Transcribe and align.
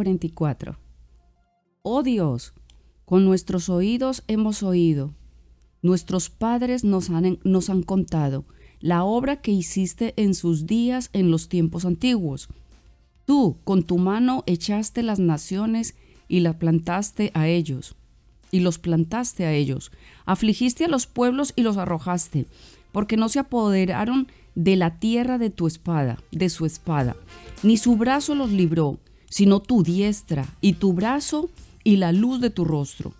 44. 0.00 0.78
Oh 1.82 2.02
Dios, 2.02 2.54
con 3.04 3.26
nuestros 3.26 3.68
oídos 3.68 4.22
hemos 4.28 4.62
oído, 4.62 5.12
nuestros 5.82 6.30
padres 6.30 6.84
nos 6.84 7.10
han, 7.10 7.38
nos 7.44 7.68
han 7.68 7.82
contado 7.82 8.46
la 8.80 9.04
obra 9.04 9.42
que 9.42 9.50
hiciste 9.50 10.14
en 10.16 10.34
sus 10.34 10.66
días 10.66 11.10
en 11.12 11.30
los 11.30 11.50
tiempos 11.50 11.84
antiguos. 11.84 12.48
Tú 13.26 13.58
con 13.62 13.82
tu 13.82 13.98
mano 13.98 14.42
echaste 14.46 15.02
las 15.02 15.18
naciones 15.18 15.96
y 16.28 16.40
las 16.40 16.56
plantaste 16.56 17.30
a 17.34 17.46
ellos, 17.46 17.94
y 18.50 18.60
los 18.60 18.78
plantaste 18.78 19.44
a 19.44 19.52
ellos. 19.52 19.92
Afligiste 20.24 20.86
a 20.86 20.88
los 20.88 21.06
pueblos 21.06 21.52
y 21.56 21.62
los 21.62 21.76
arrojaste, 21.76 22.46
porque 22.90 23.18
no 23.18 23.28
se 23.28 23.40
apoderaron 23.40 24.28
de 24.54 24.76
la 24.76 24.98
tierra 24.98 25.36
de 25.36 25.50
tu 25.50 25.66
espada, 25.66 26.22
de 26.32 26.48
su 26.48 26.64
espada, 26.64 27.16
ni 27.62 27.76
su 27.76 27.96
brazo 27.96 28.34
los 28.34 28.50
libró, 28.50 28.98
sino 29.30 29.60
tu 29.60 29.82
diestra 29.82 30.46
y 30.60 30.74
tu 30.74 30.92
brazo 30.92 31.48
y 31.82 31.96
la 31.96 32.12
luz 32.12 32.42
de 32.42 32.50
tu 32.50 32.66
rostro, 32.66 33.14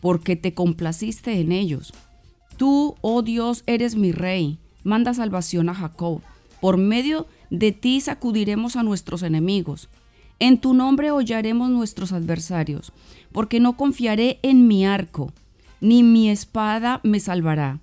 porque 0.00 0.36
te 0.36 0.54
complaciste 0.54 1.38
en 1.40 1.52
ellos. 1.52 1.92
Tú, 2.56 2.94
oh 3.02 3.20
Dios, 3.20 3.62
eres 3.66 3.96
mi 3.96 4.12
rey, 4.12 4.58
manda 4.84 5.12
salvación 5.12 5.68
a 5.68 5.74
Jacob. 5.74 6.22
Por 6.62 6.78
medio 6.78 7.26
de 7.50 7.72
ti 7.72 8.00
sacudiremos 8.00 8.76
a 8.76 8.82
nuestros 8.82 9.22
enemigos. 9.22 9.90
En 10.38 10.58
tu 10.58 10.72
nombre 10.72 11.10
hollaremos 11.10 11.68
nuestros 11.68 12.12
adversarios, 12.12 12.92
porque 13.32 13.60
no 13.60 13.76
confiaré 13.76 14.38
en 14.42 14.66
mi 14.66 14.86
arco, 14.86 15.32
ni 15.80 16.02
mi 16.02 16.30
espada 16.30 17.00
me 17.02 17.20
salvará. 17.20 17.80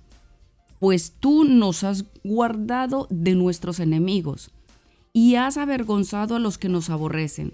Pues 0.80 1.14
tú 1.20 1.44
nos 1.44 1.84
has 1.84 2.04
guardado 2.24 3.06
de 3.10 3.34
nuestros 3.34 3.78
enemigos, 3.78 4.50
y 5.12 5.36
has 5.36 5.56
avergonzado 5.58 6.34
a 6.34 6.40
los 6.40 6.58
que 6.58 6.68
nos 6.68 6.90
aborrecen. 6.90 7.52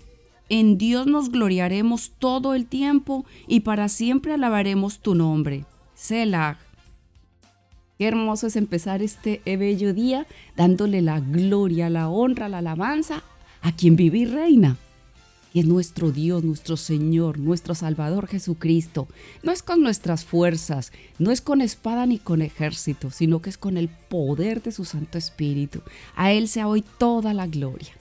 En 0.52 0.78
Dios 0.78 1.06
nos 1.06 1.30
gloriaremos 1.30 2.10
todo 2.18 2.54
el 2.54 2.66
tiempo, 2.66 3.24
y 3.46 3.60
para 3.60 3.88
siempre 3.88 4.32
alabaremos 4.34 4.98
tu 4.98 5.14
nombre. 5.14 5.64
Selah. 5.94 6.58
Qué 7.96 8.08
hermoso 8.08 8.48
es 8.48 8.56
empezar 8.56 9.00
este 9.00 9.42
bello 9.44 9.94
día 9.94 10.26
dándole 10.56 11.02
la 11.02 11.20
gloria, 11.20 11.88
la 11.88 12.08
honra, 12.08 12.48
la 12.48 12.58
alabanza 12.58 13.22
a 13.62 13.70
quien 13.76 13.94
vive 13.94 14.18
y 14.18 14.24
reina, 14.24 14.76
que 15.52 15.60
es 15.60 15.66
nuestro 15.66 16.10
Dios, 16.10 16.42
nuestro 16.42 16.76
Señor, 16.76 17.38
nuestro 17.38 17.76
Salvador 17.76 18.26
Jesucristo. 18.26 19.06
No 19.44 19.52
es 19.52 19.62
con 19.62 19.82
nuestras 19.82 20.24
fuerzas, 20.24 20.90
no 21.20 21.30
es 21.30 21.40
con 21.40 21.60
espada 21.60 22.06
ni 22.06 22.18
con 22.18 22.42
ejército, 22.42 23.12
sino 23.12 23.40
que 23.40 23.50
es 23.50 23.58
con 23.58 23.76
el 23.76 23.88
poder 23.88 24.62
de 24.62 24.72
su 24.72 24.84
Santo 24.84 25.16
Espíritu. 25.16 25.80
A 26.16 26.32
Él 26.32 26.48
sea 26.48 26.66
hoy 26.66 26.82
toda 26.98 27.34
la 27.34 27.46
gloria. 27.46 27.99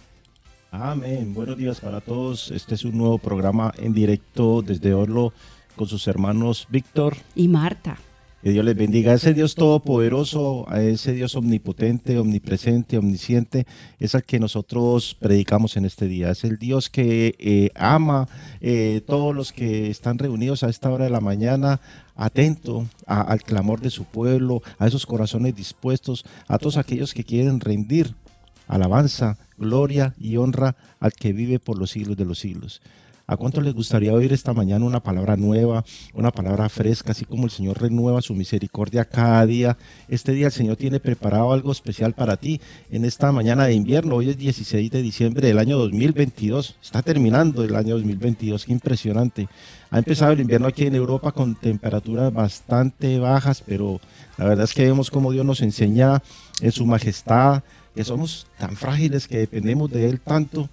Amén. 0.72 1.34
Buenos 1.34 1.58
días 1.58 1.80
para 1.80 2.00
todos. 2.00 2.52
Este 2.52 2.76
es 2.76 2.86
un 2.86 2.96
nuevo 2.96 3.18
programa 3.18 3.74
en 3.78 3.92
directo 3.92 4.62
desde 4.62 4.94
Orlo 4.94 5.34
con 5.76 5.88
sus 5.88 6.08
hermanos 6.08 6.68
Víctor 6.70 7.18
y 7.36 7.48
Marta. 7.48 7.98
Que 8.44 8.52
Dios 8.52 8.64
les 8.64 8.78
bendiga. 8.78 9.12
A 9.12 9.16
ese 9.16 9.34
Dios 9.34 9.56
todopoderoso, 9.56 10.70
a 10.70 10.82
ese 10.82 11.14
Dios 11.14 11.36
omnipotente, 11.36 12.20
omnipresente, 12.20 13.00
omnisciente, 13.00 13.66
es 14.00 14.14
al 14.14 14.24
que 14.24 14.40
nosotros 14.40 15.18
predicamos 15.20 15.76
en 15.76 15.86
este 15.86 16.08
día. 16.08 16.30
Es 16.30 16.44
el 16.44 16.58
Dios 16.58 16.90
que 16.90 17.36
eh, 17.40 17.72
ama 17.74 18.30
eh, 18.62 19.02
todos 19.08 19.36
los 19.36 19.52
que 19.52 19.90
están 19.90 20.20
reunidos 20.20 20.64
a 20.64 20.70
esta 20.70 20.92
hora 20.92 21.06
de 21.06 21.10
la 21.10 21.20
mañana, 21.20 21.82
atento 22.16 22.88
al 23.08 23.42
clamor 23.42 23.82
de 23.82 23.90
su 23.90 24.06
pueblo, 24.06 24.62
a 24.78 24.88
esos 24.88 25.06
corazones 25.06 25.56
dispuestos, 25.56 26.24
a 26.48 26.60
todos 26.60 26.78
aquellos 26.78 27.14
que 27.14 27.24
quieren 27.24 27.60
rendir 27.60 28.16
alabanza, 28.70 29.38
gloria 29.58 30.14
y 30.18 30.38
honra 30.38 30.78
al 31.02 31.12
que 31.12 31.34
vive 31.34 31.60
por 31.60 31.78
los 31.78 31.92
siglos 31.92 32.16
de 32.16 32.24
los 32.26 32.40
siglos. 32.40 32.82
¿A 33.30 33.38
cuánto 33.38 33.62
les 33.62 33.76
gustaría 33.76 34.12
oír 34.12 34.34
esta 34.34 34.54
mañana 34.54 34.86
una 34.86 35.02
palabra 35.02 35.38
nueva, 35.38 35.86
una 36.16 36.32
palabra 36.32 36.68
fresca, 36.68 37.12
así 37.12 37.26
como 37.26 37.46
el 37.46 37.52
Señor 37.52 37.80
renueva 37.80 38.24
su 38.24 38.34
misericordia 38.34 39.06
cada 39.06 39.46
día? 39.46 39.78
Este 40.08 40.32
día 40.32 40.48
el 40.48 40.52
Señor 40.52 40.78
tiene 40.78 41.00
preparado 41.00 41.54
algo 41.54 41.72
especial 41.72 42.14
para 42.14 42.38
ti 42.38 42.60
en 42.90 43.06
esta 43.06 43.32
mañana 43.32 43.66
de 43.66 43.76
invierno. 43.76 44.16
Hoy 44.16 44.32
es 44.32 44.38
16 44.40 44.90
de 44.90 45.04
diciembre 45.04 45.48
del 45.48 45.60
año 45.60 45.78
2022. 45.78 46.78
Está 46.82 47.04
terminando 47.04 47.64
el 47.64 47.76
año 47.76 47.94
2022. 47.98 48.66
Qué 48.66 48.72
impresionante. 48.72 49.48
Ha 49.92 50.00
empezado 50.00 50.32
el 50.32 50.40
invierno 50.40 50.68
aquí 50.68 50.88
en 50.88 50.96
Europa 50.96 51.32
con 51.32 51.54
temperaturas 51.54 52.34
bastante 52.34 53.20
bajas, 53.20 53.62
pero 53.64 54.02
la 54.38 54.46
verdad 54.46 54.66
es 54.66 54.74
que 54.74 54.86
vemos 54.86 55.12
cómo 55.12 55.32
Dios 55.32 55.46
nos 55.46 55.62
enseña 55.62 56.24
en 56.62 56.72
su 56.72 56.84
majestad, 56.88 57.62
que 57.96 58.04
somos 58.04 58.48
tan 58.58 58.76
frágiles 58.76 59.28
que 59.28 59.38
dependemos 59.38 59.92
de 59.92 60.10
Él 60.10 60.20
tanto 60.20 60.70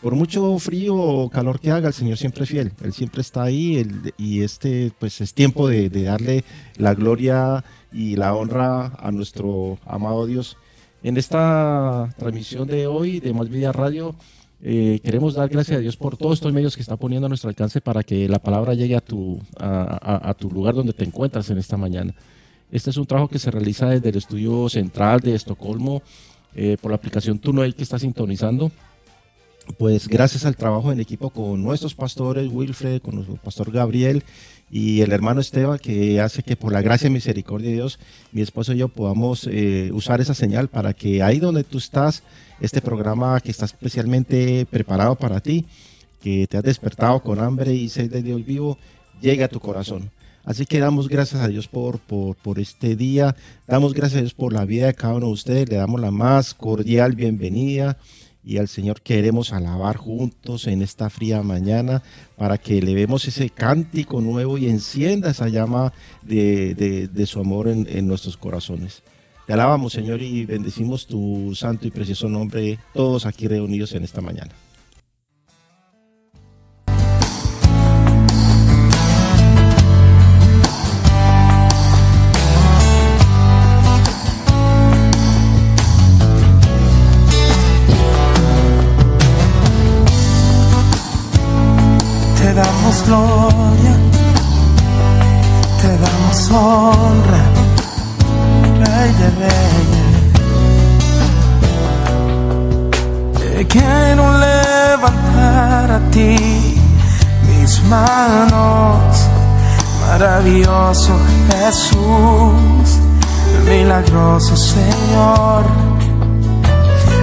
por 0.00 0.14
mucho 0.14 0.58
frío 0.58 0.94
o 0.94 1.28
calor 1.28 1.58
que 1.58 1.72
haga, 1.72 1.88
el 1.88 1.94
Señor 1.94 2.18
siempre 2.18 2.44
es 2.44 2.50
fiel. 2.50 2.72
Él 2.82 2.92
siempre 2.92 3.20
está 3.20 3.42
ahí 3.42 3.84
y 4.16 4.42
este 4.42 4.92
pues 4.98 5.20
es 5.20 5.34
tiempo 5.34 5.68
de, 5.68 5.88
darle 5.90 6.44
la 6.76 6.94
gloria 6.94 7.64
y 7.92 8.16
la 8.16 8.34
honra 8.34 8.92
a 8.98 9.10
nuestro 9.10 9.78
amado 9.84 10.26
Dios. 10.26 10.56
En 11.02 11.16
esta 11.16 12.14
transmisión 12.16 12.68
de 12.68 12.86
hoy 12.86 13.20
de 13.20 13.32
Más 13.32 13.48
Vida 13.48 13.72
Radio 13.72 14.14
eh, 14.62 15.00
queremos 15.02 15.34
dar 15.34 15.48
gracias 15.48 15.78
a 15.78 15.80
Dios 15.80 15.96
por 15.96 16.16
todos 16.16 16.34
estos 16.34 16.52
medios 16.52 16.74
que 16.74 16.82
está 16.82 16.96
poniendo 16.96 17.26
a 17.26 17.28
nuestro 17.28 17.48
alcance 17.48 17.80
para 17.80 18.02
que 18.02 18.28
la 18.28 18.40
palabra 18.40 18.74
llegue 18.74 18.96
a 18.96 19.00
tu, 19.00 19.40
a, 19.58 20.34
tu 20.38 20.50
lugar 20.50 20.74
donde 20.74 20.92
te 20.92 21.04
encuentras 21.04 21.50
en 21.50 21.58
esta 21.58 21.76
mañana. 21.76 22.14
Este 22.70 22.90
es 22.90 22.96
un 22.96 23.06
trabajo 23.06 23.28
que 23.28 23.38
se 23.38 23.50
realiza 23.50 23.88
desde 23.88 24.10
el 24.10 24.16
estudio 24.16 24.68
central 24.68 25.20
de 25.20 25.34
Estocolmo 25.34 26.02
eh, 26.54 26.76
por 26.80 26.90
la 26.90 26.96
aplicación 26.96 27.38
Tunoel 27.38 27.74
que 27.74 27.82
está 27.82 27.98
sintonizando 27.98 28.70
pues 29.76 30.08
gracias 30.08 30.44
al 30.46 30.56
trabajo 30.56 30.92
en 30.92 31.00
equipo 31.00 31.30
con 31.30 31.62
nuestros 31.62 31.94
pastores, 31.94 32.48
Wilfred, 32.50 33.02
con 33.02 33.16
nuestro 33.16 33.36
pastor 33.36 33.70
Gabriel 33.70 34.24
y 34.70 35.00
el 35.00 35.12
hermano 35.12 35.40
Esteban, 35.40 35.78
que 35.78 36.20
hace 36.20 36.42
que 36.42 36.56
por 36.56 36.72
la 36.72 36.82
gracia 36.82 37.08
y 37.08 37.10
misericordia 37.10 37.68
de 37.68 37.76
Dios, 37.76 37.98
mi 38.32 38.42
esposo 38.42 38.72
y 38.72 38.78
yo 38.78 38.88
podamos 38.88 39.48
eh, 39.50 39.90
usar 39.92 40.20
esa 40.20 40.34
señal 40.34 40.68
para 40.68 40.92
que 40.92 41.22
ahí 41.22 41.38
donde 41.38 41.64
tú 41.64 41.78
estás, 41.78 42.22
este 42.60 42.80
programa 42.80 43.40
que 43.40 43.50
está 43.50 43.64
especialmente 43.64 44.66
preparado 44.66 45.16
para 45.16 45.40
ti, 45.40 45.66
que 46.20 46.46
te 46.46 46.56
has 46.56 46.64
despertado 46.64 47.20
con 47.20 47.38
hambre 47.38 47.72
y 47.74 47.88
sed 47.88 48.10
de 48.10 48.22
Dios 48.22 48.44
vivo, 48.44 48.78
llegue 49.20 49.44
a 49.44 49.48
tu 49.48 49.60
corazón. 49.60 50.10
Así 50.48 50.64
que 50.64 50.80
damos 50.80 51.10
gracias 51.10 51.42
a 51.42 51.48
Dios 51.48 51.68
por, 51.68 51.98
por, 51.98 52.34
por, 52.36 52.58
este 52.58 52.96
día, 52.96 53.36
damos 53.66 53.92
gracias 53.92 54.16
a 54.16 54.22
Dios 54.22 54.32
por 54.32 54.54
la 54.54 54.64
vida 54.64 54.86
de 54.86 54.94
cada 54.94 55.12
uno 55.12 55.26
de 55.26 55.32
ustedes, 55.32 55.68
le 55.68 55.76
damos 55.76 56.00
la 56.00 56.10
más 56.10 56.54
cordial 56.54 57.14
bienvenida 57.14 57.98
y 58.42 58.56
al 58.56 58.66
Señor 58.66 59.02
queremos 59.02 59.52
alabar 59.52 59.98
juntos 59.98 60.66
en 60.66 60.80
esta 60.80 61.10
fría 61.10 61.42
mañana 61.42 62.02
para 62.38 62.56
que 62.56 62.78
elevemos 62.78 63.28
ese 63.28 63.50
cántico 63.50 64.22
nuevo 64.22 64.56
y 64.56 64.70
encienda 64.70 65.32
esa 65.32 65.48
llama 65.48 65.92
de, 66.22 67.10
su 67.26 67.40
amor 67.40 67.68
en, 67.68 67.86
en, 67.86 68.06
nuestros 68.06 68.38
corazones. 68.38 69.02
Te 69.46 69.52
alabamos 69.52 69.92
Señor 69.92 70.22
y 70.22 70.46
bendecimos 70.46 71.06
tu 71.06 71.54
santo 71.54 71.86
y 71.86 71.90
precioso 71.90 72.26
nombre 72.30 72.78
todos 72.94 73.26
aquí 73.26 73.48
reunidos 73.48 73.92
en 73.92 74.02
esta 74.02 74.22
mañana. 74.22 74.54
Gloria, 93.06 93.96
te 95.80 95.88
damos 95.98 96.50
honra, 96.50 97.42
Rey 98.80 99.12
de 99.12 99.28
Reyes. 99.40 100.08
Te 103.38 103.66
quiero 103.66 104.24
levantar 104.38 105.90
a 105.90 106.00
ti 106.10 106.80
mis 107.48 107.82
manos, 107.84 109.26
maravilloso 110.06 111.12
Jesús, 111.50 112.88
milagroso 113.64 114.56
Señor, 114.56 115.64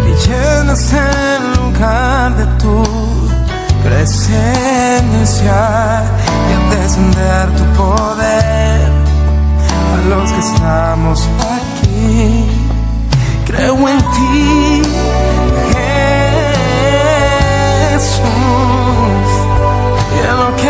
y 0.07 0.27
llenas 0.27 0.93
el 0.93 1.43
lugar 1.61 2.35
de 2.35 2.45
tu 2.57 3.14
presencia 3.85 5.61
y 6.49 6.53
al 6.53 6.65
descender 6.71 7.45
tu 7.55 7.63
poder 7.77 8.89
a 9.93 9.97
los 10.09 10.31
que 10.31 10.39
estamos 10.39 11.29
aquí. 11.53 12.45
Creo 13.45 13.75
en 13.87 13.99
ti, 13.99 14.81
Jesús, 17.91 18.21
y 20.13 20.17
en 20.27 20.35
lo 20.37 20.49
que 20.55 20.69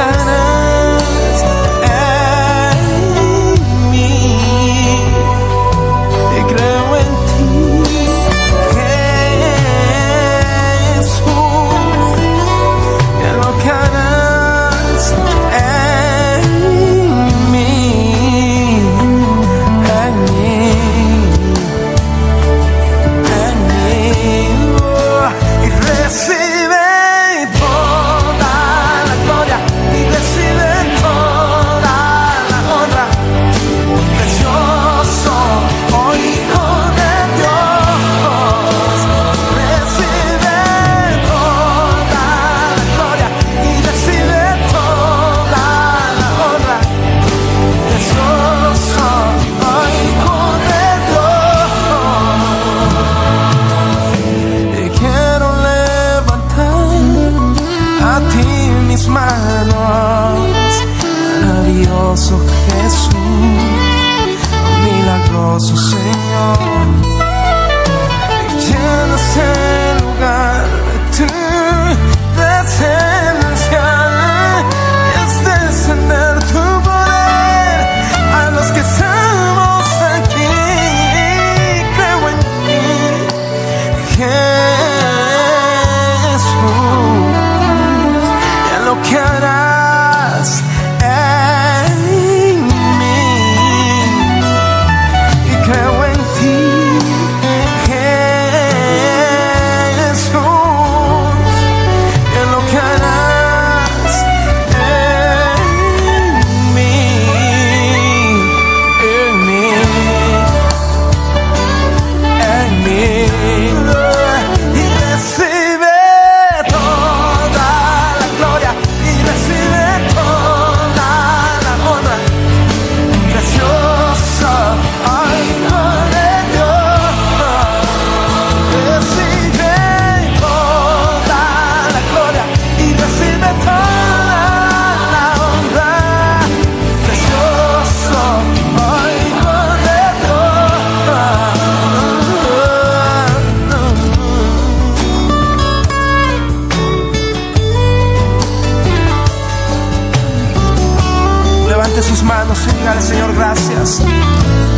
sus 152.05 152.21
manos 152.21 152.59
y 152.67 152.77
dígale, 152.77 153.01
Señor, 153.01 153.33
gracias. 153.33 154.01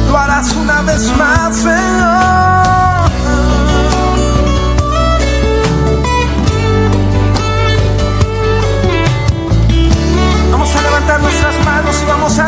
Lo 0.09 0.17
harás 0.17 0.53
una 0.53 0.81
vez 0.83 1.11
más, 1.17 1.55
Señor. 1.57 2.57
Vamos 10.51 10.75
a 10.75 10.81
levantar 10.81 11.21
nuestras 11.21 11.65
manos 11.65 12.01
y 12.01 12.05
vamos 12.05 12.39
a 12.39 12.45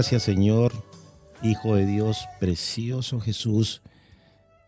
gracias, 0.00 0.22
Señor, 0.22 0.72
Hijo 1.42 1.76
de 1.76 1.84
Dios, 1.84 2.26
precioso 2.38 3.20
Jesús, 3.20 3.82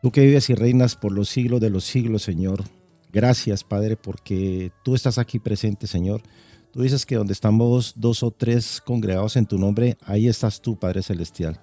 tú 0.02 0.12
que 0.12 0.20
vives 0.20 0.50
y 0.50 0.54
reinas 0.54 0.94
por 0.94 1.10
los 1.10 1.30
siglos 1.30 1.58
de 1.58 1.70
los 1.70 1.84
siglos, 1.84 2.22
Señor. 2.22 2.64
Gracias, 3.10 3.64
Padre, 3.64 3.96
porque 3.96 4.72
tú 4.84 4.94
estás 4.94 5.16
aquí 5.16 5.38
presente, 5.38 5.86
Señor. 5.86 6.20
Tú 6.70 6.82
dices 6.82 7.06
que 7.06 7.14
donde 7.14 7.32
estamos 7.32 7.94
dos 7.96 8.22
o 8.22 8.30
tres 8.30 8.82
congregados 8.84 9.36
en 9.36 9.46
tu 9.46 9.56
nombre, 9.56 9.96
ahí 10.04 10.28
estás 10.28 10.60
tú, 10.60 10.76
Padre 10.78 11.02
Celestial. 11.02 11.58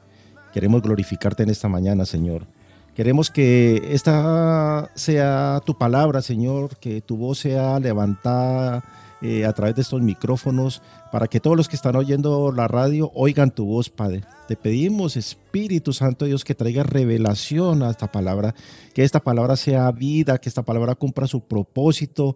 Queremos 0.51 0.81
glorificarte 0.81 1.43
en 1.43 1.51
esta 1.51 1.67
mañana, 1.67 2.07
Señor. 2.07 2.47
Queremos 2.95 3.29
que 3.29 3.83
esta 3.91 4.89
sea 4.95 5.61
tu 5.63 5.77
palabra, 5.77 6.23
Señor, 6.23 6.75
que 6.79 7.01
tu 7.01 7.17
voz 7.17 7.37
sea 7.37 7.79
levantada 7.79 8.83
eh, 9.21 9.45
a 9.45 9.51
través 9.51 9.75
de 9.75 9.81
estos 9.81 10.01
micrófonos, 10.01 10.81
para 11.11 11.27
que 11.27 11.39
todos 11.39 11.57
los 11.57 11.67
que 11.67 11.75
están 11.75 11.95
oyendo 11.95 12.51
la 12.51 12.67
radio 12.67 13.11
oigan 13.13 13.51
tu 13.51 13.65
voz, 13.65 13.89
Padre. 13.89 14.23
Te 14.47 14.55
pedimos, 14.55 15.17
Espíritu 15.17 15.93
Santo 15.93 16.25
Dios, 16.25 16.43
que 16.43 16.55
traiga 16.55 16.83
revelación 16.83 17.83
a 17.83 17.89
esta 17.89 18.11
palabra, 18.11 18.53
que 18.93 19.03
esta 19.03 19.19
palabra 19.19 19.55
sea 19.55 19.91
vida, 19.91 20.37
que 20.37 20.49
esta 20.49 20.63
palabra 20.63 20.95
cumpla 20.95 21.27
su 21.27 21.41
propósito. 21.41 22.35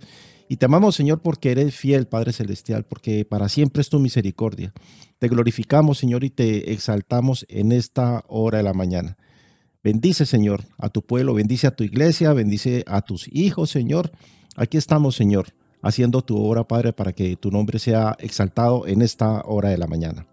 Y 0.50 0.58
te 0.58 0.66
amamos, 0.66 0.96
Señor, 0.96 1.22
porque 1.22 1.52
eres 1.52 1.76
fiel, 1.76 2.08
Padre 2.08 2.34
Celestial, 2.34 2.84
porque 2.84 3.26
para 3.26 3.50
siempre 3.50 3.82
es 3.82 3.90
tu 3.90 4.00
misericordia. 4.00 4.74
Te 5.20 5.28
glorificamos, 5.28 5.98
Señor, 5.98 6.24
y 6.24 6.30
te 6.30 6.74
exaltamos 6.74 7.46
en 7.50 7.72
esta 7.72 8.24
hora 8.28 8.58
de 8.58 8.64
la 8.64 8.74
mañana. 8.74 9.18
Bendice, 9.84 10.26
Señor, 10.26 10.64
a 10.78 10.90
tu 10.90 11.02
pueblo, 11.02 11.34
bendice 11.34 11.68
a 11.68 11.76
tu 11.76 11.84
iglesia, 11.84 12.34
bendice 12.34 12.84
a 12.88 13.02
tus 13.02 13.28
hijos, 13.32 13.70
Señor. 13.70 14.12
Aquí 14.56 14.78
estamos, 14.78 15.16
Señor 15.16 15.54
haciendo 15.84 16.24
tu 16.24 16.44
obra, 16.44 16.64
Padre, 16.64 16.94
para 16.94 17.14
que 17.14 17.36
tu 17.36 17.52
nombre 17.52 17.78
sea 17.78 18.16
exaltado 18.20 18.88
en 18.88 19.04
esta 19.04 19.44
hora 19.46 19.70
de 19.70 19.78
la 19.78 19.86
mañana. 19.86 20.26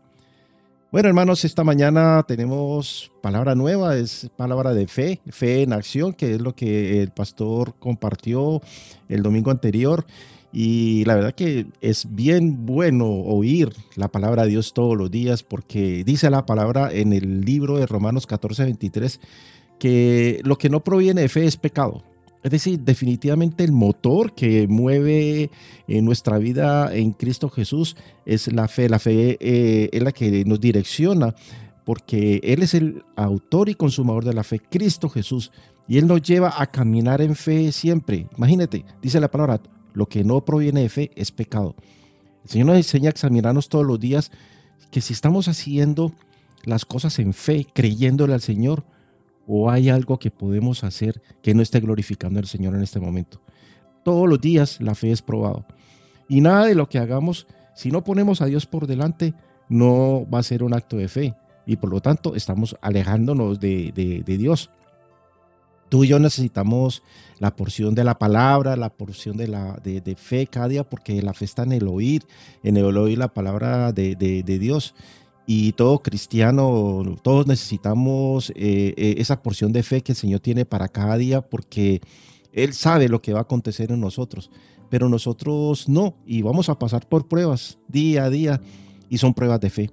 Bueno, 0.93 1.09
hermanos, 1.09 1.45
esta 1.45 1.63
mañana 1.63 2.25
tenemos 2.27 3.13
palabra 3.21 3.55
nueva, 3.55 3.97
es 3.97 4.29
palabra 4.37 4.75
de 4.75 4.89
fe, 4.89 5.21
fe 5.29 5.63
en 5.63 5.73
acción, 5.73 6.13
que 6.13 6.35
es 6.35 6.41
lo 6.41 6.57
que 6.57 7.01
el 7.01 7.11
pastor 7.11 7.75
compartió 7.79 8.61
el 9.09 9.23
domingo 9.23 9.51
anterior. 9.51 10.05
Y 10.53 11.05
la 11.05 11.15
verdad 11.15 11.33
que 11.33 11.67
es 11.81 12.13
bien 12.13 12.67
bueno 12.67 13.07
oír 13.07 13.73
la 13.95 14.09
palabra 14.09 14.43
de 14.43 14.49
Dios 14.49 14.75
todos 14.75 14.97
los 14.97 15.13
días, 15.13 15.45
porque 15.45 16.03
dice 16.03 16.29
la 16.29 16.45
palabra 16.45 16.91
en 16.93 17.13
el 17.13 17.43
libro 17.43 17.79
de 17.79 17.87
Romanos 17.87 18.27
14, 18.27 18.65
23, 18.65 19.21
que 19.79 20.41
lo 20.43 20.59
que 20.59 20.71
no 20.71 20.83
proviene 20.83 21.21
de 21.21 21.29
fe 21.29 21.45
es 21.45 21.57
pecado. 21.57 22.03
Es 22.43 22.51
decir, 22.51 22.81
definitivamente 22.81 23.65
el 23.65 23.73
motor 23.73 24.35
que 24.35 24.67
mueve 24.67 25.51
en 25.87 26.05
nuestra 26.05 26.39
vida 26.39 26.95
en 26.95 27.13
Cristo 27.13 27.51
Jesús 27.51 27.97
es 28.25 28.51
la 28.53 28.67
fe. 28.67 28.89
La 28.89 28.99
fe 28.99 29.37
eh, 29.41 29.91
es 29.93 30.03
la 30.03 30.13
que 30.13 30.45
nos 30.47 30.61
direcciona 30.61 31.35
porque 31.85 32.41
Él 32.43 32.63
es 32.63 32.75
el 32.75 33.05
autor 33.17 33.69
y 33.69 33.75
consumador 33.75 34.25
de 34.25 34.33
la 34.33 34.45
fe, 34.45 34.59
Cristo 34.59 35.09
Jesús. 35.09 35.53
Y 35.87 35.99
Él 35.99 36.07
nos 36.07 36.23
lleva 36.23 36.55
a 36.57 36.67
caminar 36.67 37.21
en 37.21 37.35
fe 37.35 37.73
siempre. 37.73 38.27
Imagínate, 38.37 38.85
dice 39.03 39.21
la 39.21 39.31
palabra, 39.31 39.61
lo 39.93 40.07
que 40.07 40.25
no 40.25 40.45
proviene 40.45 40.83
de 40.83 40.89
fe 40.89 41.11
es 41.17 41.33
pecado. 41.33 41.75
El 42.45 42.51
Señor 42.51 42.69
nos 42.69 42.77
enseña 42.77 43.09
a 43.09 43.11
examinarnos 43.11 43.69
todos 43.69 43.85
los 43.85 44.01
días 44.01 44.31
que 44.91 45.01
si 45.01 45.13
estamos 45.13 45.49
haciendo 45.49 46.13
las 46.65 46.85
cosas 46.85 47.19
en 47.19 47.33
fe, 47.35 47.67
creyéndole 47.73 48.35
al 48.35 48.41
Señor, 48.41 48.85
o 49.47 49.71
hay 49.71 49.89
algo 49.89 50.19
que 50.19 50.31
podemos 50.31 50.85
hacer 50.85 51.21
que 51.43 51.55
no 51.55 51.63
esté 51.63 51.81
glorificando 51.81 52.39
al 52.39 52.47
Señor 52.47 52.75
en 52.75 52.83
este 52.83 53.01
momento. 53.01 53.41
Todos 54.05 54.29
los 54.29 54.41
días 54.41 54.81
la 54.81 54.95
fe 54.95 55.11
es 55.11 55.23
probado. 55.23 55.65
Y 56.29 56.41
nada 56.41 56.67
de 56.67 56.75
lo 56.75 56.89
que 56.89 56.99
hagamos, 56.99 57.47
si 57.75 57.91
no 57.91 58.05
ponemos 58.05 58.41
a 58.41 58.47
Dios 58.47 58.67
por 58.67 58.87
delante, 58.87 59.35
no 59.69 60.27
va 60.33 60.39
a 60.39 60.45
ser 60.45 60.63
un 60.63 60.75
acto 60.75 60.97
de 60.97 61.09
fe. 61.09 61.35
Y 61.67 61.77
por 61.77 61.91
lo 61.91 62.01
tanto 62.01 62.35
estamos 62.35 62.77
alejándonos 62.81 63.61
de, 63.61 64.23
Dios. 64.27 64.71
Tú 65.89 66.05
y 66.05 66.09
yo 66.09 66.19
necesitamos 66.19 67.03
la 67.39 67.57
porción 67.57 67.95
de 67.95 68.05
la 68.05 68.19
palabra, 68.19 68.77
la 68.77 68.91
porción 68.91 69.37
de, 69.37 69.49
la, 69.49 69.81
de, 69.83 70.15
fe 70.17 70.47
cada 70.47 70.69
día, 70.69 70.85
porque 70.85 71.21
la 71.23 71.35
fe 71.35 71.45
está 71.45 71.63
en 71.65 71.73
el 71.73 71.89
oír, 71.89 72.27
en 72.63 72.77
el 72.77 72.97
oír 72.97 73.19
la 73.19 73.29
palabra 73.29 73.93
de, 73.93 74.15
Dios 74.45 74.95
y 75.53 75.73
todo 75.73 76.01
cristiano, 76.01 77.17
todos 77.23 77.49
necesitamos 77.49 78.51
eh, 78.51 78.95
eh, 78.97 79.17
esa 79.19 79.43
porción 79.43 79.73
de 79.73 79.83
fe 79.83 80.01
que 80.01 80.13
el 80.13 80.17
Señor 80.17 80.39
tiene 80.39 80.65
para 80.65 80.87
cada 80.87 81.17
día 81.17 81.41
porque 81.41 82.01
Él 82.53 82.73
sabe 82.73 83.09
lo 83.09 83.21
que 83.21 83.33
va 83.33 83.41
a 83.41 83.43
acontecer 83.43 83.91
en 83.91 83.99
nosotros, 83.99 84.53
pero 84.91 85.09
nosotros 85.09 85.89
no, 85.89 86.15
y 86.25 86.43
vamos 86.43 86.69
a 86.69 86.79
pasar 86.79 87.09
por 87.09 87.27
pruebas 87.27 87.81
día 87.89 88.27
a 88.27 88.31
día, 88.31 88.61
y 89.09 89.19
son 89.19 89.35
pruebas 89.35 89.59
de 89.59 89.71
fe. 89.71 89.91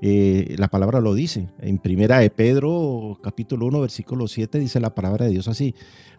Eh, 0.00 0.54
la 0.56 0.68
palabra 0.68 1.02
lo 1.02 1.12
dice, 1.12 1.50
en 1.60 1.76
primera 1.76 2.20
de 2.20 2.30
Pedro, 2.30 3.18
capítulo 3.22 3.66
1, 3.66 3.82
versículo 3.82 4.26
7, 4.26 4.58
dice 4.58 4.80
la 4.80 4.94
palabra 4.94 5.26
de 5.26 5.32
Dios 5.32 5.48
así, 5.48 5.74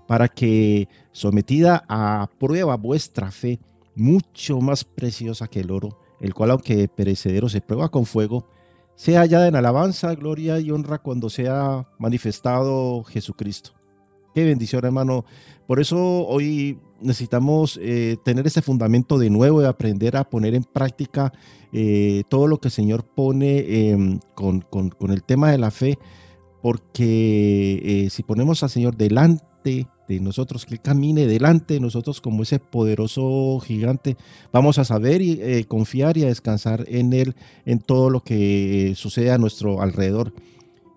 para 0.06 0.28
que 0.28 0.88
sometida 1.12 1.86
a 1.90 2.30
prueba 2.38 2.78
vuestra 2.78 3.32
fe, 3.32 3.60
mucho 3.96 4.60
más 4.60 4.84
preciosa 4.84 5.48
que 5.48 5.62
el 5.62 5.72
oro, 5.72 5.98
el 6.20 6.36
cual 6.36 6.52
aunque 6.52 6.88
perecedero 6.88 7.50
se 7.50 7.62
prueba 7.62 7.90
con 7.90 8.06
fuego, 8.06 8.46
sea 8.96 9.22
hallada 9.22 9.48
en 9.48 9.56
alabanza, 9.56 10.16
gloria 10.16 10.60
y 10.60 10.72
honra 10.72 11.00
cuando 11.00 11.30
sea 11.30 11.88
manifestado 11.98 13.04
Jesucristo. 13.04 13.72
Qué 14.34 14.44
bendición, 14.44 14.84
hermano. 14.86 15.26
Por 15.68 15.80
eso 15.80 15.98
hoy 16.28 16.80
necesitamos 17.02 17.80
eh, 17.82 18.18
tener 18.24 18.46
ese 18.48 18.62
fundamento 18.62 19.18
de 19.18 19.30
nuevo 19.30 19.62
y 19.62 19.66
aprender 19.66 20.18
a 20.18 20.24
poner 20.24 20.56
en 20.56 20.64
práctica 20.64 21.34
eh, 21.72 22.24
todo 22.30 22.48
lo 22.48 22.60
que 22.60 22.68
el 22.68 22.72
Señor 22.72 23.06
pone 23.06 23.90
em, 23.90 24.20
con, 24.34 24.66
el 25.10 25.24
tema 25.24 25.52
de 25.52 25.58
la 25.58 25.72
fe, 25.72 25.98
porque 26.62 27.82
eh, 27.84 28.10
si 28.10 28.24
ponemos 28.24 28.64
al 28.64 28.70
Señor 28.70 28.96
delante 28.96 29.88
de 30.08 30.20
nosotros, 30.20 30.66
que 30.66 30.76
Él 30.76 30.82
camine 30.82 31.26
delante 31.28 31.76
de 31.76 31.80
nosotros 31.80 32.22
como 32.22 32.44
ese 32.44 32.60
poderoso 32.60 33.60
gigante. 33.60 34.18
Vamos 34.52 34.78
a 34.80 34.86
saber 34.86 35.22
y 35.22 35.40
eh, 35.42 35.66
confiar 35.68 36.18
y 36.18 36.24
a 36.24 36.28
descansar 36.28 36.86
en 36.88 37.14
Él 37.14 37.36
en 37.66 37.80
todo 37.80 38.10
lo 38.10 38.22
que 38.22 38.94
sucede 38.96 39.32
a 39.32 39.38
nuestro 39.38 39.82
alrededor. 39.82 40.34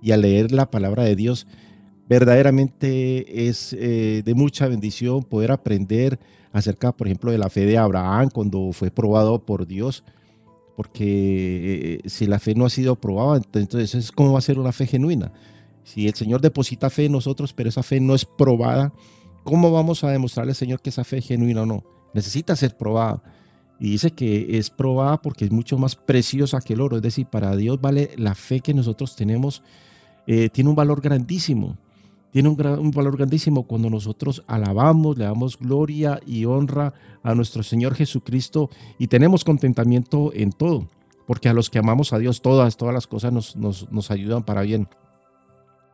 Y 0.02 0.12
al 0.12 0.22
leer 0.22 0.52
la 0.52 0.70
palabra 0.70 1.04
de 1.04 1.16
Dios, 1.16 1.46
verdaderamente 2.08 3.48
es 3.48 3.72
eh, 3.72 4.22
de 4.24 4.34
mucha 4.34 4.68
bendición 4.68 5.22
poder 5.24 5.50
aprender 5.50 6.18
acerca, 6.52 6.92
por 6.92 7.06
ejemplo, 7.06 7.32
de 7.32 7.38
la 7.38 7.50
fe 7.50 7.66
de 7.66 7.78
Abraham 7.78 8.30
cuando 8.32 8.72
fue 8.72 8.90
probado 8.90 9.44
por 9.44 9.66
Dios. 9.66 10.04
Porque 10.76 11.98
eh, 12.04 12.08
si 12.08 12.26
la 12.26 12.38
fe 12.38 12.54
no 12.54 12.64
ha 12.64 12.70
sido 12.70 12.94
probada, 12.94 13.42
entonces, 13.54 14.12
¿cómo 14.12 14.32
va 14.32 14.38
a 14.38 14.42
ser 14.42 14.60
una 14.60 14.70
fe 14.70 14.86
genuina? 14.86 15.32
Si 15.88 16.06
el 16.06 16.12
Señor 16.12 16.42
deposita 16.42 16.90
fe 16.90 17.06
en 17.06 17.12
nosotros, 17.12 17.54
pero 17.54 17.70
esa 17.70 17.82
fe 17.82 17.98
no 17.98 18.14
es 18.14 18.26
probada, 18.26 18.92
¿cómo 19.42 19.72
vamos 19.72 20.04
a 20.04 20.10
demostrarle 20.10 20.50
al 20.50 20.56
Señor 20.56 20.82
que 20.82 20.90
esa 20.90 21.02
fe 21.02 21.16
es 21.16 21.26
genuina 21.26 21.62
o 21.62 21.66
no? 21.66 21.82
Necesita 22.12 22.54
ser 22.56 22.76
probada. 22.76 23.22
Y 23.80 23.92
dice 23.92 24.10
que 24.10 24.58
es 24.58 24.68
probada 24.68 25.22
porque 25.22 25.46
es 25.46 25.50
mucho 25.50 25.78
más 25.78 25.96
preciosa 25.96 26.60
que 26.60 26.74
el 26.74 26.82
oro. 26.82 26.96
Es 26.96 27.02
decir, 27.02 27.24
para 27.24 27.56
Dios 27.56 27.80
vale 27.80 28.10
la 28.18 28.34
fe 28.34 28.60
que 28.60 28.74
nosotros 28.74 29.16
tenemos, 29.16 29.62
eh, 30.26 30.50
tiene 30.50 30.68
un 30.68 30.76
valor 30.76 31.00
grandísimo. 31.00 31.78
Tiene 32.32 32.50
un, 32.50 32.90
valor 32.90 33.16
grandísimo 33.16 33.62
cuando 33.62 33.88
nosotros 33.88 34.44
alabamos, 34.46 35.16
le 35.16 35.24
damos 35.24 35.58
gloria 35.58 36.20
y 36.26 36.44
honra 36.44 36.92
a 37.22 37.34
nuestro 37.34 37.62
Señor 37.62 37.94
Jesucristo 37.94 38.68
y 38.98 39.06
tenemos 39.06 39.42
contentamiento 39.42 40.32
en 40.34 40.52
todo. 40.52 40.86
Porque 41.26 41.48
a 41.48 41.54
los 41.54 41.70
que 41.70 41.78
amamos 41.78 42.12
a 42.12 42.18
Dios, 42.18 42.42
todas, 42.42 42.76
todas 42.76 42.92
las 42.92 43.06
cosas 43.06 43.56
nos 43.56 44.10
ayudan 44.10 44.42
para 44.42 44.60
bien. 44.60 44.86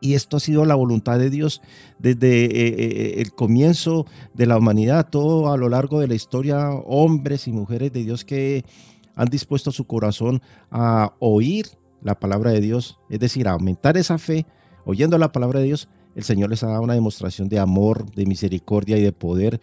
Y 0.04 0.12
esto 0.12 0.36
ha 0.36 0.40
sido 0.40 0.66
la 0.66 0.74
voluntad 0.74 1.18
de 1.18 1.30
Dios 1.30 1.62
desde 1.98 2.44
eh, 2.44 2.50
eh, 2.76 3.14
el 3.22 3.32
comienzo 3.32 4.04
de 4.34 4.44
la 4.44 4.58
humanidad, 4.58 5.08
todo 5.08 5.50
a 5.50 5.56
lo 5.56 5.70
largo 5.70 5.98
de 5.98 6.08
la 6.08 6.14
historia, 6.14 6.72
hombres 6.72 7.48
y 7.48 7.52
mujeres 7.52 7.90
de 7.90 8.04
Dios 8.04 8.22
que 8.22 8.66
han 9.14 9.28
dispuesto 9.28 9.72
su 9.72 9.86
corazón 9.86 10.42
a 10.70 11.14
oír 11.20 11.68
la 12.02 12.20
palabra 12.20 12.50
de 12.50 12.60
Dios, 12.60 12.98
es 13.08 13.18
decir, 13.18 13.48
a 13.48 13.52
aumentar 13.52 13.96
esa 13.96 14.18
fe, 14.18 14.44
oyendo 14.84 15.16
la 15.16 15.32
palabra 15.32 15.60
de 15.60 15.66
Dios, 15.68 15.88
el 16.14 16.24
Señor 16.24 16.50
les 16.50 16.62
ha 16.62 16.66
dado 16.66 16.82
una 16.82 16.92
demostración 16.92 17.48
de 17.48 17.58
amor, 17.58 18.04
de 18.14 18.26
misericordia 18.26 18.98
y 18.98 19.02
de 19.02 19.12
poder 19.12 19.58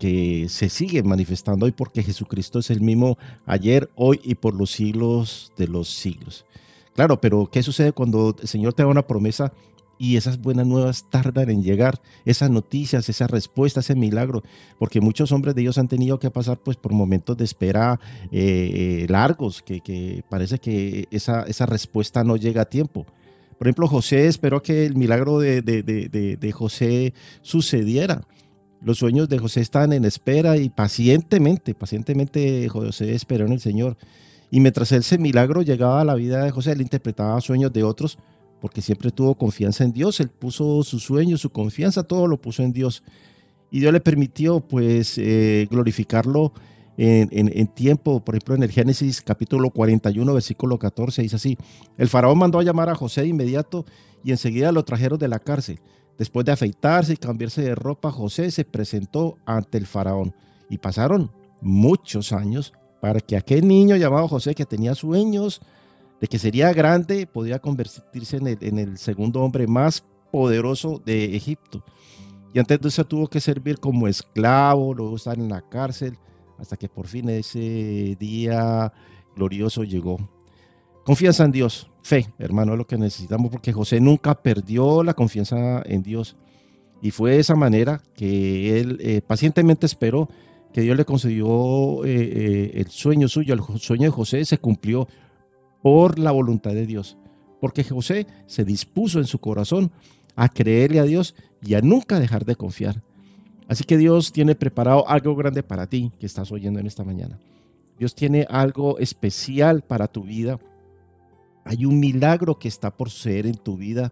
que 0.00 0.46
se 0.48 0.70
sigue 0.70 1.04
manifestando 1.04 1.66
hoy 1.66 1.72
porque 1.72 2.02
Jesucristo 2.02 2.58
es 2.58 2.68
el 2.70 2.80
mismo 2.80 3.16
ayer, 3.46 3.88
hoy 3.94 4.20
y 4.24 4.34
por 4.34 4.56
los 4.56 4.72
siglos 4.72 5.52
de 5.56 5.68
los 5.68 5.88
siglos. 5.88 6.46
Claro, 6.96 7.20
pero 7.20 7.46
¿qué 7.46 7.62
sucede 7.62 7.92
cuando 7.92 8.34
el 8.40 8.48
Señor 8.48 8.72
te 8.72 8.82
da 8.82 8.88
una 8.88 9.06
promesa 9.06 9.52
y 9.98 10.16
esas 10.16 10.40
buenas 10.40 10.66
nuevas 10.66 11.08
tardan 11.10 11.50
en 11.50 11.62
llegar, 11.62 12.00
esas 12.24 12.50
noticias, 12.50 13.08
esas 13.08 13.30
respuestas, 13.30 13.84
ese 13.84 13.94
milagro, 13.94 14.42
porque 14.78 15.00
muchos 15.00 15.32
hombres 15.32 15.54
de 15.54 15.62
Dios 15.62 15.78
han 15.78 15.88
tenido 15.88 16.18
que 16.18 16.30
pasar 16.30 16.58
pues 16.58 16.76
por 16.76 16.92
momentos 16.92 17.36
de 17.36 17.44
espera 17.44 18.00
eh, 18.32 19.06
largos, 19.08 19.62
que, 19.62 20.22
parece 20.28 20.58
que 20.58 21.06
esa, 21.10 21.42
esa 21.42 21.66
respuesta 21.66 22.24
no 22.24 22.36
llega 22.36 22.62
a 22.62 22.66
tiempo. 22.66 23.06
Por 23.58 23.68
ejemplo, 23.68 23.88
José 23.88 24.26
esperó 24.26 24.62
que 24.62 24.84
el 24.84 24.96
milagro 24.96 25.38
de, 25.38 25.62
de, 25.62 26.52
José 26.52 27.14
sucediera. 27.42 28.22
Los 28.82 28.98
sueños 28.98 29.28
de 29.28 29.38
José 29.38 29.60
estaban 29.60 29.92
en 29.92 30.04
espera 30.04 30.56
y 30.56 30.68
pacientemente, 30.68 31.74
pacientemente 31.74 32.68
José 32.68 33.14
esperó 33.14 33.46
en 33.46 33.52
el 33.52 33.60
Señor. 33.60 33.96
Y 34.50 34.60
mientras 34.60 34.92
ese 34.92 35.18
milagro 35.18 35.62
llegaba 35.62 36.00
a 36.00 36.04
la 36.04 36.14
vida 36.14 36.44
de 36.44 36.50
José, 36.50 36.72
él 36.72 36.82
interpretaba 36.82 37.40
sueños 37.40 37.72
de 37.72 37.84
otros 37.84 38.18
porque 38.60 38.82
siempre 38.82 39.10
tuvo 39.10 39.34
confianza 39.34 39.84
en 39.84 39.92
Dios, 39.92 40.20
él 40.20 40.28
puso 40.28 40.82
su 40.82 40.98
sueño, 40.98 41.36
su 41.36 41.50
confianza, 41.50 42.02
todo 42.02 42.26
lo 42.26 42.40
puso 42.40 42.62
en 42.62 42.72
Dios. 42.72 43.02
Y 43.70 43.80
Dios 43.80 43.92
le 43.92 44.00
permitió 44.00 44.60
pues 44.60 45.18
eh, 45.18 45.66
glorificarlo 45.70 46.52
en, 46.96 47.66
tiempo, 47.68 48.24
por 48.24 48.36
ejemplo 48.36 48.54
en 48.54 48.62
el 48.62 48.70
Génesis 48.70 49.20
capítulo 49.20 49.70
41, 49.70 50.32
versículo 50.32 50.78
14, 50.78 51.22
dice 51.22 51.36
así, 51.36 51.58
el 51.98 52.08
faraón 52.08 52.38
mandó 52.38 52.60
a 52.60 52.62
llamar 52.62 52.88
a 52.88 52.94
José 52.94 53.22
de 53.22 53.28
inmediato 53.28 53.84
y 54.22 54.30
enseguida 54.30 54.72
lo 54.72 54.84
trajeron 54.84 55.18
de 55.18 55.28
la 55.28 55.40
cárcel. 55.40 55.80
Después 56.16 56.46
de 56.46 56.52
afeitarse 56.52 57.14
y 57.14 57.16
cambiarse 57.16 57.62
de 57.62 57.74
ropa, 57.74 58.12
José 58.12 58.50
se 58.50 58.64
presentó 58.64 59.38
ante 59.44 59.78
el 59.78 59.86
faraón 59.86 60.34
y 60.70 60.78
pasaron 60.78 61.32
muchos 61.60 62.32
años 62.32 62.72
para 63.00 63.20
que 63.20 63.36
aquel 63.36 63.66
niño 63.66 63.96
llamado 63.96 64.28
José, 64.28 64.54
que 64.54 64.64
tenía 64.64 64.94
sueños, 64.94 65.60
de 66.24 66.28
que 66.28 66.38
sería 66.38 66.72
grande, 66.72 67.26
podría 67.26 67.58
convertirse 67.58 68.38
en 68.38 68.78
el, 68.78 68.96
segundo 68.96 69.42
hombre 69.42 69.66
más 69.66 70.02
poderoso 70.32 71.02
de 71.04 71.36
Egipto. 71.36 71.84
Y 72.54 72.58
antes 72.58 72.80
de 72.80 72.88
eso 72.88 73.04
tuvo 73.04 73.28
que 73.28 73.42
servir 73.42 73.78
como 73.78 74.08
esclavo, 74.08 74.94
luego 74.94 75.16
estar 75.16 75.38
en 75.38 75.50
la 75.50 75.60
cárcel, 75.60 76.16
hasta 76.58 76.78
que 76.78 76.88
por 76.88 77.08
fin 77.08 77.28
ese 77.28 78.16
día 78.18 78.90
glorioso 79.36 79.84
llegó. 79.84 80.16
Confianza 81.04 81.44
en 81.44 81.52
Dios, 81.52 81.90
fe, 82.02 82.32
hermano, 82.38 82.72
es 82.72 82.78
lo 82.78 82.86
que 82.86 82.96
necesitamos, 82.96 83.50
porque 83.50 83.74
José 83.74 84.00
nunca 84.00 84.34
perdió 84.34 85.02
la 85.02 85.12
confianza 85.12 85.82
en 85.84 86.02
Dios. 86.02 86.38
Y 87.02 87.10
fue 87.10 87.32
de 87.32 87.40
esa 87.40 87.54
manera 87.54 88.00
que 88.16 88.80
él 88.80 88.96
eh, 89.02 89.20
pacientemente 89.20 89.84
esperó 89.84 90.30
que 90.72 90.80
Dios 90.80 90.96
le 90.96 91.04
concedió 91.04 92.02
eh, 92.06 92.14
eh, 92.14 92.70
el 92.76 92.86
sueño 92.88 93.28
suyo, 93.28 93.52
el 93.52 93.78
sueño 93.78 94.04
de 94.04 94.10
José 94.10 94.42
se 94.46 94.56
cumplió 94.56 95.06
por 95.84 96.18
la 96.18 96.30
voluntad 96.30 96.70
de 96.70 96.86
Dios. 96.86 97.18
Porque 97.60 97.84
José 97.84 98.26
se 98.46 98.64
dispuso 98.64 99.18
en 99.18 99.26
su 99.26 99.38
corazón 99.38 99.92
a 100.34 100.48
creerle 100.48 100.98
a 100.98 101.02
Dios 101.02 101.34
y 101.60 101.74
a 101.74 101.82
nunca 101.82 102.18
dejar 102.18 102.46
de 102.46 102.56
confiar. 102.56 103.02
Así 103.68 103.84
que 103.84 103.98
Dios 103.98 104.32
tiene 104.32 104.54
preparado 104.54 105.06
algo 105.06 105.36
grande 105.36 105.62
para 105.62 105.86
ti 105.86 106.10
que 106.18 106.24
estás 106.24 106.50
oyendo 106.50 106.80
en 106.80 106.86
esta 106.86 107.04
mañana. 107.04 107.38
Dios 107.98 108.14
tiene 108.14 108.46
algo 108.48 108.98
especial 108.98 109.82
para 109.82 110.08
tu 110.08 110.22
vida. 110.22 110.58
Hay 111.66 111.84
un 111.84 112.00
milagro 112.00 112.58
que 112.58 112.68
está 112.68 112.90
por 112.90 113.10
ser 113.10 113.46
en 113.46 113.56
tu 113.56 113.76
vida. 113.76 114.10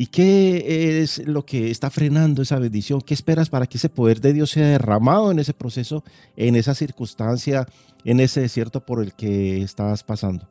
¿Y 0.00 0.06
qué 0.06 1.02
es 1.02 1.26
lo 1.26 1.44
que 1.44 1.72
está 1.72 1.90
frenando 1.90 2.40
esa 2.40 2.60
bendición? 2.60 3.00
¿Qué 3.00 3.14
esperas 3.14 3.50
para 3.50 3.66
que 3.66 3.78
ese 3.78 3.88
poder 3.88 4.20
de 4.20 4.32
Dios 4.32 4.50
sea 4.50 4.68
derramado 4.68 5.32
en 5.32 5.40
ese 5.40 5.54
proceso, 5.54 6.04
en 6.36 6.54
esa 6.54 6.76
circunstancia, 6.76 7.66
en 8.04 8.20
ese 8.20 8.42
desierto 8.42 8.86
por 8.86 9.02
el 9.02 9.12
que 9.14 9.60
estás 9.60 10.04
pasando? 10.04 10.48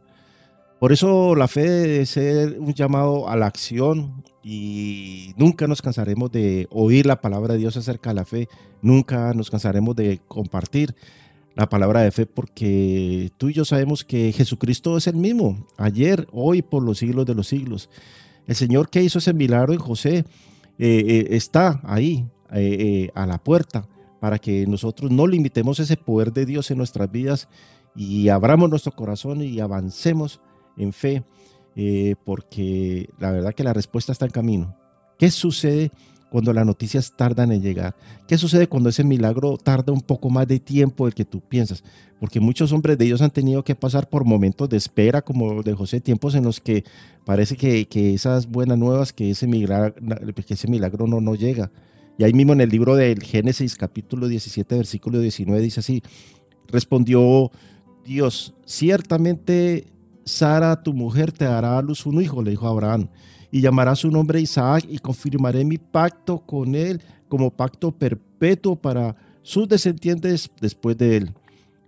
Por 0.82 0.92
eso 0.92 1.34
la 1.34 1.48
fe 1.48 1.62
debe 1.62 2.06
ser 2.06 2.60
un 2.60 2.74
llamado 2.74 3.30
a 3.30 3.38
la 3.38 3.46
acción 3.46 4.22
y 4.44 5.34
nunca 5.38 5.66
nos 5.66 5.82
cansaremos 5.82 6.30
de 6.30 6.68
oír 6.70 7.06
la 7.06 7.22
palabra 7.22 7.54
de 7.54 7.62
Dios 7.62 7.78
acerca 7.78 8.10
de 8.10 8.16
la 8.16 8.26
fe, 8.26 8.50
nunca 8.82 9.34
nos 9.34 9.50
cansaremos 9.50 9.96
de 9.96 10.20
compartir 10.28 10.94
la 11.56 11.70
palabra 11.70 12.02
de 12.02 12.12
fe 12.12 12.26
porque 12.26 13.32
tú 13.38 13.48
y 13.48 13.54
yo 13.54 13.64
sabemos 13.64 14.04
que 14.04 14.34
Jesucristo 14.34 14.98
es 14.98 15.08
el 15.08 15.16
mismo, 15.16 15.66
ayer, 15.78 16.28
hoy, 16.34 16.62
por 16.64 16.84
los 16.84 16.98
siglos 16.98 17.26
de 17.26 17.36
los 17.36 17.48
siglos. 17.48 17.90
El 18.48 18.56
Señor 18.56 18.90
que 18.90 19.04
hizo 19.04 19.20
ese 19.20 19.34
milagro 19.34 19.74
en 19.74 19.80
José 19.80 20.20
eh, 20.20 20.26
eh, 20.80 21.28
está 21.32 21.82
ahí 21.84 22.28
eh, 22.52 23.10
a 23.14 23.26
la 23.26 23.38
puerta 23.44 23.88
para 24.20 24.40
que 24.40 24.66
nosotros 24.66 25.12
no 25.12 25.28
limitemos 25.28 25.80
ese 25.80 25.98
poder 25.98 26.32
de 26.34 26.46
Dios 26.46 26.72
en 26.72 26.78
nuestras 26.78 27.12
vidas 27.12 27.50
y 27.96 28.30
abramos 28.30 28.70
nuestro 28.70 28.94
corazón 28.94 29.42
y 29.42 29.60
avancemos 29.60 30.40
en 30.78 30.94
fe, 30.94 31.24
porque 32.24 33.10
la 33.20 33.32
verdad 33.32 33.54
que 33.54 33.64
la 33.64 33.74
respuesta 33.74 34.12
está 34.12 34.26
en 34.26 34.32
camino. 34.32 34.76
¿Qué 35.18 35.30
sucede 35.32 35.92
cuando 36.30 36.54
las 36.54 36.66
noticias 36.66 37.14
tardan 37.16 37.52
en 37.52 37.62
llegar? 37.62 37.96
¿Qué 38.28 38.38
sucede 38.38 38.68
cuando 38.68 38.90
ese 38.90 39.04
milagro 39.04 39.58
tarda 39.58 39.94
un 39.94 40.02
poco 40.02 40.30
más 40.30 40.48
de 40.48 40.60
tiempo 40.60 41.06
del 41.06 41.14
que 41.14 41.26
tú 41.26 41.42
piensas? 41.42 41.84
Porque 42.20 42.40
muchos 42.40 42.72
hombres 42.72 42.98
de 42.98 43.06
Dios 43.06 43.22
han 43.22 43.32
tenido 43.32 43.64
que 43.64 43.76
pasar 43.76 44.10
por 44.10 44.26
momentos 44.26 44.70
de 44.70 44.78
espera, 44.78 45.22
como 45.22 45.62
de 45.64 45.74
José, 45.74 46.02
tiempos 46.02 46.36
en 46.36 46.44
los 46.44 46.60
que 46.60 46.84
parece 47.26 47.56
que, 47.56 48.14
esas 48.14 48.48
buenas 48.48 48.78
nuevas, 48.78 49.14
que 49.14 49.32
ese 49.32 49.48
milagro, 49.48 49.94
que 50.46 50.54
ese 50.54 50.68
milagro 50.68 51.08
no, 51.08 51.22
no 51.22 51.36
llega. 51.36 51.72
Y 52.18 52.24
ahí 52.24 52.34
mismo 52.34 52.54
en 52.54 52.62
el 52.62 52.70
libro 52.70 52.96
del 52.96 53.22
Génesis 53.22 53.76
capítulo 53.76 54.28
17, 54.28 54.76
versículo 54.76 55.20
19 55.20 55.62
dice 55.62 55.82
así, 55.82 56.02
respondió 56.68 57.52
Dios, 58.04 58.56
ciertamente 58.66 59.88
Sara, 60.26 60.82
tu 60.82 60.94
mujer, 60.94 61.32
te 61.32 61.46
dará 61.46 61.78
a 61.78 61.82
luz 61.82 62.06
un 62.06 62.22
hijo, 62.22 62.42
le 62.42 62.52
dijo 62.52 62.68
Abraham 62.68 63.10
y 63.52 63.62
llamará 63.62 63.96
su 63.96 64.12
nombre 64.12 64.42
Isaac 64.42 64.86
y 64.88 65.00
confirmaré 65.00 65.64
mi 65.64 65.78
pacto 65.78 66.40
con 66.40 66.76
él 66.76 67.02
como 67.30 67.52
pacto 67.52 67.92
perpetuo 67.92 68.76
para 68.76 69.16
sus 69.42 69.68
descendientes 69.68 70.52
después 70.60 70.98
de 70.98 71.18
él. 71.18 71.34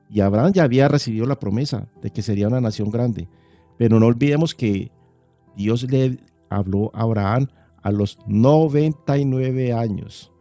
Y 0.10 0.22
Abraham 0.22 0.54
ya 0.54 0.64
había 0.64 0.88
recibido 0.88 1.26
la 1.26 1.40
promesa 1.40 1.88
de 2.02 2.10
que 2.10 2.22
sería 2.22 2.48
una 2.48 2.62
nación 2.62 2.90
grande. 2.90 3.28
Pero 3.78 4.00
no 4.00 4.08
olvidemos 4.08 4.56
que 4.56 4.92
Dios 5.56 5.84
le 5.84 6.18
habló 6.50 6.92
a 6.94 7.02
Abraham 7.02 7.48
a 7.82 7.92
los 7.92 8.18
99 8.26 9.74
años. 9.74 10.32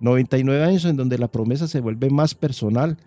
99 0.00 0.64
años 0.64 0.84
en 0.84 0.96
donde 0.96 1.18
la 1.18 1.28
promesa 1.28 1.66
se 1.66 1.80
vuelve 1.80 2.10
más 2.10 2.34
personal. 2.34 2.98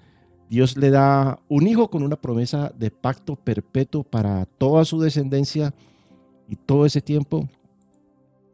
Dios 0.50 0.76
le 0.78 0.90
da 0.90 1.40
un 1.48 1.68
hijo 1.68 1.90
con 1.90 2.04
una 2.04 2.16
promesa 2.16 2.74
de 2.78 2.92
pacto 2.92 3.36
perpetuo 3.36 4.04
para 4.04 4.46
toda 4.46 4.84
su 4.84 5.00
descendencia 5.00 5.74
y 6.48 6.56
todo 6.56 6.86
ese 6.86 7.02
tiempo 7.02 7.48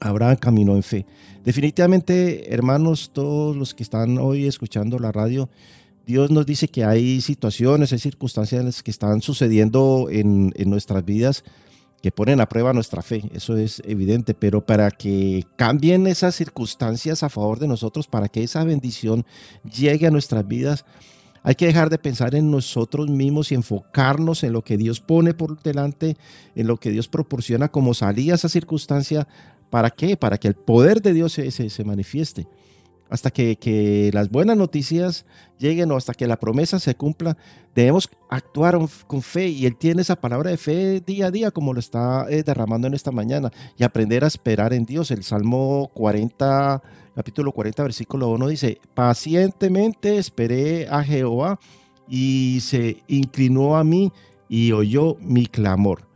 Abraham 0.06 0.38
caminó 0.38 0.76
en 0.76 0.84
fe. 0.84 1.06
Definitivamente, 1.44 2.54
hermanos, 2.54 3.12
todos 3.12 3.56
los 3.56 3.74
que 3.74 3.84
están 3.84 4.18
hoy 4.18 4.46
escuchando 4.46 5.00
la 5.00 5.12
radio, 5.12 5.50
Dios 6.06 6.30
nos 6.30 6.46
dice 6.46 6.68
que 6.68 6.84
hay 6.84 7.22
situaciones, 7.22 7.92
hay 7.92 8.00
circunstancias 8.00 8.84
que 8.84 8.92
están 8.92 9.22
sucediendo 9.22 10.08
en, 10.12 10.54
en 10.56 10.70
nuestras 10.70 11.04
vidas 11.04 11.44
que 12.04 12.12
ponen 12.12 12.40
a 12.40 12.48
prueba 12.48 12.72
nuestra 12.72 13.02
fe, 13.02 13.24
eso 13.34 13.58
es 13.58 13.82
evidente, 13.84 14.36
pero 14.36 14.64
para 14.64 14.92
que 14.92 15.44
cambien 15.56 16.06
esas 16.06 16.36
circunstancias 16.36 17.24
a 17.24 17.30
favor 17.30 17.58
de 17.58 17.68
nosotros, 17.68 18.06
para 18.06 18.28
que 18.28 18.44
esa 18.44 18.64
bendición 18.64 19.26
llegue 19.64 20.06
a 20.06 20.12
nuestras 20.12 20.48
vidas, 20.48 20.86
hay 21.48 21.54
que 21.54 21.68
dejar 21.68 21.92
de 21.92 22.00
pensar 22.00 22.34
en 22.34 22.50
nosotros 22.50 23.08
mismos 23.08 23.52
y 23.52 23.56
enfocarnos 23.56 24.44
en 24.44 24.52
lo 24.52 24.64
que 24.64 24.78
Dios 24.78 25.00
pone 25.00 25.36
por 25.36 25.62
delante, 25.62 26.18
en 26.56 26.66
lo 26.66 26.78
que 26.78 26.90
Dios 26.90 27.08
proporciona 27.08 27.70
como 27.70 27.94
salida 27.94 28.34
a 28.34 28.36
esa 28.36 28.50
circunstancia. 28.50 29.28
¿Para 29.70 29.90
qué? 29.90 30.18
Para 30.18 30.38
que 30.38 30.48
el 30.48 30.56
poder 30.56 31.02
de 31.02 31.14
Dios 31.14 31.34
se, 31.34 31.50
se, 31.52 31.70
se 31.70 31.84
manifieste 31.84 32.48
hasta 33.10 33.32
que, 33.32 34.10
las 34.14 34.30
buenas 34.30 34.58
noticias 34.58 35.26
lleguen 35.60 35.92
o 35.92 35.96
hasta 35.96 36.14
que 36.14 36.28
la 36.28 36.38
promesa 36.38 36.80
se 36.80 36.96
cumpla, 36.96 37.38
debemos 37.76 38.10
actuar 38.30 38.78
con 39.08 39.22
fe 39.22 39.48
y 39.48 39.66
Él 39.66 39.76
tiene 39.78 40.02
esa 40.02 40.16
palabra 40.16 40.50
de 40.50 40.58
fe 40.58 41.02
día 41.02 41.28
a 41.28 41.32
día 41.32 41.52
como 41.52 41.74
lo 41.74 41.80
está 41.80 42.26
eh, 42.30 42.44
derramando 42.44 42.88
en 42.88 42.94
esta 42.94 43.12
mañana 43.12 43.52
y 43.78 43.84
aprender 43.84 44.24
a 44.24 44.28
esperar 44.28 44.74
en 44.74 44.86
Dios. 44.86 45.12
El 45.12 45.24
Salmo 45.24 45.92
40, 45.94 46.82
capítulo 47.16 47.52
40, 47.52 47.84
versículo 47.84 48.30
1 48.30 48.48
dice, 48.48 48.80
pacientemente 48.94 50.18
esperé 50.18 50.88
a 50.90 51.04
Jehová 51.04 51.60
y 52.08 52.60
se 52.62 53.04
inclinó 53.08 53.78
a 53.78 53.84
mí 53.84 54.12
y 54.50 54.72
oyó 54.72 55.16
mi 55.20 55.46
clamor. 55.46 56.08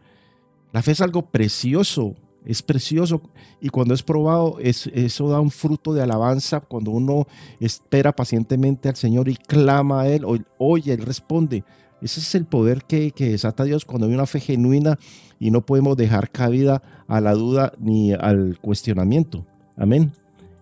La 0.71 0.81
fe 0.81 0.91
es 0.91 1.01
algo 1.01 1.23
precioso 1.23 2.15
es 2.45 2.61
precioso 2.61 3.21
y 3.61 3.69
cuando 3.69 3.93
es 3.93 4.03
probado, 4.03 4.57
es, 4.59 4.87
eso 4.93 5.29
da 5.29 5.39
un 5.39 5.51
fruto 5.51 5.93
de 5.93 6.01
alabanza. 6.01 6.61
Cuando 6.61 6.91
uno 6.91 7.27
espera 7.59 8.13
pacientemente 8.13 8.89
al 8.89 8.95
Señor 8.95 9.29
y 9.29 9.35
clama 9.35 10.01
a 10.01 10.07
Él, 10.09 10.25
oye, 10.57 10.93
Él 10.93 11.01
responde. 11.01 11.63
Ese 12.01 12.21
es 12.21 12.35
el 12.35 12.45
poder 12.45 12.83
que, 12.85 13.11
que 13.11 13.31
desata 13.31 13.65
Dios 13.65 13.83
cuando 13.83 14.07
hay 14.07 14.13
una 14.13 14.25
fe 14.25 14.39
genuina 14.39 14.97
y 15.39 15.51
no 15.51 15.65
podemos 15.65 15.97
dejar 15.97 16.31
cabida 16.31 16.81
a 17.07 17.19
la 17.19 17.33
duda 17.33 17.73
ni 17.79 18.13
al 18.13 18.57
cuestionamiento. 18.61 19.45
Amén. 19.75 20.11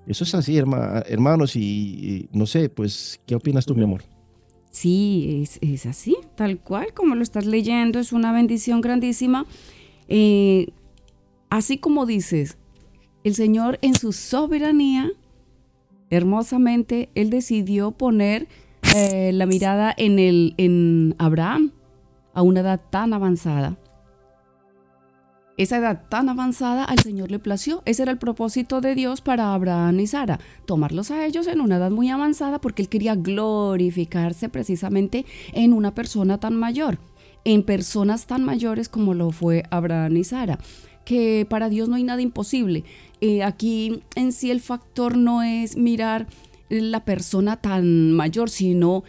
Eso 0.07 0.23
es 0.23 0.33
así, 0.35 0.57
hermanos, 0.57 1.57
y, 1.57 2.29
no 2.31 2.45
sé, 2.45 2.69
pues, 2.69 3.19
¿qué 3.25 3.35
opinas 3.35 3.65
tú, 3.65 3.75
mi 3.75 3.83
amor? 3.83 4.03
Sí, 4.71 5.41
es, 5.43 5.59
es, 5.61 5.85
así, 5.85 6.15
tal 6.35 6.59
cual 6.59 6.93
como 6.93 7.13
lo 7.15 7.23
estás 7.23 7.45
leyendo, 7.45 7.99
es 7.99 8.13
una 8.13 8.31
bendición 8.31 8.79
grandísima. 8.79 9.45
Eh, 10.07 10.69
Así 11.49 11.77
como 11.77 12.05
dices, 12.05 12.57
el 13.23 13.35
Señor 13.35 13.79
en 13.81 13.95
su 13.95 14.11
soberanía, 14.11 15.11
hermosamente, 16.09 17.09
Él 17.15 17.29
decidió 17.29 17.91
poner 17.91 18.47
eh, 18.95 19.31
la 19.33 19.45
mirada 19.45 19.93
en, 19.97 20.19
el, 20.19 20.53
en 20.57 21.15
Abraham 21.17 21.71
a 22.33 22.41
una 22.41 22.61
edad 22.61 22.81
tan 22.89 23.13
avanzada. 23.13 23.77
Esa 25.57 25.77
edad 25.77 26.03
tan 26.07 26.29
avanzada 26.29 26.83
al 26.83 26.99
Señor 26.99 27.31
le 27.31 27.39
plació. 27.39 27.81
Ese 27.85 28.03
era 28.03 28.11
el 28.11 28.19
propósito 28.19 28.79
de 28.79 28.93
Dios 28.93 29.21
para 29.21 29.55
Abraham 29.55 29.99
y 30.01 30.07
Sara, 30.07 30.39
tomarlos 30.65 31.09
a 31.09 31.25
ellos 31.25 31.47
en 31.47 31.61
una 31.61 31.77
edad 31.77 31.89
muy 31.89 32.09
avanzada 32.09 32.61
porque 32.61 32.83
Él 32.83 32.89
quería 32.89 33.15
glorificarse 33.15 34.49
precisamente 34.49 35.25
en 35.53 35.73
una 35.73 35.95
persona 35.95 36.39
tan 36.39 36.55
mayor, 36.55 36.99
en 37.43 37.63
personas 37.63 38.27
tan 38.27 38.43
mayores 38.43 38.87
como 38.87 39.15
lo 39.15 39.31
fue 39.31 39.63
Abraham 39.71 40.17
y 40.17 40.23
Sara 40.25 40.59
que 41.07 41.47
para 41.49 41.69
Dios 41.69 41.87
no 41.87 41.95
hay 41.95 42.03
nada 42.03 42.21
imposible. 42.21 42.83
Eh, 43.21 43.41
aquí 43.41 44.03
en 44.15 44.33
sí 44.33 44.51
el 44.51 44.59
factor 44.59 45.15
no 45.15 45.41
es 45.41 45.77
mirar 45.77 46.27
la 46.67 47.05
persona 47.05 47.55
tan 47.55 48.11
mayor, 48.11 48.49
sino 48.49 49.05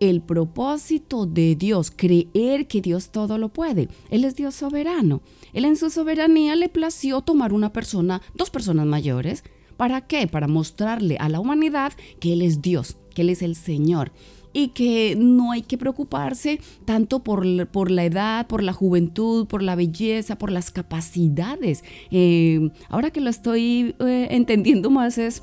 el 0.00 0.22
propósito 0.22 1.26
de 1.26 1.54
Dios, 1.54 1.92
creer 1.94 2.68
que 2.68 2.80
Dios 2.80 3.10
todo 3.10 3.36
lo 3.36 3.50
puede. 3.50 3.90
Él 4.08 4.24
es 4.24 4.34
Dios 4.34 4.54
soberano. 4.54 5.20
Él 5.52 5.66
en 5.66 5.76
su 5.76 5.90
soberanía 5.90 6.56
le 6.56 6.70
plació 6.70 7.20
tomar 7.20 7.52
una 7.52 7.70
persona, 7.70 8.22
dos 8.32 8.48
personas 8.48 8.86
mayores. 8.86 9.44
¿Para 9.76 10.00
qué? 10.00 10.26
Para 10.26 10.48
mostrarle 10.48 11.18
a 11.20 11.28
la 11.28 11.38
humanidad 11.38 11.92
que 12.18 12.32
Él 12.32 12.40
es 12.40 12.62
Dios, 12.62 12.96
que 13.14 13.20
Él 13.20 13.28
es 13.28 13.42
el 13.42 13.56
Señor 13.56 14.10
y 14.52 14.68
que 14.68 15.16
no 15.16 15.52
hay 15.52 15.62
que 15.62 15.78
preocuparse 15.78 16.60
tanto 16.84 17.22
por, 17.22 17.66
por, 17.68 17.90
la 17.90 18.04
edad, 18.04 18.46
por 18.46 18.62
la 18.62 18.72
juventud, 18.72 19.46
por 19.46 19.62
la 19.62 19.74
belleza, 19.74 20.36
por 20.36 20.50
las 20.50 20.70
capacidades. 20.70 21.84
Eh, 22.10 22.70
ahora 22.88 23.10
que 23.10 23.20
lo 23.20 23.30
estoy 23.30 23.94
eh, 24.00 24.28
entendiendo 24.30 24.90
más 24.90 25.18
es 25.18 25.42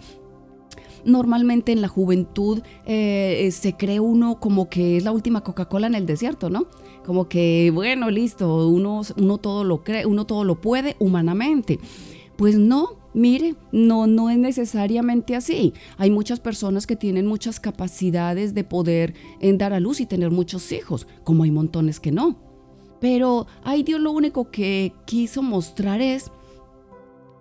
normalmente 1.06 1.72
en 1.72 1.82
la 1.82 1.88
juventud 1.88 2.62
eh, 2.86 3.50
se 3.52 3.74
cree 3.78 4.00
uno 4.00 4.40
como 4.40 4.70
que 4.70 4.98
es 4.98 5.04
la 5.04 5.12
última 5.12 5.42
Coca-Cola 5.42 5.88
en 5.88 5.96
el 5.96 6.06
desierto, 6.06 6.50
¿no? 6.50 6.68
Como 7.06 7.28
que, 7.28 7.72
bueno, 7.74 8.10
listo, 8.12 8.68
uno, 8.68 9.02
uno 9.18 9.38
todo 9.38 9.64
lo 9.64 9.84
cree, 9.84 10.06
uno 10.06 10.26
todo 10.26 10.44
lo 10.44 10.62
puede 10.62 10.96
humanamente. 11.00 11.80
Pues 12.36 12.58
no, 12.58 12.98
Mire, 13.14 13.56
no, 13.72 14.06
no 14.06 14.30
es 14.30 14.38
necesariamente 14.38 15.36
así. 15.36 15.74
Hay 15.98 16.12
muchas 16.12 16.40
personas 16.40 16.86
que 16.86 16.96
tienen 16.96 17.26
muchas 17.26 17.60
capacidades 17.60 18.54
de 18.54 18.64
poder 18.64 19.16
en 19.40 19.58
dar 19.58 19.74
a 19.74 19.80
luz 19.80 20.00
y 20.00 20.06
tener 20.06 20.30
muchos 20.30 20.72
hijos, 20.72 21.08
como 21.24 21.44
hay 21.44 21.52
montones 21.52 22.00
que 22.00 22.12
no. 22.12 22.38
Pero 23.00 23.48
ahí 23.64 23.84
Dios 23.84 24.00
lo 24.00 24.12
único 24.12 24.52
que 24.52 24.94
quiso 25.06 25.42
mostrar 25.42 26.02
es, 26.02 26.32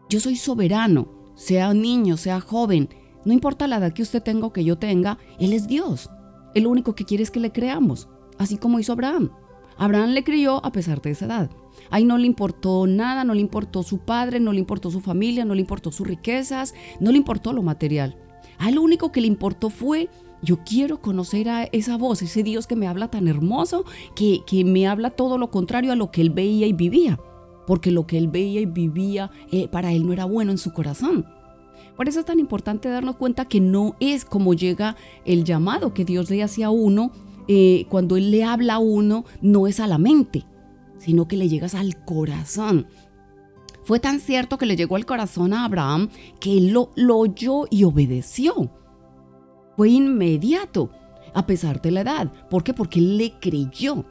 yo 0.08 0.20
soy 0.20 0.36
soberano, 0.36 1.08
sea 1.34 1.74
niño, 1.74 2.16
sea 2.16 2.40
joven, 2.40 2.88
no 3.24 3.32
importa 3.32 3.66
la 3.66 3.76
edad 3.76 3.92
que 3.92 4.02
usted 4.02 4.22
tenga 4.22 4.46
o 4.46 4.52
que 4.52 4.64
yo 4.64 4.78
tenga, 4.78 5.18
Él 5.38 5.52
es 5.52 5.66
Dios. 5.66 6.08
El 6.54 6.66
único 6.66 6.94
que 6.94 7.04
quiere 7.04 7.22
es 7.22 7.30
que 7.30 7.40
le 7.40 7.52
creamos, 7.52 8.08
así 8.38 8.56
como 8.56 8.78
hizo 8.78 8.92
Abraham. 8.92 9.30
Abraham 9.76 10.10
le 10.10 10.24
creyó 10.24 10.64
a 10.64 10.72
pesar 10.72 11.02
de 11.02 11.10
esa 11.10 11.26
edad. 11.26 11.50
Ahí 11.90 12.04
no 12.04 12.18
le 12.18 12.26
importó 12.26 12.86
nada, 12.86 13.24
no 13.24 13.34
le 13.34 13.40
importó 13.40 13.82
su 13.82 13.98
padre, 13.98 14.40
no 14.40 14.52
le 14.52 14.58
importó 14.58 14.90
su 14.90 15.00
familia, 15.00 15.44
no 15.44 15.54
le 15.54 15.60
importó 15.60 15.92
sus 15.92 16.06
riquezas, 16.06 16.74
no 17.00 17.10
le 17.10 17.18
importó 17.18 17.52
lo 17.52 17.62
material. 17.62 18.16
A 18.58 18.70
lo 18.70 18.82
único 18.82 19.12
que 19.12 19.20
le 19.20 19.26
importó 19.26 19.70
fue, 19.70 20.08
yo 20.42 20.58
quiero 20.64 21.00
conocer 21.00 21.48
a 21.48 21.64
esa 21.64 21.96
voz, 21.96 22.22
ese 22.22 22.42
Dios 22.42 22.66
que 22.66 22.76
me 22.76 22.86
habla 22.86 23.08
tan 23.08 23.28
hermoso, 23.28 23.84
que, 24.14 24.40
que 24.46 24.64
me 24.64 24.86
habla 24.86 25.10
todo 25.10 25.38
lo 25.38 25.50
contrario 25.50 25.92
a 25.92 25.96
lo 25.96 26.10
que 26.10 26.20
él 26.20 26.30
veía 26.30 26.66
y 26.66 26.72
vivía. 26.72 27.18
Porque 27.66 27.90
lo 27.90 28.06
que 28.06 28.18
él 28.18 28.28
veía 28.28 28.60
y 28.60 28.66
vivía 28.66 29.30
eh, 29.52 29.68
para 29.68 29.92
él 29.92 30.06
no 30.06 30.12
era 30.12 30.24
bueno 30.24 30.52
en 30.52 30.58
su 30.58 30.72
corazón. 30.72 31.26
Por 31.96 32.08
eso 32.08 32.20
es 32.20 32.26
tan 32.26 32.38
importante 32.38 32.88
darnos 32.88 33.16
cuenta 33.16 33.44
que 33.44 33.60
no 33.60 33.96
es 34.00 34.24
como 34.24 34.54
llega 34.54 34.96
el 35.24 35.44
llamado 35.44 35.94
que 35.94 36.04
Dios 36.04 36.30
le 36.30 36.42
hace 36.42 36.62
a 36.62 36.70
uno, 36.70 37.10
eh, 37.48 37.86
cuando 37.88 38.16
Él 38.16 38.30
le 38.30 38.44
habla 38.44 38.74
a 38.74 38.78
uno, 38.78 39.24
no 39.40 39.66
es 39.66 39.80
a 39.80 39.86
la 39.86 39.98
mente, 39.98 40.44
sino 40.98 41.28
que 41.28 41.36
le 41.36 41.48
llegas 41.48 41.74
al 41.74 42.04
corazón. 42.04 42.86
Fue 43.82 44.00
tan 44.00 44.20
cierto 44.20 44.58
que 44.58 44.66
le 44.66 44.76
llegó 44.76 44.96
al 44.96 45.06
corazón 45.06 45.54
a 45.54 45.64
Abraham 45.64 46.10
que 46.40 46.58
él 46.58 46.68
lo, 46.72 46.90
lo 46.94 47.16
oyó 47.16 47.64
y 47.70 47.84
obedeció. 47.84 48.70
Fue 49.76 49.90
inmediato, 49.90 50.90
a 51.32 51.46
pesar 51.46 51.80
de 51.80 51.92
la 51.92 52.00
edad. 52.02 52.32
¿Por 52.50 52.64
qué? 52.64 52.74
Porque 52.74 52.98
él 52.98 53.16
le 53.16 53.38
creyó. 53.38 54.04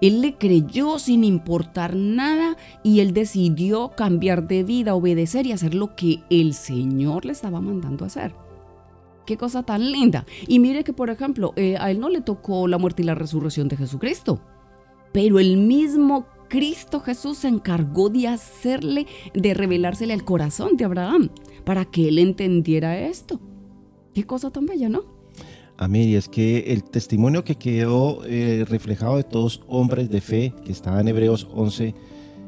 Él 0.00 0.20
le 0.20 0.36
creyó 0.36 0.98
sin 0.98 1.22
importar 1.22 1.94
nada 1.94 2.56
y 2.82 2.98
él 2.98 3.14
decidió 3.14 3.92
cambiar 3.96 4.48
de 4.48 4.64
vida, 4.64 4.96
obedecer 4.96 5.46
y 5.46 5.52
hacer 5.52 5.74
lo 5.74 5.94
que 5.94 6.24
el 6.28 6.54
Señor 6.54 7.24
le 7.24 7.32
estaba 7.32 7.60
mandando 7.60 8.04
hacer. 8.04 8.34
Qué 9.26 9.36
cosa 9.36 9.62
tan 9.62 9.92
linda. 9.92 10.26
Y 10.48 10.58
mire 10.58 10.82
que, 10.82 10.92
por 10.92 11.10
ejemplo, 11.10 11.52
eh, 11.54 11.76
a 11.78 11.92
él 11.92 12.00
no 12.00 12.08
le 12.08 12.20
tocó 12.20 12.66
la 12.66 12.78
muerte 12.78 13.02
y 13.02 13.04
la 13.04 13.14
resurrección 13.14 13.68
de 13.68 13.76
Jesucristo. 13.76 14.40
Pero 15.12 15.38
el 15.38 15.56
mismo 15.56 16.26
Cristo 16.48 17.00
Jesús 17.00 17.38
se 17.38 17.48
encargó 17.48 18.10
de 18.10 18.28
hacerle, 18.28 19.06
de 19.34 19.54
revelársele 19.54 20.12
al 20.12 20.24
corazón 20.24 20.76
de 20.76 20.84
Abraham, 20.84 21.30
para 21.64 21.84
que 21.84 22.08
él 22.08 22.18
entendiera 22.18 22.98
esto. 22.98 23.40
Qué 24.14 24.24
cosa 24.24 24.50
tan 24.50 24.66
bella, 24.66 24.88
¿no? 24.88 25.04
Amén. 25.78 26.10
Y 26.10 26.14
es 26.14 26.28
que 26.28 26.72
el 26.72 26.84
testimonio 26.84 27.44
que 27.44 27.54
quedó 27.54 28.24
eh, 28.26 28.64
reflejado 28.68 29.16
de 29.16 29.24
todos 29.24 29.62
hombres 29.66 30.10
de 30.10 30.20
fe, 30.20 30.54
que 30.64 30.72
está 30.72 31.00
en 31.00 31.08
Hebreos 31.08 31.48
11, 31.52 31.94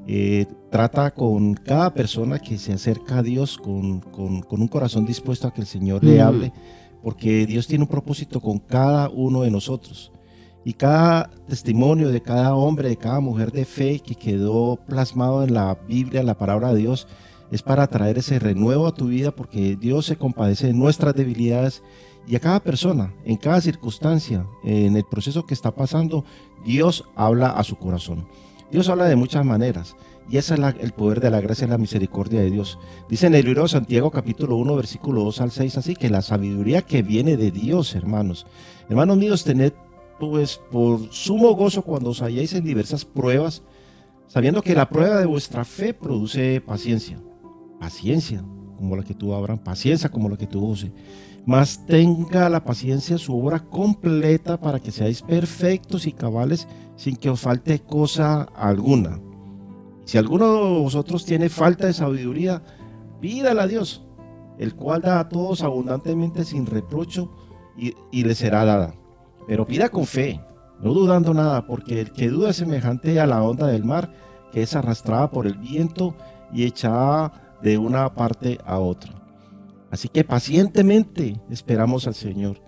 eh, 0.07 0.47
trata 0.71 1.13
con 1.13 1.55
cada 1.55 1.95
persona 1.95 2.39
que 2.39 2.59
se 2.59 2.75
acerca 2.75 3.19
a 3.19 3.23
Dios 3.23 3.57
con, 3.57 4.03
un 4.19 4.69
corazón 4.69 5.07
dispuesto 5.07 5.49
a 5.49 5.55
que 5.55 5.63
el 5.63 5.67
Señor 5.67 6.05
le 6.05 6.19
mm. 6.19 6.21
hable, 6.21 6.53
porque 7.03 7.47
Dios 7.47 7.67
tiene 7.67 7.85
un 7.85 7.89
propósito 7.89 8.41
con 8.41 8.59
cada 8.59 9.09
uno 9.09 9.43
de 9.43 9.51
nosotros. 9.51 10.13
Y 10.65 10.73
cada 10.73 11.31
testimonio 11.47 12.09
de 12.09 12.23
cada 12.23 12.55
hombre, 12.55 12.89
de 12.89 12.97
cada 12.97 13.21
mujer 13.21 13.53
de 13.53 13.65
fe 13.65 14.01
que 14.01 14.15
quedó 14.15 14.77
plasmado 14.87 15.45
en 15.45 15.55
la 15.55 15.75
Biblia, 15.87 16.21
en 16.21 16.27
la 16.27 16.39
palabra 16.39 16.73
de 16.73 16.81
Dios, 16.81 17.07
es 17.51 17.63
para 17.63 17.87
traer 17.87 18.19
ese 18.19 18.39
renuevo 18.39 18.87
a 18.87 18.95
tu 18.95 19.09
vida 19.09 19.31
porque 19.31 19.77
Dios 19.77 20.07
se 20.07 20.17
compadece 20.17 20.69
de 20.69 20.73
nuestras 20.73 21.15
debilidades 21.15 21.83
y 22.27 22.37
a 22.37 22.41
cada 22.41 22.61
persona, 22.61 23.13
en 23.25 23.37
cada 23.37 23.61
circunstancia, 23.61 24.47
en 24.65 24.97
el 24.97 25.05
proceso 25.05 25.45
que 25.45 25.53
está 25.53 25.71
pasando, 25.71 26.25
Dios 26.65 27.05
habla 27.15 27.51
a 27.51 27.63
su 27.63 27.77
corazón. 27.77 28.27
Dios 28.73 28.89
habla 28.89 29.05
de 29.05 29.17
muchas 29.17 29.45
maneras. 29.45 29.95
Y 30.31 30.39
ese 30.39 30.55
es 30.55 30.61
el 30.81 30.93
poder 30.93 31.21
de 31.21 31.31
la 31.31 31.43
gracia 31.43 31.67
y 31.67 31.71
la 31.71 31.77
misericordia 31.77 32.41
de 32.41 32.51
Dios. 32.51 32.79
Dice 33.11 33.27
en 33.27 33.35
el 33.35 33.45
libro 33.45 33.65
de 33.65 33.69
Santiago 33.69 34.11
capítulo 34.11 34.57
1 34.57 34.75
versículo 34.75 35.23
2 35.25 35.41
al 35.43 35.51
6 35.51 35.77
así 35.77 35.95
que 35.95 36.09
la 36.09 36.23
sabiduría 36.23 36.81
que 36.81 37.03
viene 37.03 37.37
de 37.37 37.51
Dios, 37.51 37.95
hermanos. 37.95 38.47
Hermanos 38.89 39.19
míos, 39.19 39.45
tened 39.45 39.75
pues 40.19 40.61
por 40.71 41.13
sumo 41.13 41.55
gozo 41.55 41.83
cuando 41.83 42.11
os 42.11 42.23
halléis 42.23 42.55
en 42.55 42.65
diversas 42.65 43.05
pruebas, 43.05 43.63
sabiendo 44.27 44.63
que 44.63 44.75
la 44.75 44.89
prueba 44.89 45.19
de 45.19 45.27
vuestra 45.27 45.65
fe 45.65 45.95
produce 45.95 46.61
paciencia. 46.61 47.21
Paciencia, 47.81 48.45
como 48.77 48.97
la 48.97 49.03
que 49.03 49.15
tuvo 49.15 49.35
Abraham, 49.35 49.59
paciencia 49.59 50.09
como 50.09 50.29
la 50.29 50.37
que 50.37 50.47
tuvo 50.47 50.69
José. 50.69 50.93
Mas 51.47 51.85
tenga 51.87 52.49
la 52.49 52.65
paciencia 52.65 53.19
su 53.19 53.37
obra 53.37 53.61
completa 53.61 54.59
para 54.61 54.81
que 54.81 54.91
seáis 54.91 55.21
perfectos 55.21 56.07
y 56.07 56.13
cabales 56.13 56.67
sin 56.97 57.17
que 57.17 57.29
os 57.29 57.41
falte 57.41 57.81
cosa 57.81 58.43
alguna. 58.43 59.21
Si 60.05 60.19
alguno 60.19 60.55
de 60.55 60.81
vosotros 60.81 61.25
tiene 61.25 61.49
falta 61.49 61.87
de 61.87 61.93
sabiduría, 61.93 62.63
pídala 63.21 63.65
a 63.65 63.67
Dios, 63.67 64.07
el 64.59 64.75
cual 64.75 65.03
da 65.03 65.21
a 65.21 65.29
todos 65.29 65.63
abundantemente 65.63 66.45
sin 66.45 66.67
reprocho 66.67 67.31
y, 67.77 67.95
y 68.11 68.25
le 68.25 68.35
será 68.35 68.65
dada. 68.65 68.95
Pero 69.47 69.67
pida 69.67 69.89
con 69.89 70.07
fe, 70.07 70.41
no 70.81 70.93
dudando 70.95 71.35
nada, 71.35 71.67
porque 71.67 72.01
el 72.01 72.13
que 72.13 72.29
duda 72.29 72.51
es 72.51 72.57
semejante 72.57 73.21
a 73.21 73.27
la 73.27 73.43
onda 73.43 73.67
del 73.67 73.85
mar, 73.85 74.13
que 74.53 74.63
es 74.63 74.75
arrastrada 74.75 75.31
por 75.31 75.47
el 75.47 75.59
viento 75.59 76.15
y 76.53 76.65
echada 76.65 77.59
de 77.63 77.79
una 77.79 78.15
parte 78.15 78.59
a 78.65 78.79
otra. 78.79 79.13
Así 79.91 80.09
que 80.09 80.25
pacientemente 80.25 81.41
esperamos 81.51 82.07
al 82.07 82.15
Señor, 82.15 82.61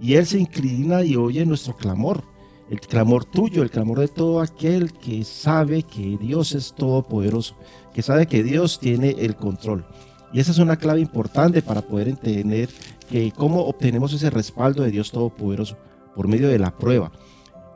y 0.00 0.14
Él 0.14 0.26
se 0.26 0.38
inclina 0.38 1.02
y 1.02 1.16
oye 1.16 1.46
nuestro 1.46 1.76
clamor, 1.76 2.22
el 2.70 2.80
clamor 2.80 3.24
tuyo, 3.24 3.62
el 3.62 3.70
clamor 3.70 4.00
de 4.00 4.08
todo 4.08 4.40
aquel 4.40 4.92
que 4.92 5.22
sabe 5.24 5.82
que 5.82 6.16
Dios 6.18 6.52
es 6.52 6.74
todopoderoso, 6.74 7.56
que 7.92 8.02
sabe 8.02 8.26
que 8.26 8.42
Dios 8.42 8.80
tiene 8.80 9.10
el 9.18 9.36
control. 9.36 9.84
Y 10.32 10.40
esa 10.40 10.50
es 10.50 10.58
una 10.58 10.76
clave 10.76 11.00
importante 11.00 11.62
para 11.62 11.82
poder 11.82 12.08
entender 12.08 12.68
que 13.08 13.32
cómo 13.32 13.60
obtenemos 13.60 14.12
ese 14.12 14.30
respaldo 14.30 14.82
de 14.82 14.90
Dios 14.90 15.12
todopoderoso 15.12 15.76
por 16.14 16.28
medio 16.28 16.48
de 16.48 16.58
la 16.58 16.76
prueba. 16.76 17.12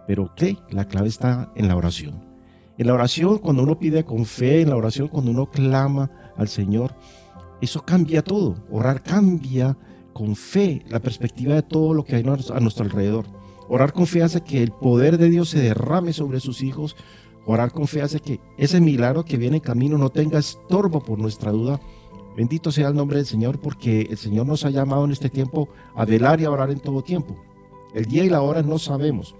Pero 0.06 0.32
¿qué? 0.34 0.56
La 0.70 0.86
clave 0.86 1.08
está 1.08 1.52
en 1.54 1.68
la 1.68 1.76
oración. 1.76 2.24
En 2.78 2.86
la 2.86 2.94
oración, 2.94 3.38
cuando 3.38 3.62
uno 3.62 3.78
pide 3.78 4.04
con 4.04 4.24
fe, 4.24 4.62
en 4.62 4.70
la 4.70 4.76
oración, 4.76 5.08
cuando 5.08 5.30
uno 5.30 5.50
clama 5.50 6.10
al 6.36 6.48
Señor, 6.48 6.94
eso 7.60 7.84
cambia 7.84 8.22
todo. 8.22 8.56
Orar 8.70 9.02
cambia 9.02 9.76
con 10.12 10.36
fe 10.36 10.84
la 10.88 11.00
perspectiva 11.00 11.54
de 11.54 11.62
todo 11.62 11.92
lo 11.92 12.04
que 12.04 12.16
hay 12.16 12.22
a 12.22 12.60
nuestro 12.60 12.84
alrededor. 12.84 13.26
Orar 13.68 13.92
con 13.92 14.06
fe 14.06 14.22
hace 14.22 14.40
que 14.40 14.62
el 14.62 14.70
poder 14.70 15.18
de 15.18 15.28
Dios 15.28 15.50
se 15.50 15.60
derrame 15.60 16.12
sobre 16.12 16.40
sus 16.40 16.62
hijos. 16.62 16.96
Orar 17.46 17.72
con 17.72 17.86
fe 17.86 18.02
hace 18.02 18.20
que 18.20 18.40
ese 18.56 18.80
milagro 18.80 19.24
que 19.24 19.36
viene 19.36 19.56
en 19.56 19.62
camino 19.62 19.98
no 19.98 20.10
tenga 20.10 20.38
estorbo 20.38 21.00
por 21.00 21.18
nuestra 21.18 21.50
duda. 21.50 21.80
Bendito 22.36 22.70
sea 22.70 22.88
el 22.88 22.94
nombre 22.94 23.16
del 23.16 23.26
Señor 23.26 23.60
porque 23.60 24.02
el 24.02 24.16
Señor 24.16 24.46
nos 24.46 24.64
ha 24.64 24.70
llamado 24.70 25.04
en 25.04 25.10
este 25.10 25.28
tiempo 25.28 25.68
a 25.96 26.04
velar 26.04 26.40
y 26.40 26.44
a 26.44 26.50
orar 26.50 26.70
en 26.70 26.78
todo 26.78 27.02
tiempo. 27.02 27.36
El 27.94 28.04
día 28.06 28.24
y 28.24 28.28
la 28.28 28.42
hora 28.42 28.62
no 28.62 28.78
sabemos. 28.78 29.34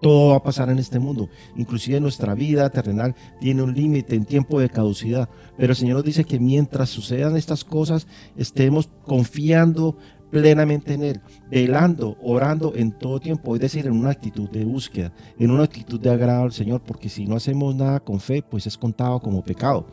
Todo 0.00 0.30
va 0.30 0.36
a 0.36 0.42
pasar 0.42 0.68
en 0.68 0.78
este 0.78 0.98
mundo. 0.98 1.28
Inclusive 1.56 2.00
nuestra 2.00 2.34
vida 2.34 2.68
terrenal 2.70 3.14
tiene 3.40 3.62
un 3.62 3.74
límite 3.74 4.14
en 4.14 4.24
tiempo 4.24 4.60
de 4.60 4.68
caducidad. 4.68 5.28
Pero 5.56 5.72
el 5.72 5.76
Señor 5.76 5.96
nos 5.96 6.04
dice 6.04 6.24
que 6.24 6.38
mientras 6.38 6.90
sucedan 6.90 7.36
estas 7.36 7.64
cosas, 7.64 8.06
estemos 8.36 8.90
confiando 9.04 9.96
plenamente 10.30 10.94
en 10.94 11.02
Él, 11.02 11.20
velando, 11.50 12.16
orando 12.22 12.74
en 12.74 12.92
todo 12.92 13.20
tiempo, 13.20 13.54
es 13.54 13.60
decir, 13.60 13.86
en 13.86 13.92
una 13.92 14.10
actitud 14.10 14.50
de 14.50 14.64
búsqueda, 14.64 15.12
en 15.38 15.50
una 15.50 15.64
actitud 15.64 16.00
de 16.00 16.10
agrado 16.10 16.42
al 16.42 16.52
Señor, 16.52 16.82
porque 16.82 17.08
si 17.08 17.26
no 17.26 17.36
hacemos 17.36 17.74
nada 17.74 18.00
con 18.00 18.20
fe, 18.20 18.42
pues 18.42 18.66
es 18.66 18.76
contado 18.76 19.20
como 19.20 19.44
pecado. 19.44 19.86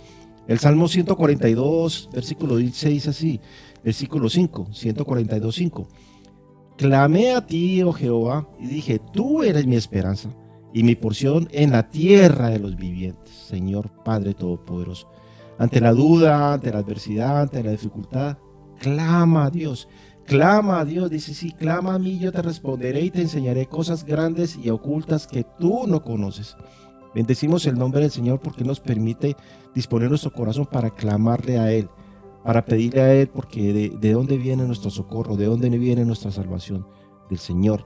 El 0.47 0.59
Salmo 0.59 0.87
142, 0.87 2.09
versículo 2.13 2.57
16 2.57 3.07
así, 3.07 3.39
versículo 3.83 4.29
5, 4.29 4.67
142, 4.73 5.55
5. 5.55 5.87
Clamé 6.77 7.31
a 7.33 7.45
ti, 7.45 7.83
oh 7.83 7.93
Jehová, 7.93 8.47
y 8.59 8.67
dije, 8.67 8.99
tú 9.13 9.43
eres 9.43 9.67
mi 9.67 9.75
esperanza 9.75 10.29
y 10.73 10.83
mi 10.83 10.95
porción 10.95 11.47
en 11.51 11.71
la 11.71 11.87
tierra 11.89 12.49
de 12.49 12.59
los 12.59 12.75
vivientes, 12.75 13.33
Señor 13.33 13.91
Padre 14.03 14.33
Todopoderoso. 14.33 15.07
Ante 15.59 15.79
la 15.79 15.93
duda, 15.93 16.53
ante 16.53 16.71
la 16.71 16.79
adversidad, 16.79 17.41
ante 17.41 17.61
la 17.61 17.71
dificultad, 17.71 18.37
clama 18.79 19.45
a 19.45 19.49
Dios, 19.51 19.87
clama 20.25 20.79
a 20.79 20.85
Dios, 20.85 21.11
dice, 21.11 21.35
sí, 21.35 21.51
clama 21.51 21.93
a 21.93 21.99
mí, 21.99 22.17
yo 22.17 22.31
te 22.31 22.41
responderé 22.41 23.01
y 23.01 23.11
te 23.11 23.21
enseñaré 23.21 23.67
cosas 23.67 24.03
grandes 24.03 24.57
y 24.57 24.71
ocultas 24.71 25.27
que 25.27 25.45
tú 25.59 25.85
no 25.85 26.01
conoces. 26.01 26.57
Bendecimos 27.13 27.67
el 27.67 27.77
nombre 27.77 28.01
del 28.01 28.09
Señor 28.09 28.39
porque 28.39 28.63
nos 28.63 28.79
permite 28.79 29.35
disponer 29.75 30.09
nuestro 30.09 30.33
corazón 30.33 30.65
para 30.65 30.89
clamarle 30.89 31.59
a 31.59 31.71
Él 31.71 31.87
para 32.43 32.65
pedirle 32.65 33.01
a 33.01 33.13
Él, 33.13 33.29
porque 33.29 33.73
de, 33.73 34.11
dónde 34.11 34.37
viene 34.37 34.65
nuestro 34.65 34.89
socorro, 34.89 35.37
de 35.37 35.45
dónde 35.45 35.69
viene 35.69 36.05
nuestra 36.05 36.31
salvación, 36.31 36.85
del 37.29 37.39
Señor. 37.39 37.85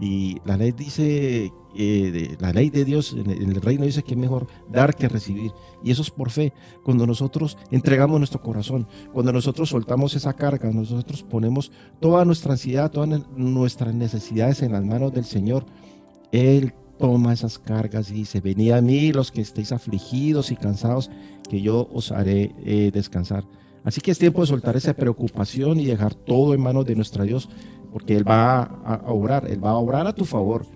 Y 0.00 0.38
la 0.44 0.56
ley 0.56 0.72
dice, 0.72 1.52
eh, 1.76 2.36
la 2.40 2.52
ley 2.52 2.70
de 2.70 2.84
Dios 2.84 3.12
en 3.12 3.30
el, 3.30 3.60
reino 3.60 3.84
dice 3.84 4.02
que 4.02 4.14
es 4.14 4.18
mejor 4.18 4.48
dar 4.68 4.96
que 4.96 5.08
recibir. 5.08 5.52
Y 5.84 5.92
eso 5.92 6.02
es 6.02 6.10
por 6.10 6.30
fe. 6.30 6.52
Cuando 6.82 7.06
nosotros 7.06 7.56
entregamos 7.70 8.18
nuestro 8.18 8.40
corazón, 8.40 8.88
cuando 9.12 9.32
nosotros 9.32 9.68
soltamos 9.68 10.14
esa 10.16 10.32
carga, 10.32 10.70
nosotros 10.72 11.22
ponemos 11.22 11.70
toda 12.00 12.24
nuestra 12.24 12.52
ansiedad, 12.52 12.90
todas 12.90 13.22
nuestras 13.36 13.94
necesidades 13.94 14.62
en 14.62 14.72
las 14.72 14.84
manos 14.84 15.12
del 15.12 15.24
Señor, 15.24 15.64
Él 16.32 16.74
toma 16.98 17.32
esas 17.32 17.58
cargas 17.58 18.10
y 18.10 18.14
dice, 18.14 18.40
venid 18.40 18.72
a 18.72 18.80
mí 18.80 19.12
los 19.12 19.30
que 19.30 19.40
estéis 19.40 19.72
afligidos 19.72 20.50
y 20.50 20.56
cansados, 20.56 21.10
que 21.48 21.60
yo 21.60 21.88
os 21.92 22.10
haré 22.12 22.54
eh, 22.64 22.90
descansar. 22.92 23.44
Así 23.84 24.00
que 24.00 24.12
es 24.12 24.18
tiempo 24.18 24.40
de 24.40 24.46
soltar 24.46 24.76
esa 24.76 24.94
preocupación 24.94 25.80
y 25.80 25.86
dejar 25.86 26.14
todo 26.14 26.54
en 26.54 26.60
manos 26.60 26.86
de 26.86 26.94
nuestro 26.94 27.24
Dios, 27.24 27.48
porque 27.92 28.16
Él 28.16 28.28
va 28.28 28.62
a, 28.62 29.02
obrar, 29.06 29.48
Él 29.48 29.64
va 29.64 29.70
a 29.70 29.76
obrar 29.76 30.06
a 30.06 30.14
tu 30.14 30.24
favor. 30.24 30.66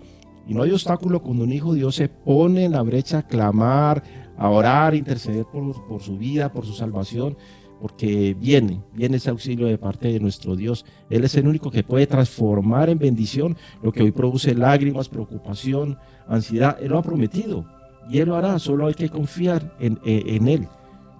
Y 0.46 0.54
no 0.54 0.62
hay 0.62 0.70
obstáculo 0.72 1.22
cuando 1.22 1.44
un 1.44 1.52
hijo 1.52 1.72
de 1.72 1.80
Dios 1.80 1.94
se 1.94 2.08
pone 2.08 2.64
en 2.64 2.72
la 2.72 2.82
brecha 2.82 3.18
a 3.18 3.26
clamar, 3.26 4.02
a 4.36 4.48
orar, 4.50 4.92
a 4.92 4.96
interceder 4.96 5.44
por, 5.44 6.00
su 6.00 6.18
vida, 6.18 6.52
por 6.52 6.66
su 6.66 6.72
salvación, 6.72 7.36
porque 7.80 8.34
viene, 8.34 8.82
viene 8.92 9.18
ese 9.18 9.30
auxilio 9.30 9.66
de 9.66 9.78
parte 9.78 10.12
de 10.12 10.20
nuestro 10.20 10.56
Dios. 10.56 10.84
Él 11.10 11.24
es 11.24 11.34
el 11.36 11.46
único 11.46 11.70
que 11.70 11.84
puede 11.84 12.06
transformar 12.06 12.90
en 12.90 12.98
bendición 12.98 13.56
lo 13.82 13.92
que 13.92 14.02
hoy 14.02 14.12
produce 14.12 14.54
lágrimas, 14.54 15.08
preocupación, 15.08 15.98
ansiedad. 16.26 16.76
Él 16.80 16.90
lo 16.90 16.98
ha 16.98 17.02
prometido 17.02 17.66
y 18.08 18.18
Él 18.18 18.28
lo 18.28 18.36
hará, 18.36 18.58
solo 18.58 18.86
hay 18.86 18.94
que 18.94 19.08
confiar 19.08 19.76
en, 19.78 19.98
en 20.04 20.48
Él. 20.48 20.68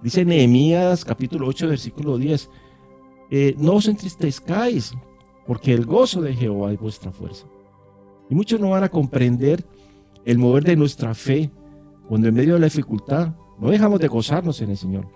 Dice 0.01 0.23
Nehemías 0.23 1.03
capítulo 1.03 1.47
8 1.47 1.67
versículo 1.67 2.17
10, 2.17 2.49
eh, 3.31 3.55
no 3.57 3.73
os 3.73 3.87
entristezcáis, 3.87 4.93
porque 5.45 5.73
el 5.73 5.85
gozo 5.85 6.21
de 6.21 6.35
Jehová 6.35 6.71
es 6.71 6.79
vuestra 6.79 7.11
fuerza. 7.11 7.47
Y 8.29 8.35
muchos 8.35 8.59
no 8.59 8.69
van 8.69 8.83
a 8.83 8.89
comprender 8.89 9.65
el 10.25 10.37
mover 10.37 10.63
de 10.63 10.75
nuestra 10.75 11.13
fe 11.13 11.49
cuando 12.07 12.27
en 12.27 12.35
medio 12.35 12.53
de 12.53 12.59
la 12.59 12.65
dificultad 12.67 13.33
no 13.59 13.69
dejamos 13.69 13.99
de 13.99 14.07
gozarnos 14.07 14.61
en 14.61 14.69
el 14.69 14.77
Señor, 14.77 15.07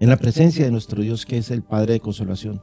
en 0.00 0.08
la 0.08 0.16
presencia 0.16 0.64
de 0.64 0.70
nuestro 0.70 1.02
Dios 1.02 1.24
que 1.24 1.38
es 1.38 1.50
el 1.50 1.62
Padre 1.62 1.94
de 1.94 2.00
consolación. 2.00 2.62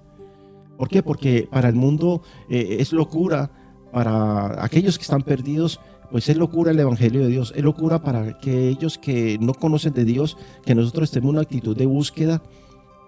¿Por 0.78 0.90
qué? 0.90 1.02
Porque 1.02 1.48
para 1.50 1.70
el 1.70 1.76
mundo 1.76 2.22
eh, 2.50 2.78
es 2.80 2.92
locura, 2.92 3.52
para 3.92 4.64
aquellos 4.64 4.98
que 4.98 5.04
están 5.04 5.22
perdidos 5.22 5.80
pues 6.12 6.30
es 6.30 6.38
locura 6.38 6.72
el 6.72 6.80
Evangelio 6.80 7.22
de 7.22 7.28
Dios, 7.28 7.54
es 7.56 7.64
locura 7.64 8.02
para 8.02 8.22
aquellos 8.22 8.98
que 8.98 9.38
no 9.40 9.54
conocen 9.54 9.94
de 9.94 10.06
Dios, 10.06 10.38
que 10.66 10.76
nosotros 10.76 11.16
en 11.16 11.26
una 11.26 11.42
actitud 11.42 11.76
de 11.76 11.86
búsqueda 11.86 12.42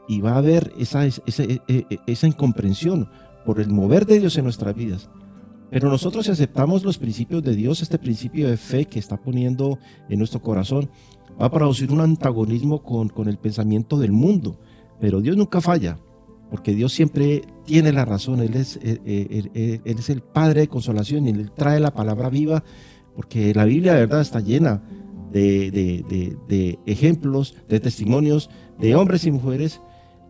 y 0.07 0.21
va 0.21 0.33
a 0.33 0.37
haber 0.37 0.73
esa, 0.77 1.05
esa, 1.05 1.43
e, 1.43 1.61
e, 1.67 1.85
esa 2.07 2.27
incomprensión 2.27 3.09
por 3.45 3.59
el 3.59 3.69
mover 3.69 4.05
de 4.05 4.19
Dios 4.19 4.37
en 4.37 4.45
nuestras 4.45 4.75
vidas. 4.75 5.09
Pero 5.69 5.89
nosotros 5.89 6.25
si 6.25 6.31
aceptamos 6.31 6.83
los 6.83 6.97
principios 6.97 7.43
de 7.43 7.55
Dios, 7.55 7.81
este 7.81 7.99
principio 7.99 8.49
de 8.49 8.57
fe 8.57 8.85
que 8.85 8.99
está 8.99 9.17
poniendo 9.17 9.79
en 10.09 10.19
nuestro 10.19 10.41
corazón, 10.41 10.89
va 11.39 11.47
a 11.47 11.51
producir 11.51 11.91
un 11.91 12.01
antagonismo 12.01 12.83
con, 12.83 13.09
con 13.09 13.27
el 13.27 13.37
pensamiento 13.37 13.97
del 13.97 14.11
mundo. 14.11 14.59
Pero 14.99 15.21
Dios 15.21 15.35
nunca 15.35 15.61
falla, 15.61 15.99
porque 16.49 16.73
Dios 16.73 16.93
siempre 16.93 17.43
tiene 17.65 17.91
la 17.91 18.05
razón, 18.05 18.39
Él 18.39 18.55
es, 18.55 18.77
eh, 18.77 18.99
eh, 19.05 19.81
él, 19.83 19.97
es 19.97 20.09
el 20.09 20.21
Padre 20.21 20.61
de 20.61 20.67
consolación 20.67 21.27
y 21.27 21.31
Él 21.31 21.51
trae 21.51 21.79
la 21.79 21.93
palabra 21.93 22.29
viva, 22.29 22.63
porque 23.15 23.53
la 23.53 23.65
Biblia 23.65 23.93
de 23.93 24.01
verdad 24.01 24.21
está 24.21 24.39
llena 24.39 24.81
de, 25.31 25.71
de, 26.47 26.79
ejemplos, 26.85 27.55
de 27.67 27.79
testimonios 27.79 28.49
de 28.79 28.95
hombres 28.95 29.25
y 29.25 29.31
mujeres 29.31 29.81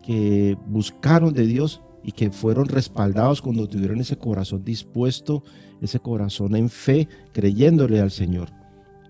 que 0.04 0.56
buscaron 0.66 1.34
de 1.34 1.46
Dios 1.46 1.82
y 2.02 2.12
que 2.12 2.30
fueron 2.30 2.66
respaldados 2.66 3.42
cuando 3.42 3.68
tuvieron 3.68 4.00
ese 4.00 4.16
corazón 4.16 4.64
dispuesto, 4.64 5.42
ese 5.80 6.00
corazón 6.00 6.56
en 6.56 6.68
fe, 6.70 7.08
creyéndole 7.32 8.00
al 8.00 8.10
Señor. 8.10 8.48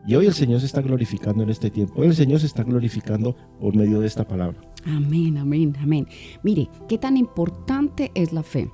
Y 0.07 0.15
hoy 0.15 0.27
el 0.27 0.35
Señor 0.35 0.61
se 0.61 0.67
está 0.67 0.81
glorificando 0.81 1.43
en 1.43 1.51
este 1.51 1.71
tiempo. 1.71 1.95
Hoy 1.97 2.09
el 2.09 2.15
Señor 2.15 2.41
se 2.41 2.47
está 2.47 2.63
glorificando 2.63 3.37
por 3.61 3.77
medio 3.77 4.01
de 4.01 4.07
esta 4.07 4.27
palabra. 4.27 4.59
Amén, 4.89 5.39
amén, 5.39 5.75
amén. 5.81 6.07
Mire, 6.43 6.69
qué 6.89 6.99
tan 6.99 7.17
importante 7.17 8.11
es 8.15 8.33
la 8.33 8.43
fe. 8.43 8.71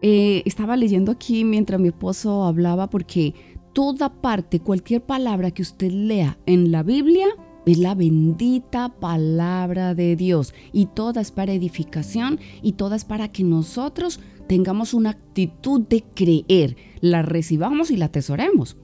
Eh, 0.00 0.42
estaba 0.46 0.76
leyendo 0.76 1.10
aquí 1.10 1.44
mientras 1.44 1.80
mi 1.80 1.88
esposo 1.88 2.44
hablaba 2.44 2.88
porque 2.88 3.34
toda 3.72 4.20
parte, 4.20 4.60
cualquier 4.60 5.04
palabra 5.04 5.50
que 5.50 5.62
usted 5.62 5.90
lea 5.90 6.38
en 6.46 6.70
la 6.70 6.82
Biblia, 6.82 7.26
es 7.66 7.78
la 7.78 7.94
bendita 7.94 8.88
palabra 8.98 9.94
de 9.94 10.16
Dios 10.16 10.54
y 10.72 10.86
toda 10.86 11.20
es 11.20 11.30
para 11.30 11.52
edificación 11.52 12.40
y 12.62 12.72
toda 12.72 12.96
es 12.96 13.04
para 13.04 13.28
que 13.28 13.44
nosotros 13.44 14.20
tengamos 14.46 14.94
una 14.94 15.10
actitud 15.10 15.82
de 15.82 16.02
creer, 16.14 16.76
la 17.00 17.20
recibamos 17.20 17.90
y 17.90 17.96
la 17.96 18.06
atesoremos. 18.06 18.78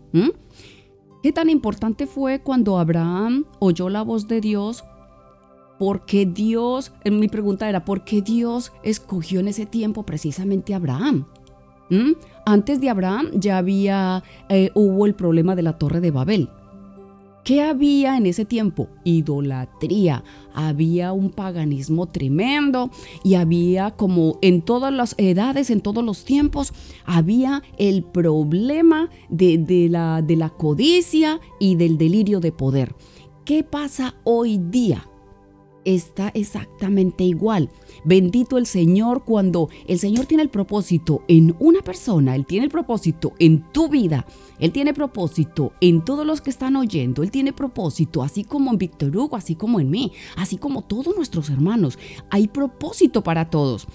¿Qué 1.23 1.33
tan 1.33 1.49
importante 1.49 2.07
fue 2.07 2.43
cuando 2.43 2.79
Abraham 2.79 3.47
oyó 3.59 3.89
la 3.89 4.03
voz 4.03 4.29
de 4.29 4.43
Dios? 4.43 4.85
Porque 5.79 6.27
Dios, 6.27 6.93
mi 7.05 7.29
pregunta 7.29 7.69
era, 7.69 7.85
¿por 7.85 8.05
qué 8.05 8.23
Dios 8.23 8.73
escogió 8.83 9.41
en 9.41 9.49
ese 9.49 9.67
tiempo 9.67 10.05
precisamente 10.05 10.73
a 10.73 10.77
Abraham? 10.77 11.27
Antes 12.47 12.81
de 12.81 12.91
Abraham 12.91 13.31
ya 13.35 13.59
había, 13.59 14.23
eh, 14.49 14.71
hubo 14.75 15.07
el 15.07 15.15
problema 15.15 15.55
de 15.55 15.63
la 15.63 15.79
torre 15.79 16.01
de 16.01 16.11
Babel. 16.11 16.49
¿Qué 17.45 17.61
había 17.61 18.17
en 18.17 18.25
ese 18.25 18.47
tiempo? 18.47 18.89
Idolatría. 19.05 20.25
Había 20.55 21.13
un 21.13 21.31
paganismo 21.31 22.07
tremendo 22.07 22.91
y 23.23 23.35
había 23.35 23.91
como 23.91 24.39
en 24.41 24.63
todas 24.63 24.93
las 24.93 25.15
edades, 25.19 25.69
en 25.69 25.83
todos 25.83 26.03
los 26.03 26.25
tiempos, 26.25 26.73
había 27.05 27.63
el 27.77 28.03
problema 28.03 29.11
de, 29.29 29.89
la, 29.91 30.23
de 30.23 30.37
la 30.37 30.49
codicia 30.49 31.39
y 31.61 31.77
del 31.77 31.99
delirio 31.99 32.41
de 32.41 32.51
poder. 32.51 32.95
¿Qué 33.45 33.63
pasa 33.63 34.15
hoy 34.25 34.57
día? 34.57 35.07
Está 35.85 36.31
exactamente 36.35 37.25
igual. 37.25 37.71
Bendito 38.05 38.59
el 38.59 38.67
Señor 38.67 39.25
cuando 39.25 39.69
el 39.87 39.99
Señor 39.99 40.27
tiene 40.27 40.43
el 40.43 40.51
propósito 40.51 41.23
en 41.29 41.55
una 41.59 41.83
persona, 41.83 42.35
Él 42.35 42.47
tiene 42.47 42.65
el 42.65 42.71
propósito 42.71 43.33
en 43.39 43.71
tu 43.73 43.89
vida, 43.89 44.27
Él 44.59 44.73
tiene 44.73 44.95
propósito 44.95 45.73
en 45.81 46.05
todos 46.05 46.27
los 46.27 46.41
que 46.41 46.51
están 46.51 46.77
oyendo, 46.77 47.23
Él 47.23 47.31
tiene 47.31 47.53
propósito 47.53 48.23
así 48.23 48.45
como 48.45 48.71
en 48.71 48.79
Víctor 48.79 49.17
Hugo, 49.17 49.37
así 49.37 49.55
como 49.55 49.81
en 49.81 49.91
mí, 49.91 50.13
así 50.37 50.57
como 50.57 50.83
todos 50.83 51.17
nuestros 51.17 51.51
hermanos. 51.51 51.99
Hay 52.31 52.49
propósito 52.49 53.23
para 53.23 53.51
todos. 53.51 53.87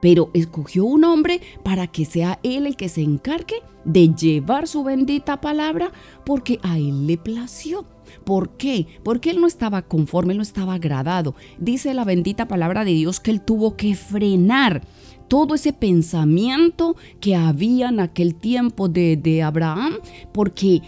Pero 0.00 0.30
escogió 0.34 0.84
un 0.84 1.04
hombre 1.04 1.40
para 1.62 1.86
que 1.86 2.04
sea 2.04 2.38
él 2.42 2.66
el 2.66 2.76
que 2.76 2.88
se 2.88 3.02
encargue 3.02 3.56
de 3.84 4.14
llevar 4.14 4.68
su 4.68 4.84
bendita 4.84 5.40
palabra 5.40 5.90
porque 6.24 6.60
a 6.62 6.78
él 6.78 7.06
le 7.06 7.16
plació. 7.16 7.86
¿Por 8.24 8.56
qué? 8.56 8.86
Porque 9.02 9.30
él 9.30 9.40
no 9.40 9.46
estaba 9.46 9.82
conforme, 9.82 10.32
él 10.32 10.38
no 10.38 10.42
estaba 10.42 10.74
agradado. 10.74 11.34
Dice 11.58 11.94
la 11.94 12.04
bendita 12.04 12.48
palabra 12.48 12.84
de 12.84 12.92
Dios 12.92 13.20
que 13.20 13.30
él 13.30 13.40
tuvo 13.40 13.76
que 13.76 13.94
frenar 13.94 14.82
todo 15.28 15.54
ese 15.54 15.72
pensamiento 15.72 16.96
que 17.20 17.34
había 17.34 17.88
en 17.88 18.00
aquel 18.00 18.34
tiempo 18.34 18.88
de, 18.88 19.42
Abraham, 19.42 19.94
porque 20.32 20.82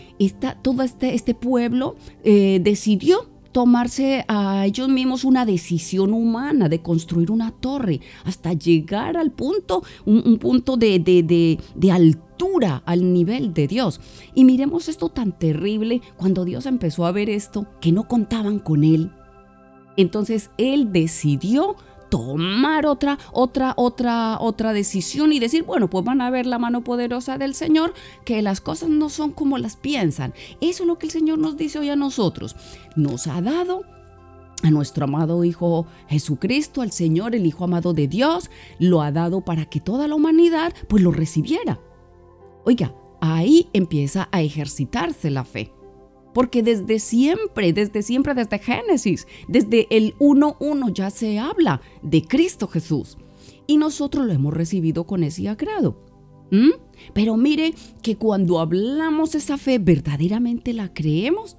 todo 0.62 0.83
este, 0.83 1.14
este 1.14 1.35
pueblo 1.35 1.96
eh, 2.24 2.61
decidió 2.62 3.28
tomarse 3.59 4.25
a 4.29 4.66
ellos 4.66 4.88
mismos 4.88 5.25
una 5.25 5.44
decisión 5.44 6.14
humana 6.14 6.68
de 6.68 6.81
construir 6.81 7.33
una 7.33 7.51
torre 7.51 8.01
hasta 8.25 8.53
llegar 8.53 9.16
al 9.16 9.33
punto, 9.33 9.83
un, 10.05 10.38
punto 10.38 10.77
de, 10.77 11.01
de, 11.01 11.59
de 11.75 11.90
altura 11.90 12.85
al 12.87 13.12
nivel 13.12 13.53
de 13.55 13.66
Dios. 13.66 14.01
Y 14.33 14.44
miremos 14.44 14.88
esto 14.88 15.09
tan 15.09 15.37
terrible 15.37 16.03
cuando 16.16 16.44
Dios 16.44 16.66
empezó 16.66 17.05
a 17.05 17.11
ver 17.11 17.29
esto, 17.29 17.66
que 17.81 17.90
no 17.90 18.07
contaban 18.07 18.61
con 18.61 18.85
Él. 18.85 19.11
Entonces 19.97 20.51
Él 20.57 20.92
decidió 20.92 21.75
tomar 22.09 22.87
otra, 22.87 23.18
otra, 23.33 23.75
otra, 23.77 24.38
otra 24.40 24.73
decisión 24.73 25.33
y 25.33 25.38
decir, 25.38 25.62
bueno, 25.62 25.88
pues 25.90 26.05
van 26.05 26.21
a 26.21 26.31
ver 26.31 26.47
la 26.47 26.59
mano 26.59 26.83
poderosa 26.83 27.38
del 27.38 27.55
Señor, 27.55 27.94
que 28.25 28.42
las 28.42 28.61
cosas 28.61 28.88
no 28.88 29.09
son 29.09 29.33
como 29.33 29.59
las 29.59 29.77
piensan. 29.77 30.35
Eso 30.61 30.83
es 30.83 30.87
lo 30.87 30.99
que 30.99 31.07
el 31.07 31.12
Señor 31.12 31.38
nos 31.38 31.57
dice 31.57 31.79
hoy 31.79 31.90
a 31.90 31.97
nosotros. 31.97 32.57
Nos 32.97 33.27
ha 33.27 33.40
dado 33.40 33.83
a 34.62 34.71
nuestro 34.71 35.05
amado 35.05 35.44
Hijo 35.44 35.87
Jesucristo, 36.09 36.82
al 36.82 36.93
Señor, 36.93 37.35
el 37.35 37.47
Hijo 37.47 37.64
amado 37.64 37.95
de 37.95 38.09
Dios, 38.09 38.51
lo 38.78 39.03
ha 39.03 39.12
dado 39.12 39.43
para 39.43 39.66
que 39.66 39.80
toda 39.80 40.09
la 40.09 40.14
humanidad 40.14 40.72
pues 40.89 41.03
lo 41.03 41.12
recibiera. 41.12 41.80
Oiga, 42.64 42.95
ahí 43.20 43.68
empieza 43.72 44.28
a 44.32 44.43
ejercitarse 44.43 45.30
la 45.30 45.45
fe. 45.45 45.72
Porque 46.39 46.62
desde 46.62 47.01
siempre, 47.01 47.72
desde 47.72 48.01
siempre, 48.01 48.32
desde 48.32 48.61
Génesis, 48.61 49.26
desde 49.49 49.89
el 49.91 50.16
1.1 50.18 50.93
ya 50.93 51.11
se 51.11 51.41
habla 51.41 51.80
de 52.01 52.22
Cristo 52.22 52.68
Jesús. 52.68 53.18
Y 53.66 53.76
nosotros 53.76 54.24
lo 54.24 54.32
hemos 54.32 54.55
recibido 54.55 55.03
con 55.03 55.24
ese 55.24 55.49
agrado. 55.49 56.01
Pero 57.12 57.36
mire 57.36 57.74
que 58.03 58.14
cuando 58.14 58.61
hablamos 58.61 59.34
esa 59.34 59.59
fe, 59.59 59.80
verdaderamente 59.80 60.74
la 60.74 60.95
creemos. 60.95 61.57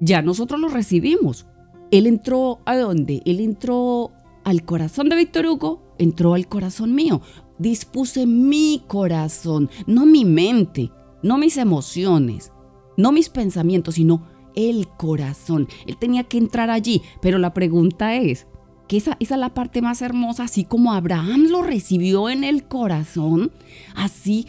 Ya 0.00 0.22
nosotros 0.22 0.58
lo 0.58 0.70
recibimos. 0.70 1.46
Él 1.92 2.08
entró 2.08 2.62
a 2.64 2.76
dónde? 2.76 3.22
Él 3.24 3.38
entró 3.38 4.10
al 4.42 4.64
corazón 4.64 5.08
de 5.08 5.14
Víctor 5.14 5.46
Hugo, 5.46 5.94
entró 5.98 6.34
al 6.34 6.48
corazón 6.48 6.96
mío. 6.96 7.20
Dispuse 7.60 8.26
mi 8.26 8.82
corazón, 8.88 9.70
no 9.86 10.04
mi 10.04 10.24
mente, 10.24 10.90
no 11.22 11.38
mis 11.38 11.56
emociones, 11.58 12.50
no 12.96 13.12
mis 13.12 13.28
pensamientos, 13.28 13.96
sino 13.96 14.26
el 14.54 14.88
corazón. 14.88 15.68
Él 15.86 15.96
tenía 15.96 16.24
que 16.24 16.38
entrar 16.38 16.70
allí, 16.70 17.02
pero 17.20 17.38
la 17.38 17.54
pregunta 17.54 18.16
es, 18.16 18.46
que 18.88 18.98
esa, 18.98 19.16
esa, 19.18 19.34
es 19.34 19.40
la 19.40 19.54
parte 19.54 19.80
más 19.80 20.02
hermosa, 20.02 20.44
así 20.44 20.64
como 20.64 20.92
Abraham 20.92 21.46
lo 21.50 21.62
recibió 21.62 22.28
en 22.28 22.44
el 22.44 22.68
corazón, 22.68 23.50
así 23.94 24.46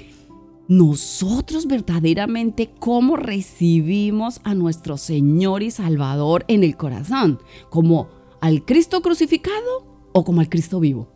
nosotros 0.67 1.67
verdaderamente 1.67 2.71
cómo 2.79 3.17
recibimos 3.17 4.41
a 4.43 4.55
nuestro 4.55 4.97
Señor 4.97 5.63
y 5.63 5.71
Salvador 5.71 6.43
en 6.47 6.63
el 6.63 6.75
corazón, 6.75 7.39
como 7.69 8.09
al 8.41 8.65
Cristo 8.65 9.01
crucificado 9.01 10.09
o 10.11 10.23
como 10.23 10.41
al 10.41 10.49
Cristo 10.49 10.79
vivo. 10.79 11.07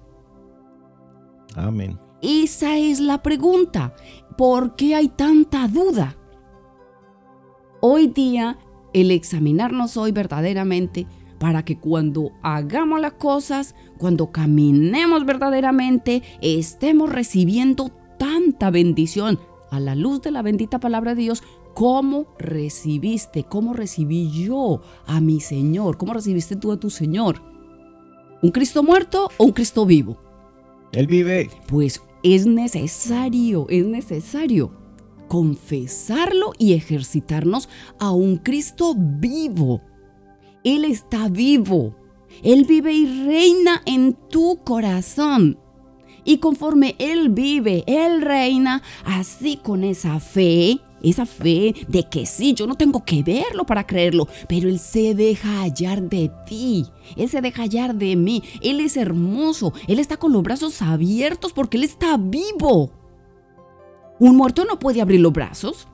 Amén. 1.55 1.99
Esa 2.21 2.77
es 2.77 2.99
la 2.99 3.21
pregunta. 3.21 3.95
¿Por 4.37 4.75
qué 4.75 4.95
hay 4.95 5.09
tanta 5.09 5.67
duda? 5.67 6.18
Hoy 7.81 8.07
día 8.07 8.57
el 8.93 9.11
examinarnos 9.11 9.97
hoy 9.97 10.11
verdaderamente 10.11 11.07
para 11.39 11.63
que 11.63 11.77
cuando 11.77 12.31
hagamos 12.41 12.99
las 12.99 13.13
cosas, 13.13 13.75
cuando 13.97 14.31
caminemos 14.31 15.25
verdaderamente, 15.25 16.21
estemos 16.41 17.09
recibiendo 17.09 17.91
tanta 18.17 18.69
bendición 18.71 19.39
a 19.71 19.79
la 19.79 19.95
luz 19.95 20.21
de 20.21 20.31
la 20.31 20.41
bendita 20.41 20.79
palabra 20.79 21.15
de 21.15 21.21
Dios, 21.21 21.43
¿cómo 21.73 22.27
recibiste? 22.39 23.43
¿Cómo 23.43 23.73
recibí 23.73 24.29
yo 24.31 24.81
a 25.05 25.21
mi 25.21 25.39
Señor? 25.39 25.97
¿Cómo 25.97 26.13
recibiste 26.13 26.55
tú 26.55 26.71
a 26.71 26.79
tu 26.79 26.89
Señor? 26.89 27.41
¿Un 28.41 28.51
Cristo 28.51 28.83
muerto 28.83 29.29
o 29.37 29.45
un 29.45 29.51
Cristo 29.51 29.85
vivo? 29.85 30.17
Él 30.91 31.07
vive. 31.07 31.49
Pues 31.67 32.01
es 32.23 32.45
necesario, 32.45 33.67
es 33.69 33.85
necesario 33.85 34.78
confesarlo 35.29 36.51
y 36.57 36.73
ejercitarnos 36.73 37.69
a 37.99 38.11
un 38.11 38.35
Cristo 38.35 38.93
vivo. 38.97 39.81
Él 40.65 40.83
está 40.83 41.29
vivo. 41.29 41.95
Él 42.43 42.65
vive 42.65 42.91
y 42.91 43.05
reina 43.25 43.81
en 43.85 44.17
tu 44.29 44.57
corazón. 44.65 45.57
Y 46.25 46.39
conforme 46.39 46.95
Él 46.99 47.29
vive, 47.29 47.83
Él 47.87 48.21
reina, 48.21 48.83
así 49.05 49.57
con 49.57 49.83
esa 49.83 50.19
fe, 50.19 50.79
esa 51.01 51.25
fe 51.25 51.73
de 51.87 52.07
que 52.09 52.25
sí, 52.25 52.53
yo 52.53 52.67
no 52.67 52.75
tengo 52.75 53.05
que 53.05 53.23
verlo 53.23 53.65
para 53.65 53.87
creerlo, 53.87 54.27
pero 54.47 54.67
Él 54.67 54.79
se 54.79 55.15
deja 55.15 55.61
hallar 55.61 56.01
de 56.03 56.29
ti, 56.45 56.85
Él 57.15 57.29
se 57.29 57.41
deja 57.41 57.63
hallar 57.63 57.95
de 57.95 58.15
mí, 58.15 58.43
Él 58.61 58.81
es 58.81 58.97
hermoso, 58.97 59.73
Él 59.87 59.99
está 59.99 60.17
con 60.17 60.33
los 60.33 60.43
brazos 60.43 60.81
abiertos 60.81 61.53
porque 61.53 61.77
Él 61.77 61.83
está 61.83 62.17
vivo. 62.17 62.98
Un 64.19 64.35
muerto 64.35 64.65
no 64.65 64.79
puede 64.79 65.01
abrir 65.01 65.21
los 65.21 65.31
brazos. 65.31 65.87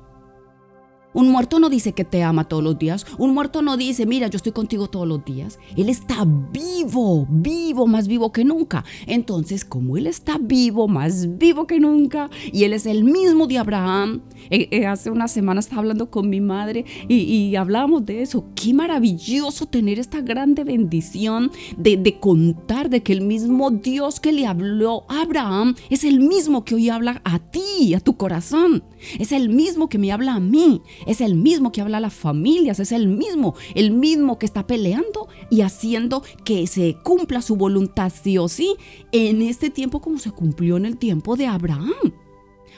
Un 1.15 1.29
muerto 1.29 1.59
no 1.59 1.69
dice 1.69 1.93
que 1.93 2.03
te 2.03 2.23
ama 2.23 2.43
todos 2.43 2.61
los 2.61 2.77
días. 2.77 3.05
Un 3.17 3.33
muerto 3.33 3.61
no 3.61 3.77
dice, 3.77 4.05
mira, 4.05 4.27
yo 4.27 4.35
estoy 4.35 4.51
contigo 4.51 4.89
todos 4.89 5.07
los 5.07 5.23
días. 5.23 5.59
Él 5.77 5.87
está 5.87 6.25
vivo, 6.25 7.25
vivo, 7.29 7.87
más 7.87 8.09
vivo 8.09 8.33
que 8.33 8.43
nunca. 8.43 8.83
Entonces, 9.07 9.63
como 9.63 9.95
Él 9.95 10.07
está 10.07 10.37
vivo, 10.37 10.89
más 10.89 11.37
vivo 11.37 11.67
que 11.67 11.79
nunca, 11.79 12.29
y 12.51 12.65
Él 12.65 12.73
es 12.73 12.85
el 12.85 13.05
mismo 13.05 13.47
de 13.47 13.57
Abraham, 13.57 14.23
eh, 14.49 14.67
eh, 14.71 14.85
hace 14.87 15.09
una 15.09 15.29
semana 15.29 15.61
estaba 15.61 15.79
hablando 15.79 16.11
con 16.11 16.29
mi 16.29 16.41
madre 16.41 16.83
y, 17.07 17.15
y 17.15 17.55
hablábamos 17.55 18.05
de 18.05 18.21
eso. 18.21 18.47
Qué 18.53 18.73
maravilloso 18.73 19.67
tener 19.67 19.99
esta 19.99 20.19
grande 20.19 20.65
bendición 20.65 21.49
de, 21.77 21.95
de 21.95 22.19
contar 22.19 22.89
de 22.89 23.03
que 23.03 23.13
el 23.13 23.21
mismo 23.21 23.71
Dios 23.71 24.19
que 24.19 24.33
le 24.33 24.47
habló 24.47 25.05
a 25.07 25.21
Abraham 25.21 25.75
es 25.89 26.03
el 26.03 26.19
mismo 26.19 26.65
que 26.65 26.75
hoy 26.75 26.89
habla 26.89 27.21
a 27.23 27.39
ti, 27.39 27.93
a 27.93 28.01
tu 28.01 28.17
corazón. 28.17 28.83
Es 29.17 29.31
el 29.31 29.47
mismo 29.47 29.87
que 29.87 29.97
me 29.97 30.11
habla 30.11 30.35
a 30.35 30.39
mí 30.39 30.81
es 31.05 31.21
el 31.21 31.35
mismo 31.35 31.71
que 31.71 31.81
habla 31.81 31.97
a 31.97 32.01
las 32.01 32.13
familias, 32.13 32.79
es 32.79 32.91
el 32.91 33.07
mismo, 33.07 33.55
el 33.73 33.91
mismo 33.91 34.39
que 34.39 34.45
está 34.45 34.67
peleando 34.67 35.27
y 35.49 35.61
haciendo 35.61 36.23
que 36.43 36.67
se 36.67 36.97
cumpla 37.03 37.41
su 37.41 37.55
voluntad 37.55 38.11
sí 38.11 38.37
o 38.37 38.47
sí 38.47 38.75
en 39.11 39.41
este 39.41 39.69
tiempo 39.69 40.01
como 40.01 40.17
se 40.17 40.31
cumplió 40.31 40.77
en 40.77 40.85
el 40.85 40.97
tiempo 40.97 41.35
de 41.35 41.47
Abraham. 41.47 42.13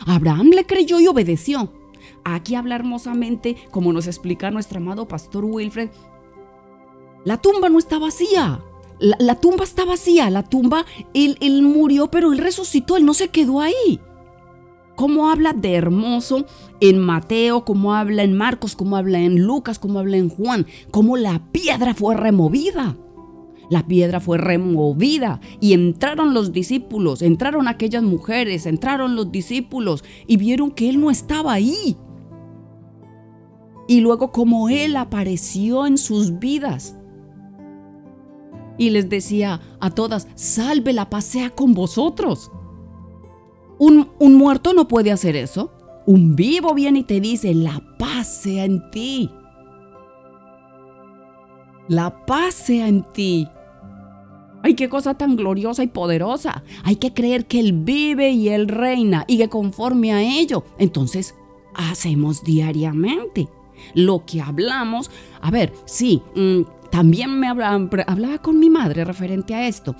Abraham 0.05 0.49
le 0.49 0.65
creyó 0.65 0.99
y 0.99 1.07
obedeció. 1.07 1.73
Aquí 2.23 2.55
habla 2.55 2.75
hermosamente, 2.75 3.55
como 3.71 3.93
nos 3.93 4.07
explica 4.07 4.51
nuestro 4.51 4.77
amado 4.77 5.07
pastor 5.07 5.45
Wilfred, 5.45 5.89
la 7.25 7.37
tumba 7.37 7.69
no 7.69 7.79
está 7.79 7.97
vacía. 7.99 8.63
La, 8.99 9.35
tumba 9.35 9.63
está 9.63 9.85
vacía, 9.85 10.29
la 10.31 10.41
tumba, 10.41 10.85
él, 11.13 11.37
él 11.39 11.61
murió, 11.61 12.09
pero 12.09 12.33
él 12.33 12.39
resucitó, 12.39 12.97
él 12.97 13.05
no 13.05 13.13
se 13.13 13.27
quedó 13.27 13.61
ahí. 13.61 13.99
Cómo 14.97 15.29
habla 15.29 15.53
de 15.53 15.75
hermoso 15.75 16.47
en 16.79 16.97
Mateo, 16.97 17.63
cómo 17.63 17.93
habla 17.93 18.23
en 18.23 18.35
Marcos, 18.35 18.75
cómo 18.75 18.97
habla 18.97 19.19
en 19.19 19.45
Lucas, 19.45 19.77
cómo 19.77 19.99
habla 19.99 20.17
en 20.17 20.27
Juan, 20.27 20.65
cómo 20.89 21.17
la 21.17 21.39
piedra 21.51 21.93
fue 21.93 22.15
removida. 22.15 22.97
La 23.69 23.85
piedra 23.85 24.19
fue 24.19 24.39
removida 24.39 25.39
y 25.59 25.73
entraron 25.73 26.33
los 26.33 26.51
discípulos, 26.51 27.21
entraron 27.21 27.67
aquellas 27.67 28.01
mujeres, 28.01 28.65
entraron 28.65 29.15
los 29.15 29.31
discípulos 29.31 30.03
y 30.25 30.37
vieron 30.37 30.71
que 30.71 30.89
Él 30.89 30.99
no 30.99 31.11
estaba 31.11 31.53
ahí. 31.53 31.95
Y 33.87 33.99
luego 33.99 34.31
como 34.31 34.67
Él 34.67 34.95
apareció 34.95 35.85
en 35.85 35.99
sus 35.99 36.39
vidas. 36.39 36.97
Y 38.79 38.89
les 38.89 39.09
decía 39.09 39.61
a 39.79 39.91
todas, 39.91 40.27
salve 40.33 40.91
la 40.91 41.11
pasea 41.11 41.51
con 41.51 41.75
vosotros. 41.75 42.49
Un, 43.79 44.09
muerto 44.19 44.73
no 44.73 44.87
puede 44.87 45.11
hacer 45.11 45.35
eso. 45.35 45.71
Un 46.05 46.35
vivo 46.35 46.73
viene 46.73 46.99
y 46.99 47.03
te 47.03 47.19
dice, 47.19 47.53
la 47.53 47.81
paz 47.97 48.27
sea 48.27 48.65
en 48.65 48.89
ti. 48.91 49.29
La 51.87 52.25
paz 52.25 52.53
sea 52.53 52.87
en 52.87 53.03
ti. 53.03 53.47
Ay, 54.63 54.73
qué 54.73 54.89
cosa 54.89 55.13
tan 55.13 55.35
gloriosa 55.35 55.83
y 55.83 55.87
poderosa. 55.87 56.63
Hay 56.83 56.95
que 56.95 57.13
creer 57.13 57.45
que 57.45 57.59
Él 57.59 57.73
vive 57.73 58.31
y 58.31 58.49
Él 58.49 58.67
reina 58.67 59.25
y 59.27 59.37
que 59.37 59.49
conforme 59.49 60.13
a 60.13 60.21
ello, 60.21 60.63
entonces 60.77 61.35
hacemos 61.75 62.43
diariamente. 62.43 63.47
Lo 63.93 64.25
que 64.25 64.41
hablamos, 64.41 65.11
a 65.39 65.51
ver, 65.51 65.71
sí, 65.85 66.21
mm, 66.35 66.89
también 66.89 67.39
me 67.39 67.47
hablaba 67.47 68.41
con 68.41 68.59
mi 68.59 68.69
madre 68.69 69.05
referente 69.05 69.53
a 69.53 69.67
esto. 69.67 69.95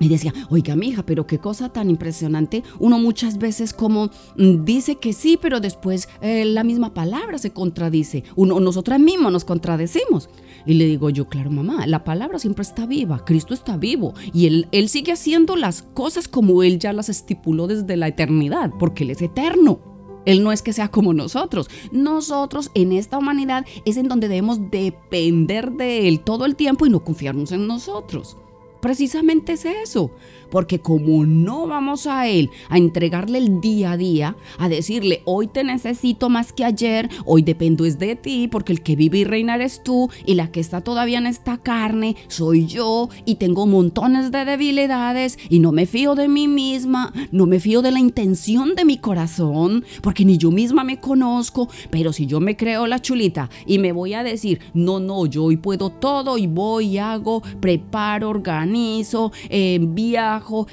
Y 0.00 0.08
decía, 0.08 0.32
oiga, 0.48 0.74
mi 0.76 0.88
hija, 0.88 1.04
pero 1.04 1.26
qué 1.26 1.38
cosa 1.38 1.68
tan 1.68 1.90
impresionante. 1.90 2.64
Uno 2.78 2.98
muchas 2.98 3.36
veces 3.36 3.74
como 3.74 4.06
mm, 4.36 4.64
dice 4.64 4.96
que 4.96 5.12
sí, 5.12 5.38
pero 5.40 5.60
después 5.60 6.08
eh, 6.22 6.46
la 6.46 6.64
misma 6.64 6.94
palabra 6.94 7.36
se 7.36 7.52
contradice. 7.52 8.24
Uno, 8.34 8.58
nosotras 8.60 8.98
mismas 8.98 9.30
nos 9.30 9.44
contradecimos. 9.44 10.30
Y 10.64 10.74
le 10.74 10.86
digo 10.86 11.10
yo, 11.10 11.28
claro, 11.28 11.50
mamá, 11.50 11.86
la 11.86 12.02
palabra 12.02 12.38
siempre 12.38 12.62
está 12.62 12.86
viva, 12.86 13.24
Cristo 13.24 13.52
está 13.52 13.76
vivo. 13.76 14.14
Y 14.32 14.46
él, 14.46 14.68
él 14.72 14.88
sigue 14.88 15.12
haciendo 15.12 15.54
las 15.54 15.82
cosas 15.82 16.28
como 16.28 16.62
Él 16.62 16.78
ya 16.78 16.92
las 16.92 17.08
estipuló 17.10 17.66
desde 17.66 17.96
la 17.96 18.08
eternidad, 18.08 18.72
porque 18.78 19.04
Él 19.04 19.10
es 19.10 19.22
eterno. 19.22 19.80
Él 20.26 20.42
no 20.42 20.52
es 20.52 20.62
que 20.62 20.72
sea 20.72 20.88
como 20.88 21.12
nosotros. 21.12 21.68
Nosotros 21.92 22.70
en 22.74 22.92
esta 22.92 23.18
humanidad 23.18 23.64
es 23.84 23.96
en 23.96 24.08
donde 24.08 24.28
debemos 24.28 24.70
depender 24.70 25.72
de 25.72 26.08
Él 26.08 26.20
todo 26.20 26.44
el 26.44 26.56
tiempo 26.56 26.86
y 26.86 26.90
no 26.90 27.04
confiarnos 27.04 27.52
en 27.52 27.66
nosotros. 27.66 28.36
Precisamente 28.80 29.52
es 29.52 29.64
eso, 29.64 30.10
porque 30.50 30.80
como 30.80 31.24
no 31.26 31.66
vamos 31.66 32.06
a 32.06 32.28
Él 32.28 32.50
a 32.68 32.78
entregarle 32.78 33.38
el 33.38 33.60
día 33.60 33.92
a 33.92 33.96
día, 33.96 34.36
a 34.58 34.68
decirle, 34.68 35.22
hoy 35.24 35.46
te 35.46 35.64
necesito 35.64 36.28
más 36.28 36.52
que 36.52 36.64
ayer, 36.64 37.08
hoy 37.24 37.42
dependo 37.42 37.84
es 37.84 37.98
de 37.98 38.16
ti, 38.16 38.48
porque 38.48 38.72
el 38.72 38.82
que 38.82 38.96
vive 38.96 39.18
y 39.18 39.24
reina 39.24 39.54
eres 39.54 39.82
tú, 39.82 40.10
y 40.26 40.34
la 40.34 40.50
que 40.50 40.60
está 40.60 40.80
todavía 40.80 41.18
en 41.18 41.26
esta 41.26 41.58
carne 41.58 42.16
soy 42.28 42.66
yo, 42.66 43.08
y 43.24 43.36
tengo 43.36 43.66
montones 43.66 44.30
de 44.30 44.44
debilidades, 44.44 45.38
y 45.48 45.58
no 45.60 45.72
me 45.72 45.86
fío 45.86 46.14
de 46.14 46.28
mí 46.28 46.48
misma, 46.48 47.12
no 47.32 47.46
me 47.46 47.60
fío 47.60 47.82
de 47.82 47.90
la 47.90 48.00
intención 48.00 48.74
de 48.74 48.84
mi 48.84 48.98
corazón, 48.98 49.84
porque 50.02 50.24
ni 50.24 50.38
yo 50.38 50.50
misma 50.50 50.84
me 50.84 51.00
conozco, 51.00 51.68
pero 51.90 52.12
si 52.12 52.26
yo 52.26 52.40
me 52.40 52.56
creo 52.56 52.86
la 52.86 53.00
chulita 53.00 53.50
y 53.66 53.78
me 53.78 53.92
voy 53.92 54.14
a 54.14 54.22
decir, 54.22 54.60
no, 54.74 55.00
no, 55.00 55.26
yo 55.26 55.44
hoy 55.44 55.56
puedo 55.56 55.90
todo 55.90 56.38
y 56.38 56.46
voy 56.46 56.98
hago, 56.98 57.42
preparo, 57.60 58.30
organizo, 58.30 59.32
eh, 59.48 59.78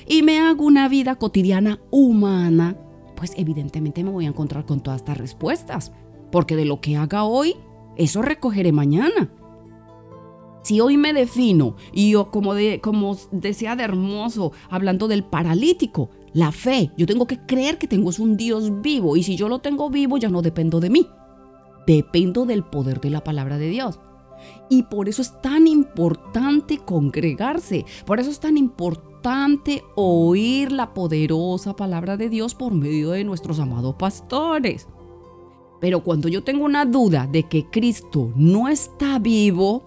y 0.07 0.23
me 0.23 0.39
hago 0.39 0.65
una 0.65 0.87
vida 0.87 1.15
cotidiana 1.15 1.79
humana, 1.91 2.77
pues 3.15 3.33
evidentemente 3.35 4.03
me 4.03 4.11
voy 4.11 4.25
a 4.25 4.29
encontrar 4.29 4.65
con 4.65 4.81
todas 4.81 5.01
estas 5.01 5.17
respuestas. 5.17 5.91
Porque 6.31 6.55
de 6.55 6.65
lo 6.65 6.81
que 6.81 6.97
haga 6.97 7.23
hoy, 7.23 7.55
eso 7.95 8.21
recogeré 8.21 8.71
mañana. 8.71 9.31
Si 10.63 10.81
hoy 10.81 10.97
me 10.97 11.13
defino, 11.13 11.75
y 11.93 12.11
yo 12.11 12.29
como, 12.29 12.53
de, 12.53 12.81
como 12.81 13.15
decía 13.31 13.75
de 13.75 13.83
hermoso, 13.83 14.51
hablando 14.69 15.07
del 15.07 15.23
paralítico, 15.23 16.09
la 16.33 16.51
fe, 16.51 16.91
yo 16.97 17.05
tengo 17.05 17.25
que 17.25 17.39
creer 17.39 17.77
que 17.77 17.87
tengo 17.87 18.09
es 18.09 18.19
un 18.19 18.35
Dios 18.35 18.81
vivo, 18.81 19.15
y 19.15 19.23
si 19.23 19.37
yo 19.37 19.47
lo 19.47 19.59
tengo 19.59 19.89
vivo 19.89 20.17
ya 20.17 20.29
no 20.29 20.41
dependo 20.41 20.81
de 20.81 20.89
mí, 20.89 21.07
dependo 21.87 22.45
del 22.45 22.65
poder 22.65 22.99
de 22.99 23.09
la 23.09 23.23
palabra 23.23 23.57
de 23.57 23.69
Dios. 23.69 23.99
Y 24.69 24.83
por 24.83 25.07
eso 25.07 25.21
es 25.21 25.41
tan 25.41 25.67
importante 25.67 26.79
congregarse, 26.79 27.85
por 28.05 28.19
eso 28.19 28.29
es 28.29 28.41
tan 28.41 28.57
importante 28.57 29.16
oír 29.95 30.71
la 30.71 30.93
poderosa 30.93 31.75
palabra 31.75 32.17
de 32.17 32.29
Dios 32.29 32.55
por 32.55 32.73
medio 32.73 33.11
de 33.11 33.23
nuestros 33.23 33.59
amados 33.59 33.95
pastores. 33.95 34.87
Pero 35.79 36.03
cuando 36.03 36.27
yo 36.27 36.43
tengo 36.43 36.65
una 36.65 36.85
duda 36.85 37.27
de 37.27 37.43
que 37.43 37.65
Cristo 37.69 38.31
no 38.35 38.67
está 38.67 39.19
vivo 39.19 39.83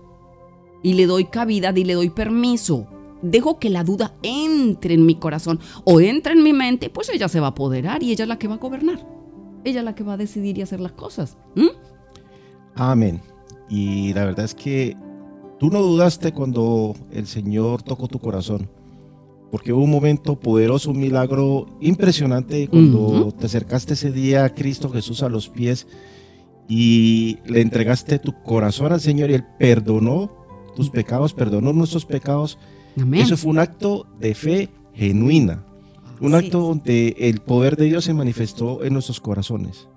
y 0.83 0.95
le 0.95 1.07
doy 1.07 1.25
cabida 1.25 1.73
y 1.75 1.85
le 1.85 1.95
doy 1.95 2.11
permiso, 2.11 2.87
dejo 3.23 3.59
que 3.59 3.71
la 3.71 3.85
duda 3.85 4.15
entre 4.23 4.95
en 4.95 5.05
mi 5.05 5.17
corazón 5.17 5.59
o 5.85 6.01
entre 6.01 6.35
en 6.35 6.43
mi 6.43 6.53
mente, 6.53 6.91
pues 6.91 7.09
ella 7.09 7.29
se 7.29 7.41
va 7.41 7.49
a 7.49 7.51
apoderar 7.51 8.03
y 8.03 8.13
ella 8.13 8.25
es 8.25 8.29
la 8.29 8.39
que 8.39 8.49
va 8.49 8.55
a 8.55 8.59
gobernar. 8.59 9.07
Ella 9.65 9.81
es 9.81 9.85
la 9.85 9.95
que 9.95 10.05
va 10.05 10.15
a 10.15 10.17
decidir 10.17 10.59
y 10.59 10.63
hacer 10.63 10.81
las 10.81 10.93
cosas. 10.93 11.37
Amén. 12.77 13.21
Y 13.69 14.13
la 14.15 14.25
verdad 14.25 14.45
es 14.45 14.55
que 14.55 14.97
tú 15.59 15.71
no 15.71 15.83
dudaste 15.83 16.33
cuando 16.33 16.95
el 17.11 17.27
Señor 17.27 17.83
tocó 17.83 18.09
tu 18.09 18.19
corazón. 18.19 18.71
Porque 19.51 19.73
hubo 19.73 19.83
un 19.83 19.91
momento 19.91 20.39
poderoso, 20.39 20.91
un 20.91 21.01
milagro 21.01 21.67
impresionante 21.81 22.69
cuando 22.69 23.33
te 23.33 23.47
acercaste 23.47 23.95
ese 23.95 24.13
día 24.13 24.45
a 24.45 24.55
Cristo 24.55 24.91
Jesús 24.91 25.23
a 25.23 25.29
los 25.29 25.49
pies 25.49 25.89
y 26.69 27.39
le 27.47 27.61
entregaste 27.61 28.21
tu 28.21 28.33
corazón 28.45 28.93
al 28.93 29.01
Señor 29.01 29.31
y 29.31 29.35
Él 29.35 29.45
perdonó 29.59 30.31
tus 30.77 30.89
pecados, 30.89 31.35
perdonó 31.35 31.73
nuestros 31.73 32.07
pecados. 32.07 32.59
Eso 33.13 33.37
fue 33.37 33.51
un 33.51 33.59
acto 33.59 34.07
de 34.21 34.35
fe 34.35 34.69
genuina. 34.95 35.65
Un 36.21 36.35
acto 36.35 36.61
donde 36.61 37.17
el 37.19 37.41
poder 37.41 37.77
de 37.77 37.87
Dios 37.87 38.05
se 38.05 38.15
manifestó 38.15 38.85
en 38.85 38.93
nuestros 38.93 39.21
corazones. 39.21 39.89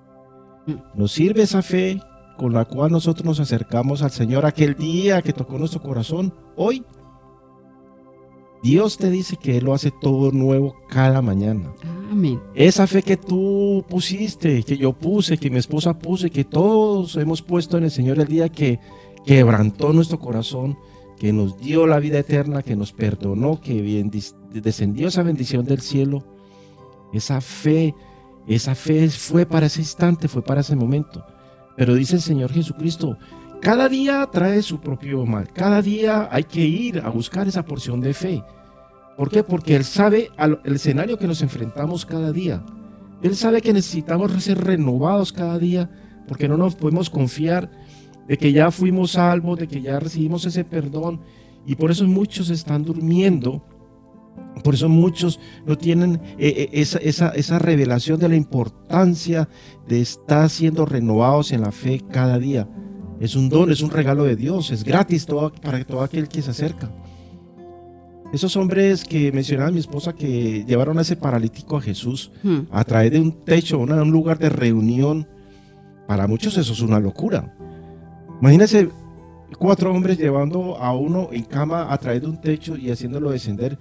Mm. 0.66 0.74
Nos 0.96 1.12
sirve 1.12 1.44
esa 1.44 1.62
fe 1.62 2.00
con 2.38 2.54
la 2.54 2.66
cual 2.66 2.92
nosotros 2.92 3.26
nos 3.26 3.40
acercamos 3.40 4.02
al 4.02 4.12
Señor 4.12 4.46
aquel 4.46 4.76
día 4.76 5.22
que 5.22 5.34
tocó 5.34 5.58
nuestro 5.58 5.82
corazón, 5.82 6.34
hoy 6.56 6.84
Dios 8.64 8.98
te 8.98 9.12
dice 9.12 9.36
que 9.36 9.58
Él 9.58 9.66
lo 9.66 9.74
hace 9.74 9.92
todo 9.92 10.32
nuevo 10.32 10.78
cada 10.88 11.22
mañana. 11.22 11.74
Amén. 12.10 12.40
Esa 12.56 12.88
fe 12.88 13.04
que 13.04 13.18
tú 13.18 13.84
pusiste, 13.90 14.64
que 14.64 14.78
yo 14.78 14.94
puse, 14.94 15.38
que 15.38 15.50
mi 15.50 15.58
esposa 15.58 16.00
puso 16.00 16.28
y 16.28 16.30
que 16.30 16.46
todos 16.46 17.18
hemos 17.18 17.42
puesto 17.42 17.78
en 17.78 17.84
el 17.84 17.92
Señor 17.92 18.20
el 18.20 18.28
día 18.28 18.48
que 18.48 18.80
quebrantó 19.26 19.92
nuestro 19.92 20.18
corazón, 20.18 20.78
que 21.20 21.34
nos 21.34 21.60
dio 21.60 21.86
la 21.88 22.00
vida 22.00 22.20
eterna, 22.20 22.64
que 22.64 22.78
nos 22.78 22.94
perdonó, 22.94 23.60
que 23.60 23.82
descendió 24.54 25.10
esa 25.10 25.24
bendición 25.24 25.66
del 25.66 25.82
cielo. 25.82 26.24
Esa 27.12 27.42
fe, 27.42 27.94
esa 28.48 28.76
fe 28.76 29.10
fue 29.10 29.46
para 29.46 29.66
ese 29.66 29.82
instante, 29.82 30.30
fue 30.30 30.42
para 30.42 30.62
ese 30.62 30.78
momento. 30.78 31.26
Pero 31.76 31.96
dice 31.96 32.16
el 32.16 32.22
Señor 32.22 32.54
Jesucristo, 32.54 33.18
cada 33.64 33.88
día 33.88 34.28
trae 34.30 34.62
su 34.62 34.82
propio 34.82 35.26
mal, 35.26 35.48
cada 35.48 35.82
día 35.82 36.28
hay 36.30 36.44
que 36.44 36.60
ir 36.60 37.00
a 37.00 37.08
buscar 37.08 37.48
esa 37.48 37.64
porción 37.64 38.02
de 38.02 38.14
fe. 38.14 38.44
¿Por 39.16 39.30
qué? 39.30 39.42
Porque 39.42 39.74
Él 39.78 39.86
sabe 39.86 40.30
el 40.38 40.76
escenario 40.76 41.18
que 41.18 41.28
nos 41.28 41.42
enfrentamos 41.42 42.06
cada 42.06 42.34
día. 42.34 42.62
Él 43.22 43.38
sabe 43.38 43.62
que 43.62 43.72
necesitamos 43.72 44.34
ser 44.44 44.62
renovados 44.62 45.32
cada 45.32 45.58
día, 45.58 45.90
porque 46.28 46.50
no 46.50 46.58
nos 46.58 46.76
podemos 46.76 47.10
confiar 47.10 47.72
de 48.28 48.38
que 48.38 48.52
ya 48.52 48.70
fuimos 48.70 49.12
salvos, 49.12 49.58
de 49.58 49.70
que 49.70 49.82
ya 49.82 49.98
recibimos 49.98 50.46
ese 50.46 50.66
perdón. 50.66 51.22
Y 51.66 51.76
por 51.76 51.90
eso 51.90 52.06
muchos 52.06 52.50
están 52.50 52.84
durmiendo 52.84 53.64
por 54.64 54.76
eso 54.76 54.88
muchos 54.88 55.40
no 55.66 55.78
tienen 55.78 56.22
eh, 56.38 56.70
eh, 56.72 56.86
esa, 57.02 57.60
revelación 57.60 58.20
de 58.20 58.30
la 58.30 58.36
importancia 58.36 59.50
de 59.88 60.02
estar 60.02 60.50
siendo 60.50 60.86
renovados 60.86 61.52
en 61.52 61.62
la 61.62 61.72
fe 61.72 62.02
cada 62.12 62.38
día. 62.40 62.68
Es 63.24 63.38
un 63.38 63.48
don, 63.48 63.72
es 63.72 63.82
un 63.82 63.90
regalo 63.90 64.26
de 64.26 64.36
Dios, 64.36 64.70
es 64.70 64.84
gratis 64.84 65.26
todo, 65.26 65.54
para 65.54 65.82
todo 65.86 66.02
aquel 66.02 66.28
que 66.28 66.42
se 66.42 66.52
acerca. 66.52 66.92
Esos 68.34 68.58
hombres 68.58 69.06
que 69.06 69.32
mencionaba 69.32 69.72
mi 69.72 69.80
esposa 69.80 70.12
que 70.12 70.66
llevaron 70.68 70.98
a 70.98 71.04
ese 71.04 71.16
paralítico 71.16 71.78
a 71.78 71.82
Jesús 71.82 72.34
hmm. 72.44 72.64
a 72.70 72.84
través 72.84 73.12
de 73.12 73.22
un 73.22 73.32
techo, 73.32 73.80
un 73.80 74.12
lugar 74.12 74.38
de 74.40 74.50
reunión, 74.50 75.26
para 76.06 76.28
muchos 76.28 76.58
eso 76.58 76.74
es 76.74 76.82
una 76.82 77.00
locura. 77.00 77.56
Imagínense 78.42 78.90
cuatro 79.58 79.94
hombres 79.94 80.18
llevando 80.18 80.76
a 80.76 80.94
uno 80.94 81.30
en 81.32 81.44
cama 81.44 81.94
a 81.94 81.98
través 82.00 82.24
de 82.24 82.28
un 82.28 82.42
techo 82.42 82.76
y 82.76 82.92
haciéndolo 82.92 83.32
descender 83.32 83.80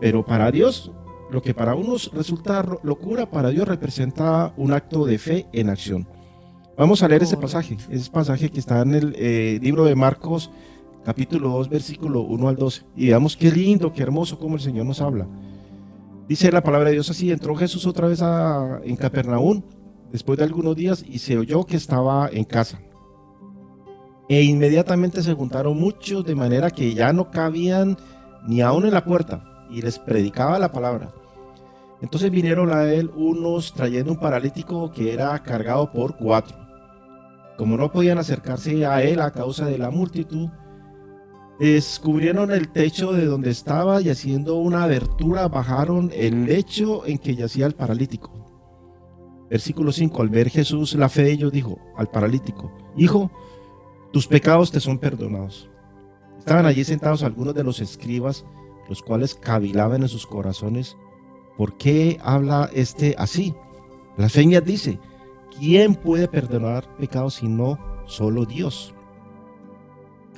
pero 0.00 0.24
para 0.24 0.50
Dios, 0.50 0.92
lo 1.30 1.42
que 1.42 1.52
para 1.52 1.74
unos 1.74 2.10
resulta 2.14 2.64
locura, 2.82 3.30
para 3.30 3.50
Dios 3.50 3.68
representa 3.68 4.54
un 4.56 4.72
acto 4.72 5.04
de 5.04 5.18
fe 5.18 5.46
en 5.52 5.68
acción. 5.68 6.08
Vamos 6.78 7.02
a 7.02 7.08
leer 7.08 7.24
ese 7.24 7.36
pasaje, 7.36 7.76
ese 7.90 8.08
pasaje 8.08 8.50
que 8.50 8.60
está 8.60 8.82
en 8.82 8.94
el 8.94 9.12
eh, 9.18 9.58
libro 9.60 9.84
de 9.84 9.96
Marcos, 9.96 10.48
capítulo 11.04 11.48
2, 11.48 11.68
versículo 11.68 12.20
1 12.20 12.48
al 12.48 12.54
12. 12.54 12.84
Y 12.94 13.08
veamos 13.08 13.36
qué 13.36 13.50
lindo, 13.50 13.92
qué 13.92 14.04
hermoso 14.04 14.38
como 14.38 14.54
el 14.54 14.60
Señor 14.60 14.86
nos 14.86 15.00
habla. 15.00 15.26
Dice 16.28 16.52
la 16.52 16.62
palabra 16.62 16.90
de 16.90 16.94
Dios 16.94 17.10
así, 17.10 17.32
entró 17.32 17.56
Jesús 17.56 17.84
otra 17.84 18.06
vez 18.06 18.22
en 18.84 18.94
Capernaum 18.94 19.60
después 20.12 20.38
de 20.38 20.44
algunos 20.44 20.76
días 20.76 21.04
y 21.04 21.18
se 21.18 21.36
oyó 21.36 21.64
que 21.66 21.76
estaba 21.76 22.28
en 22.32 22.44
casa. 22.44 22.78
E 24.28 24.44
inmediatamente 24.44 25.20
se 25.24 25.34
juntaron 25.34 25.76
muchos 25.80 26.24
de 26.24 26.36
manera 26.36 26.70
que 26.70 26.94
ya 26.94 27.12
no 27.12 27.32
cabían 27.32 27.96
ni 28.46 28.60
aún 28.60 28.86
en 28.86 28.94
la 28.94 29.04
puerta 29.04 29.66
y 29.68 29.82
les 29.82 29.98
predicaba 29.98 30.60
la 30.60 30.70
palabra. 30.70 31.12
Entonces 32.00 32.30
vinieron 32.30 32.72
a 32.72 32.84
él 32.84 33.10
unos 33.16 33.74
trayendo 33.74 34.12
un 34.12 34.20
paralítico 34.20 34.92
que 34.92 35.12
era 35.12 35.36
cargado 35.42 35.90
por 35.90 36.16
cuatro. 36.16 36.67
Como 37.58 37.76
no 37.76 37.90
podían 37.90 38.18
acercarse 38.18 38.86
a 38.86 39.02
él 39.02 39.20
a 39.20 39.32
causa 39.32 39.66
de 39.66 39.78
la 39.78 39.90
multitud, 39.90 40.48
descubrieron 41.58 42.52
el 42.52 42.68
techo 42.68 43.12
de 43.12 43.24
donde 43.26 43.50
estaba 43.50 44.00
y 44.00 44.10
haciendo 44.10 44.54
una 44.54 44.84
abertura 44.84 45.48
bajaron 45.48 46.12
el 46.14 46.46
lecho 46.46 47.04
en 47.04 47.18
que 47.18 47.34
yacía 47.34 47.66
el 47.66 47.74
paralítico. 47.74 48.30
Versículo 49.50 49.90
5. 49.90 50.22
Al 50.22 50.28
ver 50.28 50.50
Jesús 50.50 50.94
la 50.94 51.08
fe 51.08 51.24
de 51.24 51.32
ellos 51.32 51.50
dijo 51.50 51.80
al 51.96 52.06
paralítico, 52.06 52.70
Hijo, 52.96 53.28
tus 54.12 54.28
pecados 54.28 54.70
te 54.70 54.78
son 54.78 54.98
perdonados. 54.98 55.68
Estaban 56.38 56.64
allí 56.64 56.84
sentados 56.84 57.24
algunos 57.24 57.56
de 57.56 57.64
los 57.64 57.80
escribas, 57.80 58.44
los 58.88 59.02
cuales 59.02 59.34
cavilaban 59.34 60.02
en 60.02 60.08
sus 60.08 60.28
corazones, 60.28 60.96
¿por 61.56 61.76
qué 61.76 62.18
habla 62.22 62.70
este 62.72 63.16
así? 63.18 63.52
La 64.16 64.28
seña 64.28 64.60
dice, 64.60 65.00
¿quién 65.58 65.94
puede 65.94 66.28
perdonar 66.28 66.84
pecados 66.96 67.34
si 67.34 67.48
no 67.48 67.78
solo 68.06 68.44
Dios? 68.44 68.94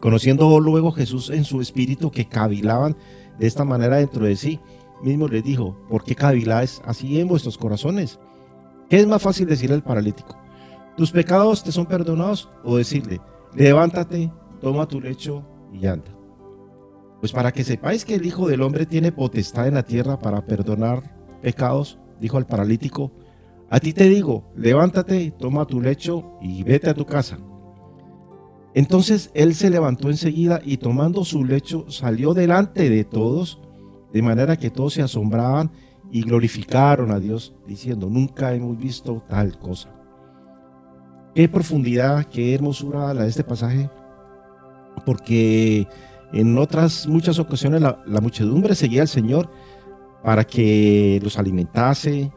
Conociendo 0.00 0.58
luego 0.60 0.92
Jesús 0.92 1.30
en 1.30 1.44
su 1.44 1.60
espíritu 1.60 2.10
que 2.10 2.26
cavilaban 2.26 2.96
de 3.38 3.46
esta 3.46 3.64
manera 3.64 3.96
dentro 3.96 4.24
de 4.24 4.36
sí, 4.36 4.60
mismo 5.02 5.28
les 5.28 5.44
dijo, 5.44 5.76
¿por 5.88 6.04
qué 6.04 6.14
caviláis 6.14 6.80
así 6.84 7.20
en 7.20 7.28
vuestros 7.28 7.58
corazones? 7.58 8.18
¿Qué 8.88 8.98
es 8.98 9.06
más 9.06 9.22
fácil 9.22 9.46
decirle 9.46 9.76
al 9.76 9.82
paralítico? 9.82 10.36
¿Tus 10.96 11.12
pecados 11.12 11.62
te 11.62 11.72
son 11.72 11.86
perdonados? 11.86 12.50
O 12.64 12.76
decirle, 12.76 13.20
levántate, 13.54 14.30
toma 14.60 14.86
tu 14.86 15.00
lecho 15.00 15.44
y 15.72 15.86
anda. 15.86 16.10
Pues 17.20 17.32
para 17.32 17.52
que 17.52 17.64
sepáis 17.64 18.04
que 18.04 18.14
el 18.14 18.26
Hijo 18.26 18.48
del 18.48 18.62
Hombre 18.62 18.86
tiene 18.86 19.12
potestad 19.12 19.68
en 19.68 19.74
la 19.74 19.82
tierra 19.82 20.18
para 20.18 20.44
perdonar 20.44 21.14
pecados, 21.42 21.98
dijo 22.18 22.38
al 22.38 22.46
paralítico, 22.46 23.12
a 23.70 23.78
ti 23.78 23.92
te 23.92 24.08
digo, 24.08 24.50
levántate, 24.56 25.30
toma 25.30 25.64
tu 25.64 25.80
lecho 25.80 26.36
y 26.42 26.64
vete 26.64 26.90
a 26.90 26.94
tu 26.94 27.06
casa. 27.06 27.38
Entonces 28.74 29.30
él 29.34 29.54
se 29.54 29.70
levantó 29.70 30.10
enseguida 30.10 30.60
y 30.64 30.76
tomando 30.76 31.24
su 31.24 31.44
lecho 31.44 31.86
salió 31.88 32.34
delante 32.34 32.90
de 32.90 33.04
todos, 33.04 33.60
de 34.12 34.22
manera 34.22 34.56
que 34.56 34.70
todos 34.70 34.94
se 34.94 35.02
asombraban 35.02 35.70
y 36.10 36.22
glorificaron 36.22 37.12
a 37.12 37.20
Dios 37.20 37.54
diciendo, 37.66 38.08
nunca 38.08 38.54
hemos 38.54 38.76
visto 38.76 39.22
tal 39.28 39.58
cosa. 39.58 39.94
Qué 41.34 41.48
profundidad, 41.48 42.26
qué 42.26 42.54
hermosura 42.54 43.14
la 43.14 43.22
de 43.22 43.28
este 43.28 43.44
pasaje, 43.44 43.88
porque 45.06 45.86
en 46.32 46.58
otras 46.58 47.06
muchas 47.06 47.38
ocasiones 47.38 47.80
la, 47.80 48.20
muchedumbre 48.20 48.74
seguía 48.74 49.02
al 49.02 49.08
Señor 49.08 49.48
para 50.24 50.44
que 50.44 51.20
los 51.22 51.38
alimentase, 51.38 52.32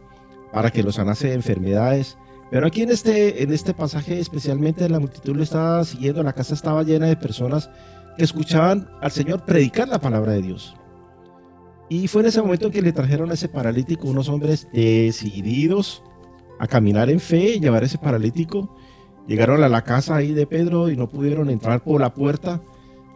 para 0.53 0.69
que 0.69 0.83
los 0.83 0.95
sanase 0.95 1.29
de 1.29 1.33
enfermedades. 1.33 2.17
Pero 2.51 2.67
aquí 2.67 2.83
en 2.83 2.91
este, 2.91 3.41
en 3.43 3.51
este 3.51 3.73
pasaje 3.73 4.19
especialmente 4.19 4.87
la 4.87 4.99
multitud 4.99 5.35
lo 5.35 5.43
estaba 5.43 5.83
siguiendo, 5.83 6.21
la 6.23 6.33
casa 6.33 6.53
estaba 6.53 6.83
llena 6.83 7.07
de 7.07 7.17
personas 7.17 7.69
que 8.15 8.23
escuchaban 8.23 8.87
al 9.01 9.11
Señor 9.11 9.43
predicar 9.43 9.87
la 9.87 9.99
palabra 9.99 10.33
de 10.33 10.43
Dios. 10.43 10.75
Y 11.89 12.07
fue 12.07 12.21
en 12.21 12.27
ese 12.27 12.41
momento 12.41 12.71
que 12.71 12.81
le 12.81 12.93
trajeron 12.93 13.31
a 13.31 13.33
ese 13.33 13.49
paralítico 13.49 14.07
unos 14.07 14.29
hombres 14.29 14.67
decididos 14.71 16.03
a 16.59 16.67
caminar 16.67 17.09
en 17.09 17.19
fe, 17.19 17.59
llevar 17.59 17.83
ese 17.83 17.97
paralítico. 17.97 18.75
Llegaron 19.27 19.63
a 19.63 19.69
la 19.69 19.83
casa 19.83 20.15
ahí 20.15 20.33
de 20.33 20.47
Pedro 20.47 20.89
y 20.89 20.95
no 20.95 21.09
pudieron 21.09 21.49
entrar 21.49 21.83
por 21.83 21.99
la 21.99 22.13
puerta. 22.13 22.61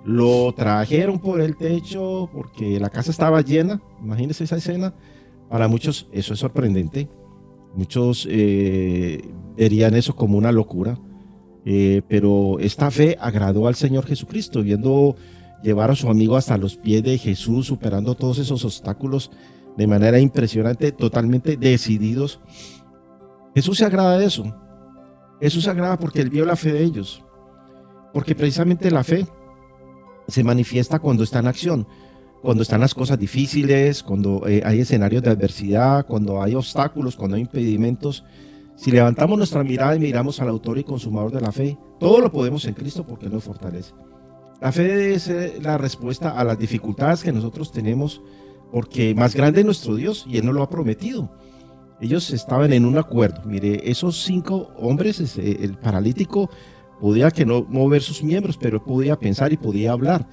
Lo 0.03 0.53
trajeron 0.53 1.19
por 1.19 1.41
el 1.41 1.57
techo 1.57 2.29
porque 2.33 2.79
la 2.79 2.89
casa 2.89 3.11
estaba 3.11 3.41
llena. 3.41 3.81
Imagínense 4.01 4.43
esa 4.43 4.57
escena. 4.57 4.93
Para 5.49 5.67
muchos 5.67 6.07
eso 6.11 6.33
es 6.33 6.39
sorprendente. 6.39 7.09
Muchos 7.77 8.27
eh, 8.27 9.21
verían 9.55 9.93
eso 9.93 10.15
como 10.15 10.35
una 10.35 10.51
locura. 10.51 10.99
Eh, 11.63 12.01
pero 12.07 12.57
esta 12.59 12.89
fe 12.89 13.17
agradó 13.21 13.67
al 13.67 13.75
Señor 13.75 14.07
Jesucristo, 14.07 14.63
viendo 14.63 15.15
llevar 15.61 15.91
a 15.91 15.95
su 15.95 16.09
amigo 16.09 16.35
hasta 16.35 16.57
los 16.57 16.75
pies 16.75 17.03
de 17.03 17.19
Jesús, 17.19 17.67
superando 17.67 18.15
todos 18.15 18.39
esos 18.39 18.65
obstáculos 18.65 19.29
de 19.77 19.85
manera 19.85 20.19
impresionante, 20.19 20.91
totalmente 20.91 21.55
decididos. 21.55 22.39
Jesús 23.53 23.77
se 23.77 23.85
agrada 23.85 24.17
de 24.17 24.25
eso. 24.25 24.55
Jesús 25.39 25.65
se 25.65 25.69
agrada 25.69 25.99
porque 25.99 26.21
él 26.21 26.31
vio 26.31 26.45
la 26.45 26.55
fe 26.55 26.73
de 26.73 26.83
ellos. 26.83 27.23
Porque 28.11 28.33
precisamente 28.33 28.89
la 28.89 29.03
fe 29.03 29.27
se 30.27 30.43
manifiesta 30.43 30.97
cuando 30.97 31.23
está 31.23 31.39
en 31.39 31.47
acción, 31.47 31.87
cuando 32.41 32.63
están 32.63 32.81
las 32.81 32.93
cosas 32.93 33.19
difíciles, 33.19 34.03
cuando 34.03 34.47
eh, 34.47 34.61
hay 34.65 34.81
escenarios 34.81 35.23
de 35.23 35.31
adversidad, 35.31 36.05
cuando 36.05 36.41
hay 36.41 36.55
obstáculos, 36.55 37.15
cuando 37.15 37.35
hay 37.35 37.41
impedimentos. 37.41 38.23
Si 38.75 38.91
levantamos 38.91 39.37
nuestra 39.37 39.63
mirada 39.63 39.95
y 39.95 39.99
miramos 39.99 40.39
al 40.39 40.49
autor 40.49 40.77
y 40.77 40.83
consumador 40.83 41.31
de 41.31 41.41
la 41.41 41.51
fe, 41.51 41.77
todo 41.99 42.19
lo 42.19 42.31
podemos 42.31 42.65
en 42.65 42.75
Cristo 42.75 43.05
porque 43.05 43.27
nos 43.27 43.43
fortalece. 43.43 43.93
La 44.61 44.71
fe 44.71 45.13
es 45.13 45.31
la 45.61 45.77
respuesta 45.77 46.31
a 46.31 46.43
las 46.43 46.57
dificultades 46.57 47.23
que 47.23 47.31
nosotros 47.31 47.71
tenemos, 47.71 48.21
porque 48.71 49.13
más 49.15 49.35
grande 49.35 49.61
es 49.61 49.65
nuestro 49.65 49.95
Dios 49.95 50.25
y 50.27 50.37
Él 50.37 50.45
nos 50.45 50.55
lo 50.55 50.63
ha 50.63 50.69
prometido. 50.69 51.31
Ellos 51.99 52.29
estaban 52.31 52.73
en 52.73 52.85
un 52.85 52.97
acuerdo. 52.97 53.41
Mire, 53.45 53.89
esos 53.89 54.23
cinco 54.23 54.71
hombres, 54.77 55.37
el 55.37 55.77
paralítico 55.77 56.49
podía 56.99 57.31
que 57.31 57.45
no 57.45 57.65
mover 57.69 58.01
sus 58.01 58.23
miembros, 58.23 58.57
pero 58.57 58.83
podía 58.83 59.17
pensar 59.17 59.51
y 59.53 59.57
podía 59.57 59.91
hablar. 59.91 60.27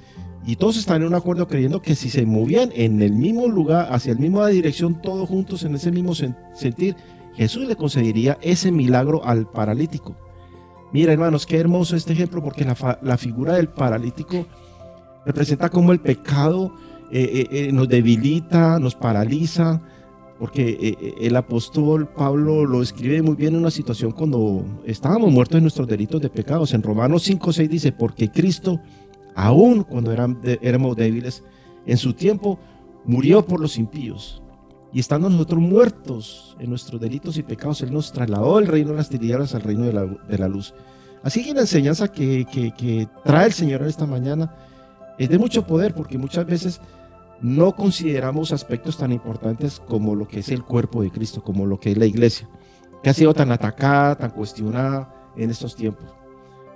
Y 0.47 0.57
todos 0.57 0.77
estaban 0.77 1.03
en 1.03 1.09
un 1.09 1.15
acuerdo 1.15 1.49
creyendo 1.49 1.81
que 1.81 1.95
si 1.95 2.11
se 2.11 2.27
movían 2.27 2.71
en 2.75 3.01
el 3.01 3.13
mismo 3.13 3.49
lugar, 3.49 3.89
hacia 3.91 4.15
la 4.15 4.21
misma 4.21 4.49
dirección, 4.49 5.01
todos 5.01 5.29
juntos 5.29 5.65
en 5.65 5.75
ese 5.75 5.91
mismo 5.91 6.15
sentir, 6.15 6.97
Jesús 7.35 7.67
le 7.67 7.77
concedería 7.77 8.39
ese 8.43 8.71
milagro 8.71 9.25
al 9.25 9.47
paralítico. 9.51 10.15
Mira, 10.93 11.13
hermanos, 11.13 11.47
qué 11.47 11.59
hermoso 11.59 11.97
este 11.97 12.13
ejemplo 12.13 12.43
porque 12.43 12.65
la, 12.65 13.17
figura 13.17 13.55
del 13.55 13.69
paralítico 13.69 14.47
representa 15.27 15.69
cómo 15.69 15.93
el 15.93 16.01
pecado 16.01 16.73
eh, 17.11 17.23
eh, 17.33 17.49
eh, 17.51 17.73
nos 17.73 17.89
debilita, 17.89 18.79
nos 18.79 18.95
paraliza, 18.95 19.83
porque 20.39 21.17
el 21.21 21.35
apóstol 21.37 22.09
Pablo 22.09 22.67
lo 22.67 22.83
escribe 22.83 23.23
muy 23.23 23.35
bien 23.35 23.55
en 23.55 23.61
una 23.61 23.71
situación 23.71 24.13
cuando 24.13 24.65
estábamos 24.85 25.33
muertos 25.33 25.57
en 25.57 25.65
nuestros 25.65 25.89
delitos 25.89 26.21
de 26.21 26.29
pecados. 26.29 26.75
En 26.75 26.83
Romanos 26.83 27.23
5, 27.23 27.53
6 27.53 27.71
dice, 27.71 27.93
porque 27.93 28.31
Cristo, 28.31 28.81
aún 29.35 29.82
cuando 29.82 30.12
éramos 30.12 30.97
débiles, 30.97 31.43
en 31.87 31.97
su 31.97 32.14
tiempo 32.14 32.59
murió 33.05 33.45
por 33.45 33.61
los 33.61 33.76
impíos. 33.76 34.43
Y 34.93 35.01
estando 35.01 35.28
nosotros 35.28 35.61
muertos 35.61 36.57
en 36.61 36.70
nuestros 36.70 37.01
delitos 37.01 37.37
y 37.37 37.43
pecados, 37.43 37.82
Él 37.82 37.93
nos 37.93 38.12
trasladó 38.12 38.59
del 38.59 38.68
reino 38.68 38.91
de 38.91 38.97
las 38.97 39.09
tinieblas 39.09 39.55
al 39.55 39.62
reino 39.62 39.85
de 39.85 40.39
la, 40.39 40.49
luz. 40.49 40.72
Así 41.24 41.45
que 41.45 41.53
la 41.53 41.62
enseñanza 41.62 42.12
que, 42.12 42.47
que, 42.47 43.09
trae 43.24 43.47
el 43.47 43.53
Señor 43.53 43.82
en 43.82 43.89
esta 43.89 44.07
mañana 44.07 44.55
es 45.18 45.28
de 45.28 45.39
mucho 45.39 45.66
poder, 45.66 45.95
porque 45.95 46.16
muchas 46.16 46.47
veces 46.47 46.80
no 47.41 47.72
consideramos 47.72 48.53
aspectos 48.53 48.97
tan 48.97 49.11
importantes 49.11 49.80
como 49.80 50.14
lo 50.14 50.28
que 50.28 50.41
es 50.41 50.49
el 50.51 50.62
cuerpo 50.62 51.03
de 51.03 51.11
Cristo, 51.11 51.43
como 51.43 51.66
lo 51.66 51.80
que 51.80 51.91
es 51.91 51.99
la 51.99 52.07
iglesia, 52.07 52.49
que 53.03 53.11
ha 53.11 53.14
sido 53.14 53.35
tan 53.35 53.51
atacada, 53.51 54.14
tan 54.14 54.30
cuestionada 54.30 55.32
en 55.37 55.51
estos 55.51 55.74
tiempos. 55.74 56.07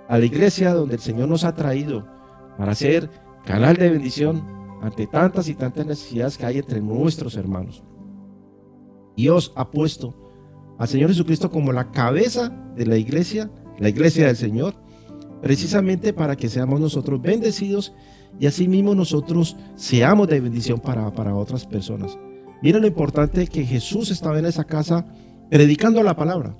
A 0.09 0.17
la 0.17 0.25
iglesia 0.25 0.73
donde 0.73 0.95
el 0.95 1.01
Señor 1.01 1.29
nos 1.29 1.45
ha 1.45 1.55
traído 1.55 2.18
para 2.59 2.75
ser 2.75 3.09
canal 3.45 3.77
de 3.77 3.89
bendición 3.89 4.43
ante 4.81 5.07
tantas 5.07 5.47
y 5.47 5.55
tantas 5.55 5.85
necesidades 5.85 6.37
que 6.37 6.45
hay 6.45 6.57
entre 6.57 6.81
nuestros 6.81 7.37
hermanos. 7.37 7.85
Dios 9.15 9.53
ha 9.55 9.71
puesto 9.71 10.13
al 10.77 10.89
Señor 10.89 11.09
Jesucristo 11.09 11.49
como 11.49 11.71
la 11.71 11.89
cabeza 11.91 12.49
de 12.75 12.85
la 12.85 12.97
iglesia, 12.97 13.49
la 13.77 13.87
iglesia 13.87 14.27
del 14.27 14.35
Señor, 14.35 14.75
precisamente 15.41 16.11
para 16.11 16.35
que 16.35 16.49
seamos 16.49 16.81
nosotros 16.81 17.21
bendecidos 17.21 17.93
y 18.37 18.45
asimismo 18.45 18.93
nosotros 18.93 19.55
seamos 19.75 20.27
de 20.27 20.41
bendición 20.41 20.81
para, 20.81 21.13
para 21.13 21.33
otras 21.35 21.65
personas. 21.65 22.19
Miren 22.61 22.81
lo 22.81 22.87
importante 22.87 23.47
que 23.47 23.63
Jesús 23.63 24.11
estaba 24.11 24.37
en 24.37 24.45
esa 24.45 24.65
casa 24.65 25.05
predicando 25.49 26.03
la 26.03 26.17
palabra. 26.17 26.57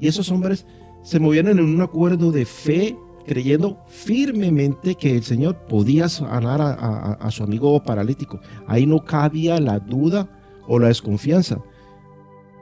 Y 0.00 0.08
esos 0.08 0.28
hombres 0.32 0.66
se 1.04 1.20
movieron 1.20 1.56
en 1.56 1.64
un 1.64 1.80
acuerdo 1.82 2.32
de 2.32 2.44
fe, 2.44 2.96
creyendo 3.30 3.78
firmemente 3.86 4.96
que 4.96 5.14
el 5.14 5.22
Señor 5.22 5.54
podía 5.68 6.08
sanar 6.08 6.60
a, 6.60 7.30
su 7.30 7.44
amigo 7.44 7.80
paralítico. 7.80 8.40
Ahí 8.66 8.86
no 8.86 9.04
cabía 9.04 9.60
la 9.60 9.78
duda 9.78 10.28
o 10.66 10.80
la 10.80 10.88
desconfianza. 10.88 11.62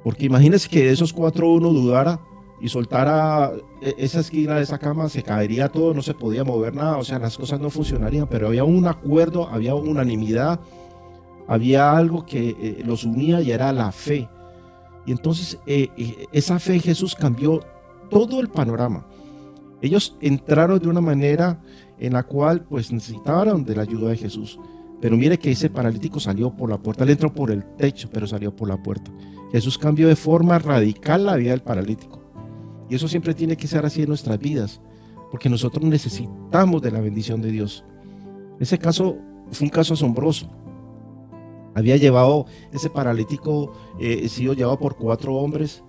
Porque 0.05 0.27
imagínense 0.27 0.69
que 0.69 0.85
de 0.85 0.91
esos 0.91 1.15
cuatro 1.15 1.51
uno 1.51 1.71
dudara, 1.71 2.21
y 2.61 2.69
soltara 2.69 3.51
e, 3.81 3.95
esa 3.97 4.21
esquina 4.21 4.57
de 4.57 4.63
esa 4.65 4.79
cama, 4.79 5.09
se 5.09 5.23
caería 5.23 5.71
todo, 5.71 5.95
no 5.95 6.03
se 6.03 6.13
podía 6.13 6.45
mover 6.45 6.75
nada, 6.75 6.99
o 6.99 7.05
sea, 7.05 7.19
las 7.19 7.39
cosas 7.39 7.61
no 7.61 7.71
funcionarían, 7.71 8.27
pero 8.29 8.49
había 8.49 8.65
un 8.65 8.87
acuerdo, 8.87 9.49
había 9.49 9.75
unanimidad, 9.75 10.61
había 11.47 11.97
algo 11.97 12.27
que 12.27 12.51
eh, 12.51 12.83
los 12.85 13.05
unía 13.05 13.41
y 13.41 13.53
era 13.53 13.73
la 13.73 13.91
fe. 13.91 14.29
Y 15.07 15.13
entonces 15.13 15.59
eh, 15.67 15.89
eh, 15.97 16.27
esa 16.31 16.59
fe 16.59 16.75
en 16.75 16.81
Jesús 16.81 17.15
cambió 17.15 17.61
todo 18.11 18.41
el 18.41 18.49
panorama. 18.49 19.07
Ellos 19.81 20.17
entraron 20.21 20.79
de 20.79 20.89
una 20.89 21.01
manera 21.01 21.61
en 21.99 22.15
la 22.15 22.25
cual 22.25 22.63
pues 22.63 22.93
necesitaban 22.93 23.65
de 23.65 23.77
la 23.77 23.83
ayuda 23.83 24.11
de 24.11 24.17
Jesús. 24.17 24.59
Pero 25.01 25.17
mire 25.17 25.39
que 25.39 25.53
ese 25.53 25.71
paralítico 25.71 26.19
salió 26.19 26.51
por 26.51 26.69
la 26.69 26.79
puerta, 26.79 27.05
él 27.05 27.11
entró 27.11 27.33
por 27.33 27.51
el 27.51 27.65
techo, 27.77 28.09
pero 28.13 28.27
salió 28.27 28.55
por 28.55 28.69
la 28.69 28.83
puerta. 28.83 29.11
Jesús 29.53 29.79
cambió 29.79 30.09
de 30.09 30.17
forma 30.17 30.59
radical 30.59 31.25
la 31.25 31.37
vida 31.37 31.53
del 31.53 31.63
paralítico. 31.63 32.21
Y 32.91 32.97
eso 32.97 33.07
siempre 33.07 33.35
tiene 33.35 33.57
que 33.57 33.69
ser 33.69 33.85
así 33.87 34.03
en 34.03 34.09
nuestras 34.09 34.39
vidas, 34.39 34.81
porque 35.31 35.49
nosotros 35.49 35.85
necesitamos 35.85 36.83
de 36.83 36.91
la 36.91 37.01
bendición 37.01 37.41
de 37.41 37.53
Dios. 37.53 37.85
Ese 38.59 38.79
caso 38.79 39.19
fue 39.51 39.67
un 39.67 39.71
caso 39.71 39.95
asombroso. 39.95 40.51
Había 41.75 41.97
llevado 41.97 42.47
ese 42.73 42.91
paralítico, 42.91 43.73
eh, 44.01 44.29
sido 44.29 44.55
llevado 44.55 44.81
por 44.81 44.97
cuatro 44.97 45.35
hombres, 45.37 45.85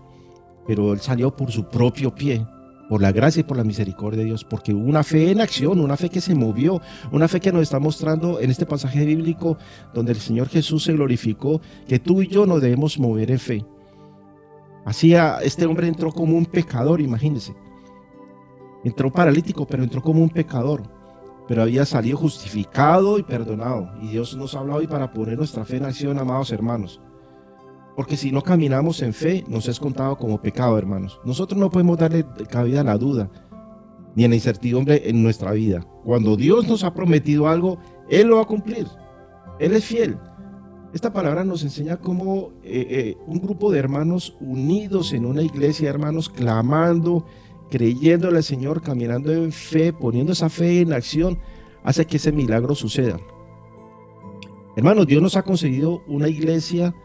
pero 0.68 0.94
él 0.94 1.00
salió 1.00 1.36
por 1.36 1.52
su 1.52 1.68
propio 1.68 2.14
pie 2.14 2.46
por 2.90 3.04
la 3.04 3.12
gracia 3.12 3.42
y 3.42 3.44
por 3.44 3.56
la 3.56 3.64
misericordia 3.64 4.20
de 4.20 4.26
Dios, 4.26 4.44
porque 4.44 4.74
una 4.74 5.04
fe 5.04 5.30
en 5.30 5.42
acción, 5.42 5.80
una 5.80 5.96
fe 5.96 6.10
que 6.10 6.22
se 6.22 6.34
movió, 6.34 6.82
una 7.12 7.28
fe 7.28 7.40
que 7.40 7.52
nos 7.52 7.62
está 7.62 7.80
mostrando 7.80 8.40
en 8.40 8.50
este 8.50 8.66
pasaje 8.66 9.06
bíblico 9.06 9.58
donde 9.94 10.12
el 10.12 10.18
Señor 10.18 10.50
Jesús 10.50 10.84
se 10.84 10.94
glorificó, 10.94 11.62
que 11.88 12.00
tú 12.00 12.24
y 12.24 12.28
yo 12.28 12.48
nos 12.48 12.62
debemos 12.62 12.98
mover 12.98 13.30
en 13.30 13.40
fe. 13.40 13.66
Así 14.86 15.14
este 15.44 15.68
hombre 15.68 15.88
entró 15.88 16.12
como 16.12 16.36
un 16.36 16.48
pecador, 16.48 17.00
imagínense. 17.00 17.54
Entró 18.84 19.12
paralítico, 19.12 19.68
pero 19.68 19.84
entró 19.84 20.02
como 20.02 20.24
un 20.24 20.30
pecador. 20.30 20.82
Pero 21.48 21.62
había 21.62 21.86
salido 21.86 22.18
justificado 22.18 23.20
y 23.20 23.24
perdonado. 23.24 23.92
Y 24.02 24.08
Dios 24.08 24.36
nos 24.36 24.56
ha 24.56 24.60
hablado 24.60 24.80
hoy 24.80 24.88
para 24.88 25.12
poner 25.12 25.38
nuestra 25.38 25.64
fe 25.64 25.78
en 25.78 25.86
acción, 25.86 26.18
amados 26.18 26.52
hermanos. 26.52 27.02
Porque 28.00 28.16
si 28.16 28.32
no 28.32 28.42
caminamos 28.42 29.02
en 29.02 29.14
fe, 29.14 29.44
nos 29.50 29.68
es 29.68 29.78
contado 29.78 30.18
como 30.18 30.42
pecado, 30.42 30.78
hermanos. 30.78 31.20
Nosotros 31.26 31.60
no 31.60 31.70
podemos 31.70 31.98
darle 31.98 32.26
cabida 32.50 32.80
a 32.80 32.84
la 32.86 32.98
duda 32.98 33.30
ni 34.16 34.24
a 34.24 34.30
la 34.30 34.36
incertidumbre 34.36 35.10
en 35.10 35.22
nuestra 35.22 35.52
vida. 35.52 35.86
Cuando 36.06 36.38
Dios 36.38 36.66
nos 36.66 36.86
ha 36.86 36.94
prometido 36.94 37.50
algo, 37.50 37.78
Él 38.10 38.28
lo 38.28 38.38
va 38.38 38.44
a 38.44 38.48
cumplir. 38.48 38.88
Él 39.60 39.74
es 39.74 39.84
fiel. 39.84 40.18
Esta 40.94 41.12
palabra 41.12 41.44
nos 41.44 41.62
enseña 41.64 41.98
cómo 41.98 42.54
eh, 42.64 42.88
eh, 42.90 43.18
un 43.28 43.42
grupo 43.42 43.70
de 43.70 43.80
hermanos 43.80 44.38
unidos 44.40 45.12
en 45.12 45.26
una 45.26 45.42
iglesia, 45.42 45.90
hermanos, 45.90 46.30
clamando, 46.30 47.26
creyéndole 47.70 48.38
al 48.38 48.44
Señor, 48.46 48.82
caminando 48.82 49.34
en 49.34 49.52
fe, 49.52 49.92
poniendo 49.92 50.32
esa 50.32 50.48
fe 50.48 50.80
en 50.80 50.94
acción, 50.94 51.38
hace 51.84 52.06
que 52.06 52.16
ese 52.16 52.32
milagro 52.32 52.76
suceda. 52.76 53.20
Hermanos, 54.78 55.06
Dios 55.06 55.22
nos 55.22 55.36
ha 55.36 55.44
concedido 55.44 56.02
una 56.08 56.30
iglesia 56.30 56.96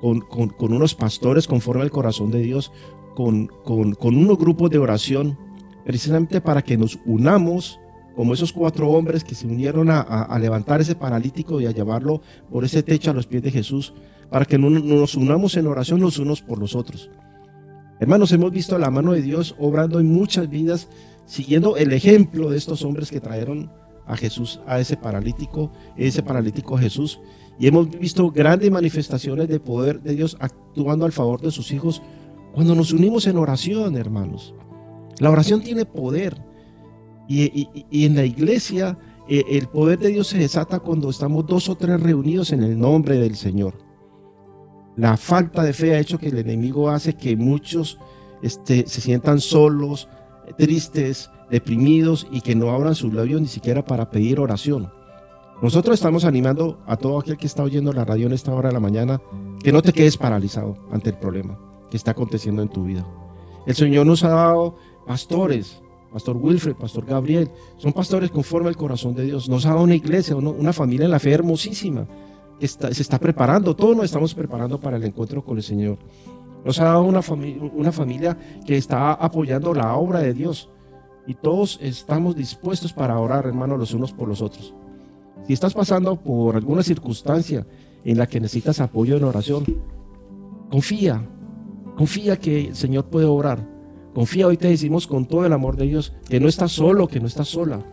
con, 0.00 0.26
unos 0.58 0.94
pastores 0.94 1.46
conforme 1.46 1.82
al 1.82 1.90
corazón 1.90 2.30
de 2.30 2.40
Dios, 2.40 2.72
con, 3.14 3.48
con 3.64 4.16
unos 4.16 4.38
grupos 4.38 4.70
de 4.70 4.78
oración, 4.78 5.38
precisamente 5.84 6.40
para 6.40 6.62
que 6.62 6.76
nos 6.76 6.98
unamos 7.06 7.80
como 8.18 8.34
esos 8.34 8.52
cuatro 8.52 8.88
hombres 8.88 9.22
que 9.22 9.36
se 9.36 9.46
unieron 9.46 9.90
a, 9.90 10.36
levantar 10.40 10.80
ese 10.80 10.96
paralítico 10.96 11.60
y 11.60 11.66
a 11.66 11.70
llevarlo 11.70 12.20
por 12.50 12.64
ese 12.64 12.82
techo 12.82 13.12
a 13.12 13.14
los 13.14 13.28
pies 13.28 13.44
de 13.44 13.52
Jesús, 13.52 13.94
para 14.28 14.44
que 14.44 14.58
nos 14.58 15.14
unamos 15.14 15.56
en 15.56 15.68
oración 15.68 16.00
los 16.00 16.18
unos 16.18 16.42
por 16.42 16.58
los 16.58 16.74
otros. 16.74 17.10
Hermanos, 18.00 18.32
hemos 18.32 18.50
visto 18.50 18.76
la 18.76 18.90
mano 18.90 19.12
de 19.12 19.22
Dios 19.22 19.54
obrando 19.56 20.00
en 20.00 20.12
muchas 20.12 20.50
vidas, 20.50 20.88
siguiendo 21.26 21.76
el 21.76 21.92
ejemplo 21.92 22.50
de 22.50 22.58
estos 22.58 22.82
hombres 22.84 23.12
que 23.12 23.20
trajeron 23.20 23.70
a 24.08 24.16
Jesús, 24.16 24.60
a 24.66 24.80
ese 24.80 24.96
paralítico, 24.96 25.70
ese 25.96 26.22
paralítico 26.22 26.76
Jesús, 26.76 27.20
y 27.60 27.66
hemos 27.66 27.90
visto 27.90 28.30
grandes 28.30 28.70
manifestaciones 28.70 29.48
de 29.48 29.60
poder 29.60 30.00
de 30.00 30.14
Dios 30.14 30.36
actuando 30.40 31.04
al 31.04 31.12
favor 31.12 31.40
de 31.40 31.50
sus 31.50 31.70
hijos 31.72 32.02
cuando 32.52 32.74
nos 32.74 32.92
unimos 32.92 33.26
en 33.26 33.36
oración, 33.36 33.96
hermanos. 33.96 34.54
La 35.18 35.30
oración 35.30 35.60
tiene 35.60 35.84
poder. 35.84 36.36
Y, 37.28 37.68
en 38.04 38.16
la 38.16 38.24
iglesia 38.24 38.98
eh, 39.28 39.44
el 39.50 39.68
poder 39.68 39.98
de 39.98 40.08
Dios 40.08 40.28
se 40.28 40.38
desata 40.38 40.78
cuando 40.78 41.10
estamos 41.10 41.44
dos 41.46 41.68
o 41.68 41.74
tres 41.74 42.00
reunidos 42.00 42.52
en 42.52 42.62
el 42.62 42.78
nombre 42.78 43.18
del 43.18 43.36
Señor. 43.36 43.74
La 44.96 45.16
falta 45.18 45.62
de 45.62 45.74
fe 45.74 45.94
ha 45.94 46.00
hecho 46.00 46.18
que 46.18 46.28
el 46.28 46.38
enemigo 46.38 46.88
hace 46.88 47.14
que 47.14 47.36
muchos 47.36 47.98
este, 48.42 48.86
se 48.86 49.00
sientan 49.02 49.40
solos, 49.40 50.08
tristes, 50.56 51.30
deprimidos 51.50 52.26
y 52.30 52.40
que 52.40 52.54
no 52.54 52.70
abran 52.70 52.94
sus 52.94 53.12
labios 53.12 53.40
ni 53.40 53.48
siquiera 53.48 53.84
para 53.84 54.10
pedir 54.10 54.40
oración. 54.40 54.90
Nosotros 55.60 55.94
estamos 55.94 56.24
animando 56.24 56.78
a 56.86 56.96
todo 56.96 57.18
aquel 57.18 57.36
que 57.36 57.46
está 57.46 57.64
oyendo 57.64 57.92
la 57.92 58.04
radio 58.04 58.26
en 58.26 58.32
esta 58.32 58.54
hora 58.54 58.68
de 58.68 58.74
la 58.74 58.80
mañana 58.80 59.20
que 59.62 59.72
no 59.72 59.82
te 59.82 59.92
quedes 59.92 60.16
paralizado 60.16 60.76
ante 60.92 61.10
el 61.10 61.16
problema 61.16 61.58
que 61.90 61.96
está 61.96 62.12
aconteciendo 62.12 62.62
en 62.62 62.68
tu 62.68 62.84
vida. 62.84 63.04
El 63.66 63.74
Señor 63.74 64.06
nos 64.06 64.22
ha 64.22 64.28
dado 64.28 64.76
pastores, 65.06 65.82
Pastor 66.12 66.36
Wilfred, 66.36 66.74
Pastor 66.74 67.04
Gabriel, 67.04 67.50
son 67.76 67.92
pastores 67.92 68.30
conforme 68.30 68.68
al 68.68 68.76
corazón 68.76 69.14
de 69.14 69.24
Dios. 69.24 69.48
Nos 69.48 69.66
ha 69.66 69.70
dado 69.70 69.82
una 69.82 69.96
iglesia, 69.96 70.36
una 70.36 70.72
familia 70.72 71.06
en 71.06 71.10
la 71.10 71.18
fe 71.18 71.32
hermosísima, 71.32 72.06
que 72.60 72.68
se 72.68 73.02
está 73.02 73.18
preparando, 73.18 73.74
todos 73.74 73.96
nos 73.96 74.04
estamos 74.06 74.34
preparando 74.34 74.78
para 74.80 74.96
el 74.96 75.04
encuentro 75.04 75.44
con 75.44 75.56
el 75.56 75.62
Señor. 75.62 75.98
Nos 76.64 76.78
ha 76.80 76.84
dado 76.84 77.02
una, 77.02 77.20
una 77.74 77.92
familia 77.92 78.36
que 78.66 78.76
está 78.76 79.12
apoyando 79.12 79.74
la 79.74 79.94
obra 79.96 80.20
de 80.20 80.34
Dios 80.34 80.70
y 81.28 81.34
todos 81.34 81.78
estamos 81.80 82.34
dispuestos 82.34 82.92
para 82.92 83.20
orar, 83.20 83.46
hermanos, 83.46 83.78
los 83.78 83.94
unos 83.94 84.12
por 84.12 84.26
los 84.26 84.42
otros. 84.42 84.74
Si 85.46 85.52
estás 85.52 85.74
pasando 85.74 86.16
por 86.16 86.56
alguna 86.56 86.82
circunstancia 86.82 87.64
en 88.04 88.18
la 88.18 88.26
que 88.26 88.40
necesitas 88.40 88.80
apoyo 88.80 89.16
en 89.16 89.22
oración, 89.22 89.64
confía, 90.70 91.24
confía 91.96 92.36
que 92.36 92.68
el 92.68 92.74
Señor 92.74 93.04
puede 93.06 93.26
orar 93.26 93.78
Confía, 94.18 94.48
hoy 94.48 94.56
te 94.56 94.66
decimos 94.66 95.06
con 95.06 95.26
todo 95.26 95.46
el 95.46 95.52
amor 95.52 95.76
de 95.76 95.86
Dios 95.86 96.12
que 96.28 96.40
no 96.40 96.48
estás 96.48 96.72
solo, 96.72 97.06
que 97.06 97.20
no 97.20 97.28
estás 97.28 97.46
sola, 97.46 97.84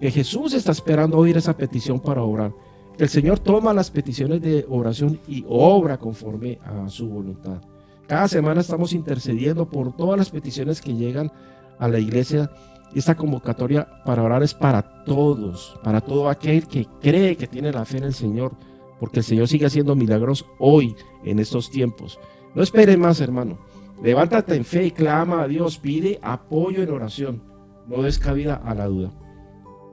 que 0.00 0.10
Jesús 0.10 0.54
está 0.54 0.72
esperando 0.72 1.16
oír 1.16 1.36
esa 1.36 1.56
petición 1.56 2.00
para 2.00 2.24
orar, 2.24 2.52
que 2.96 3.04
el 3.04 3.08
Señor 3.08 3.38
toma 3.38 3.72
las 3.72 3.88
peticiones 3.90 4.42
de 4.42 4.66
oración 4.68 5.20
y 5.28 5.44
obra 5.48 5.96
conforme 5.96 6.58
a 6.64 6.88
su 6.88 7.08
voluntad. 7.08 7.60
Cada 8.08 8.26
semana 8.26 8.60
estamos 8.60 8.92
intercediendo 8.92 9.68
por 9.68 9.94
todas 9.94 10.18
las 10.18 10.30
peticiones 10.30 10.80
que 10.80 10.94
llegan 10.94 11.30
a 11.78 11.86
la 11.86 12.00
iglesia. 12.00 12.50
Esta 12.94 13.14
convocatoria 13.14 13.86
para 14.04 14.22
orar 14.22 14.42
es 14.42 14.54
para 14.54 15.04
todos, 15.04 15.78
para 15.84 16.00
todo 16.00 16.28
aquel 16.28 16.66
que 16.66 16.86
cree 17.00 17.36
que 17.36 17.46
tiene 17.46 17.72
la 17.72 17.84
fe 17.84 17.98
en 17.98 18.04
el 18.04 18.14
Señor, 18.14 18.52
porque 18.98 19.20
el 19.20 19.24
Señor 19.24 19.48
sigue 19.48 19.66
haciendo 19.66 19.94
milagros 19.94 20.46
hoy, 20.58 20.94
en 21.24 21.38
estos 21.38 21.70
tiempos. 21.70 22.18
No 22.54 22.62
espere 22.62 22.96
más, 22.96 23.20
hermano. 23.20 23.58
Levántate 24.02 24.54
en 24.54 24.64
fe 24.64 24.86
y 24.86 24.90
clama 24.90 25.42
a 25.42 25.48
Dios, 25.48 25.78
pide 25.78 26.18
apoyo 26.22 26.82
en 26.82 26.90
oración. 26.90 27.42
No 27.86 28.02
des 28.02 28.18
cabida 28.18 28.54
a 28.54 28.74
la 28.74 28.86
duda. 28.86 29.10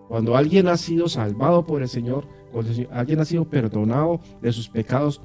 Cuando 0.08 0.38
alguien 0.38 0.68
ha 0.68 0.78
sido 0.78 1.10
salvado 1.10 1.66
por 1.66 1.82
el 1.82 1.90
Señor, 1.90 2.28
cuando 2.52 2.72
alguien 2.92 3.20
ha 3.20 3.26
sido 3.26 3.46
perdonado 3.46 4.20
de 4.42 4.52
sus 4.54 4.70
pecados, 4.70 5.22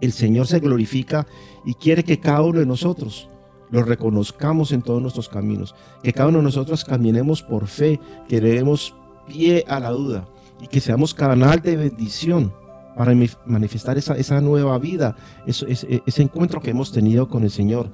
el 0.00 0.12
Señor 0.12 0.46
se 0.46 0.60
glorifica 0.60 1.26
y 1.64 1.74
quiere 1.74 2.02
que 2.02 2.18
cada 2.18 2.42
uno 2.42 2.60
de 2.60 2.66
nosotros 2.66 3.28
lo 3.70 3.82
reconozcamos 3.82 4.72
en 4.72 4.82
todos 4.82 5.02
nuestros 5.02 5.28
caminos, 5.28 5.74
que 6.02 6.12
cada 6.12 6.28
uno 6.28 6.38
de 6.38 6.44
nosotros 6.44 6.84
caminemos 6.84 7.42
por 7.42 7.66
fe, 7.66 8.00
que 8.28 8.40
le 8.40 8.54
demos 8.54 8.94
pie 9.26 9.64
a 9.68 9.80
la 9.80 9.90
duda 9.90 10.28
y 10.60 10.66
que 10.68 10.80
seamos 10.80 11.14
canal 11.14 11.60
de 11.60 11.76
bendición 11.76 12.52
para 12.96 13.12
manifestar 13.44 13.98
esa, 13.98 14.16
esa 14.16 14.40
nueva 14.40 14.78
vida, 14.78 15.16
ese, 15.46 15.66
ese, 15.70 16.22
encuentro 16.22 16.62
que 16.62 16.70
hemos 16.70 16.92
tenido 16.92 17.28
con 17.28 17.42
el 17.42 17.50
Señor, 17.50 17.90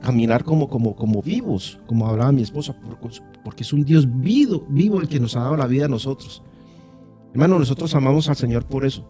caminar 0.00 0.44
como, 0.44 0.68
como, 0.68 0.96
como 0.96 1.20
vivos, 1.20 1.78
como 1.86 2.08
hablaba 2.08 2.32
mi 2.32 2.40
esposa, 2.40 2.74
porque 3.44 3.62
es 3.62 3.72
un 3.74 3.84
Dios 3.84 4.06
vivo, 4.08 4.64
vivo 4.70 4.98
el 4.98 5.08
que 5.08 5.20
nos 5.20 5.36
ha 5.36 5.40
dado 5.40 5.58
la 5.58 5.66
vida 5.66 5.84
a 5.84 5.88
nosotros. 5.88 6.42
Hermano, 7.34 7.58
nosotros 7.58 7.94
amamos 7.94 8.30
al 8.30 8.36
Señor 8.36 8.64
por 8.64 8.86
eso, 8.86 9.06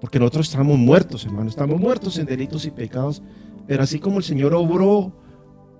porque 0.00 0.18
nosotros 0.18 0.48
estamos 0.48 0.76
muertos, 0.76 1.24
hermano, 1.24 1.48
estamos 1.48 1.78
muertos 1.78 2.18
en 2.18 2.26
delitos 2.26 2.66
y 2.66 2.72
pecados, 2.72 3.22
pero 3.68 3.84
así 3.84 4.00
como 4.00 4.18
el 4.18 4.24
Señor 4.24 4.52
obró 4.52 5.12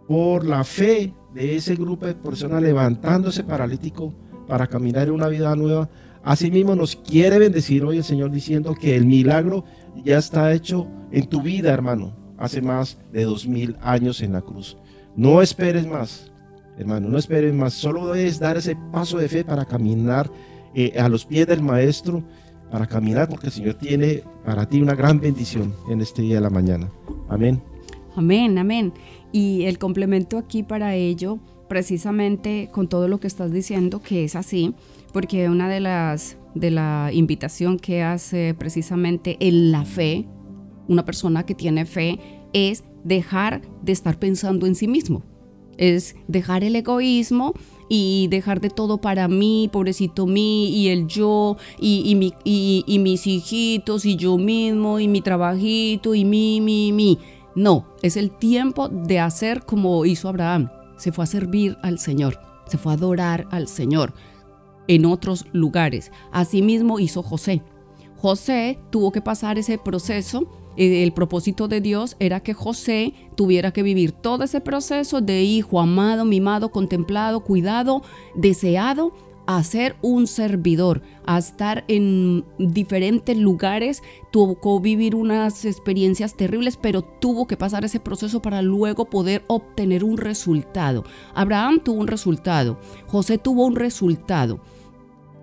por 0.07 0.45
la 0.45 0.65
fe 0.65 1.13
de 1.35 1.57
ese 1.57 1.75
grupo 1.75 2.07
de 2.07 2.15
personas 2.15 2.63
levantándose 2.63 3.45
paralítico 3.45 4.15
para 4.47 4.67
caminar 4.67 5.09
en 5.09 5.15
una 5.15 5.29
vida 5.29 5.55
nueva, 5.57 5.89
Asimismo 6.27 6.75
nos 6.75 6.97
quiere 6.97 7.39
bendecir 7.39 7.85
hoy 7.85 7.99
el 7.99 8.05
Señor 8.05 8.33
diciendo 8.33 8.75
que 8.75 8.97
el 8.97 9.07
milagro 9.07 9.65
ya 10.05 10.19
está 10.19 10.53
hecho 10.53 10.89
en 11.13 11.29
tu 11.29 11.41
vida, 11.41 11.73
hermano, 11.73 12.17
hace 12.37 12.61
más 12.61 12.99
de 13.13 13.23
dos 13.23 13.47
mil 13.47 13.77
años 13.81 14.21
en 14.21 14.33
la 14.33 14.43
cruz. 14.43 14.77
No 15.15 15.41
esperes 15.41 15.87
más, 15.87 16.33
hermano, 16.79 17.09
no 17.09 17.17
esperes 17.17 17.55
más. 17.55 17.75
Solo 17.75 18.13
debes 18.13 18.41
dar 18.41 18.57
ese 18.57 18.77
paso 18.91 19.19
de 19.19 19.29
fe 19.29 19.45
para 19.45 19.67
caminar 19.67 20.29
eh, 20.75 20.99
a 20.99 21.09
los 21.09 21.25
pies 21.25 21.47
del 21.47 21.63
Maestro, 21.63 22.25
para 22.73 22.89
caminar 22.89 23.29
porque 23.29 23.47
el 23.47 23.53
Señor 23.53 23.75
tiene 23.75 24.25
para 24.45 24.69
ti 24.69 24.83
una 24.83 24.97
gran 24.97 25.21
bendición 25.21 25.77
en 25.89 26.01
este 26.01 26.23
día 26.23 26.35
de 26.35 26.41
la 26.41 26.51
mañana. 26.51 26.91
Amén. 27.29 27.63
Amén, 28.17 28.57
amén. 28.59 28.95
Y 29.31 29.65
el 29.65 29.79
complemento 29.79 30.39
aquí 30.39 30.63
para 30.63 30.95
ello, 30.95 31.39
precisamente 31.69 32.71
con 32.73 32.89
todo 32.89 33.09
lo 33.09 33.21
que 33.21 33.27
estás 33.27 33.53
diciendo, 33.53 34.01
que 34.01 34.25
es 34.25 34.35
así, 34.35 34.75
porque 35.13 35.49
una 35.49 35.69
de 35.69 35.81
las 35.81 36.39
de 36.55 36.71
la 36.71 37.11
invitación 37.13 37.79
que 37.79 38.03
hace 38.03 38.55
precisamente 38.55 39.37
en 39.41 39.71
la 39.71 39.85
fe, 39.85 40.27
una 40.89 41.05
persona 41.05 41.45
que 41.45 41.55
tiene 41.55 41.85
fe, 41.85 42.19
es 42.55 42.85
dejar 43.05 43.61
de 43.83 43.93
estar 43.93 44.19
pensando 44.19 44.67
en 44.67 44.75
sí 44.75 44.89
mismo. 44.89 45.23
Es 45.77 46.17
dejar 46.27 46.65
el 46.65 46.75
egoísmo 46.75 47.53
y 47.91 48.29
dejar 48.31 48.63
de 48.63 48.71
todo 48.71 48.99
para 48.99 49.29
mí, 49.29 49.69
pobrecito 49.71 50.27
mí, 50.27 50.71
y 50.71 50.89
el 50.89 51.07
yo, 51.07 51.59
y, 51.79 52.15
mi, 52.15 52.33
y, 52.45 52.99
mis 52.99 53.27
hijitos, 53.27 54.07
y 54.07 54.17
yo 54.17 54.39
mismo, 54.39 54.99
y 54.99 55.07
mi 55.07 55.21
trabajito, 55.21 56.15
y 56.15 56.25
mi, 56.25 56.63
mi, 56.63 56.93
mi. 56.93 57.19
No, 57.57 57.87
es 58.03 58.19
el 58.19 58.31
tiempo 58.31 58.89
de 58.89 59.19
hacer 59.19 59.65
como 59.65 60.05
hizo 60.05 60.29
Abraham. 60.29 60.71
Se 60.99 61.11
fue 61.11 61.25
a 61.25 61.27
servir 61.27 61.79
al 61.83 61.99
Señor, 61.99 62.39
se 62.67 62.77
fue 62.77 62.93
a 62.93 62.97
adorar 62.97 63.49
al 63.51 63.67
Señor 63.67 64.13
en 64.89 65.07
otros 65.07 65.47
lugares. 65.53 66.13
Asimismo 66.33 67.01
hizo 67.01 67.23
José. 67.23 67.63
José 68.19 68.79
tuvo 68.91 69.11
que 69.11 69.23
pasar 69.23 69.59
ese 69.59 69.79
proceso. 69.79 70.47
Eh, 70.77 71.03
el 71.03 71.13
propósito 71.13 71.67
de 71.67 71.81
Dios 71.81 72.17
era 72.19 72.41
que 72.41 72.53
José 72.53 73.15
tuviera 73.37 73.73
que 73.73 73.83
vivir 73.83 74.13
todo 74.13 74.45
ese 74.45 74.61
proceso 74.61 75.23
de 75.23 75.43
hijo 75.43 75.81
amado, 75.81 76.27
mimado, 76.27 76.71
contemplado, 76.71 77.41
cuidado, 77.41 78.03
deseado 78.35 79.15
a 79.47 79.63
ser 79.63 79.97
un 80.03 80.27
servidor, 80.27 81.03
a 81.25 81.39
estar 81.39 81.85
en 81.89 82.45
diferentes 82.59 83.37
lugares, 83.37 84.03
tuvo 84.33 84.81
vivir 84.81 85.15
unas 85.15 85.65
experiencias 85.65 86.37
terribles, 86.37 86.77
pero 86.77 87.03
tuvo 87.03 87.47
que 87.47 87.57
pasar 87.57 87.85
ese 87.85 88.01
proceso 88.01 88.43
para 88.43 88.61
luego 88.61 89.09
poder 89.09 89.45
obtener 89.47 90.03
un 90.03 90.19
resultado. 90.19 91.05
Abraham 91.35 91.81
tuvo 91.83 92.01
un 92.01 92.09
resultado, 92.09 92.79
José 93.07 93.39
tuvo 93.39 93.65
un 93.65 93.77
resultado. 93.77 94.61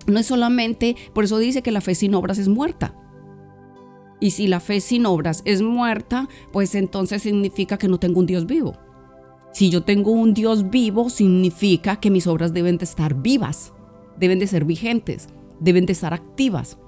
No 0.06 0.18
es 0.18 0.26
solamente, 0.26 0.96
por 1.14 1.24
eso 1.24 1.38
dice 1.38 1.62
que 1.62 1.72
la 1.72 1.80
fe 1.80 1.94
sin 1.94 2.14
obras 2.14 2.38
es 2.38 2.48
muerta. 2.48 2.94
Y 4.20 4.32
si 4.32 4.46
la 4.46 4.60
fe 4.60 4.80
sin 4.80 5.06
obras 5.06 5.42
es 5.46 5.62
muerta, 5.62 6.28
pues 6.52 6.74
entonces 6.74 7.22
significa 7.22 7.78
que 7.78 7.88
no 7.88 7.98
tengo 7.98 8.20
un 8.20 8.26
Dios 8.26 8.46
vivo. 8.46 8.74
Si 9.52 9.70
yo 9.70 9.82
tengo 9.82 10.10
un 10.10 10.34
Dios 10.34 10.68
vivo, 10.70 11.08
significa 11.08 11.96
que 11.96 12.10
mis 12.10 12.26
obras 12.26 12.52
deben 12.52 12.76
de 12.76 12.84
estar 12.84 13.14
vivas 13.14 13.73
deben 14.18 14.38
de 14.38 14.46
ser 14.46 14.64
vigentes, 14.64 15.28
deben 15.60 15.86
de 15.86 15.92
estar 15.92 16.14
activas. 16.14 16.78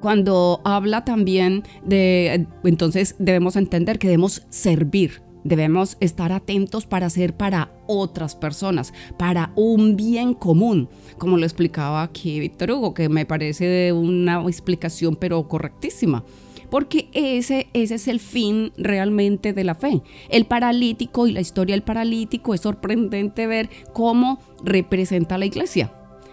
Cuando 0.00 0.60
habla 0.64 1.04
también 1.04 1.62
de, 1.84 2.46
entonces 2.64 3.14
debemos 3.18 3.54
entender 3.56 3.98
que 3.98 4.08
debemos 4.08 4.42
servir, 4.50 5.22
debemos 5.44 5.96
estar 6.00 6.32
atentos 6.32 6.86
para 6.86 7.06
hacer 7.06 7.36
para 7.36 7.70
otras 7.86 8.34
personas, 8.34 8.92
para 9.16 9.52
un 9.54 9.96
bien 9.96 10.34
común, 10.34 10.88
como 11.18 11.36
lo 11.36 11.44
explicaba 11.44 12.02
aquí 12.02 12.40
Víctor 12.40 12.72
Hugo, 12.72 12.94
que 12.94 13.08
me 13.08 13.26
parece 13.26 13.92
una 13.92 14.42
explicación 14.42 15.16
pero 15.16 15.46
correctísima 15.48 16.24
porque 16.68 17.10
ese, 17.12 17.68
ese 17.74 17.96
es 17.96 18.08
el 18.08 18.18
fin 18.18 18.72
realmente 18.78 19.52
de 19.52 19.62
la 19.62 19.74
fe. 19.74 20.00
El 20.30 20.46
paralítico 20.46 21.26
y 21.26 21.32
la 21.32 21.42
historia 21.42 21.74
del 21.74 21.82
paralítico 21.82 22.54
es 22.54 22.62
sorprendente 22.62 23.46
ver 23.46 23.68
cómo 23.92 24.40
representa 24.64 25.36
la 25.36 25.44
iglesia 25.44 25.92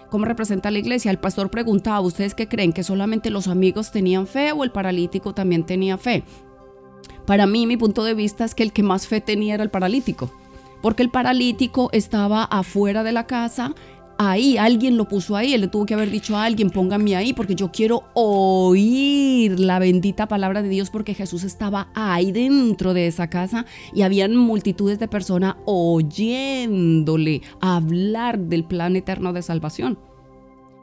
cómo 0.09 0.25
representa 0.25 0.71
la 0.71 0.79
iglesia. 0.79 1.11
El 1.11 1.19
pastor 1.19 1.49
preguntaba, 1.49 2.01
¿ustedes 2.01 2.35
qué 2.35 2.47
creen? 2.47 2.73
¿Que 2.73 2.83
solamente 2.83 3.29
los 3.29 3.47
amigos 3.47 3.91
tenían 3.91 4.27
fe 4.27 4.51
o 4.51 4.63
el 4.63 4.71
paralítico 4.71 5.33
también 5.33 5.65
tenía 5.65 5.97
fe? 5.97 6.23
Para 7.25 7.45
mí, 7.45 7.67
mi 7.67 7.77
punto 7.77 8.03
de 8.03 8.13
vista 8.13 8.45
es 8.45 8.55
que 8.55 8.63
el 8.63 8.73
que 8.73 8.83
más 8.83 9.07
fe 9.07 9.21
tenía 9.21 9.53
era 9.53 9.63
el 9.63 9.69
paralítico, 9.69 10.31
porque 10.81 11.03
el 11.03 11.11
paralítico 11.11 11.89
estaba 11.93 12.43
afuera 12.43 13.03
de 13.03 13.11
la 13.11 13.27
casa, 13.27 13.73
ahí, 14.19 14.57
alguien 14.57 14.97
lo 14.97 15.07
puso 15.07 15.35
ahí, 15.35 15.53
él 15.53 15.61
le 15.61 15.67
tuvo 15.69 15.85
que 15.85 15.93
haber 15.93 16.11
dicho 16.11 16.35
a 16.35 16.43
alguien, 16.43 16.69
póngame 16.69 17.15
ahí, 17.15 17.33
porque 17.33 17.55
yo 17.55 17.71
quiero 17.71 18.03
oír 18.13 19.59
la 19.59 19.79
bendita 19.79 20.27
palabra 20.27 20.61
de 20.61 20.69
Dios, 20.69 20.89
porque 20.89 21.13
Jesús 21.15 21.43
estaba 21.43 21.89
ahí 21.95 22.31
dentro 22.31 22.93
de 22.93 23.07
esa 23.07 23.29
casa 23.29 23.65
y 23.93 24.01
habían 24.01 24.35
multitudes 24.35 24.99
de 24.99 25.07
personas 25.07 25.55
oyéndole 25.65 27.41
hablar 27.61 28.37
del 28.37 28.65
plan 28.65 28.97
eterno 28.97 29.31
de 29.31 29.41
salvación. 29.41 29.97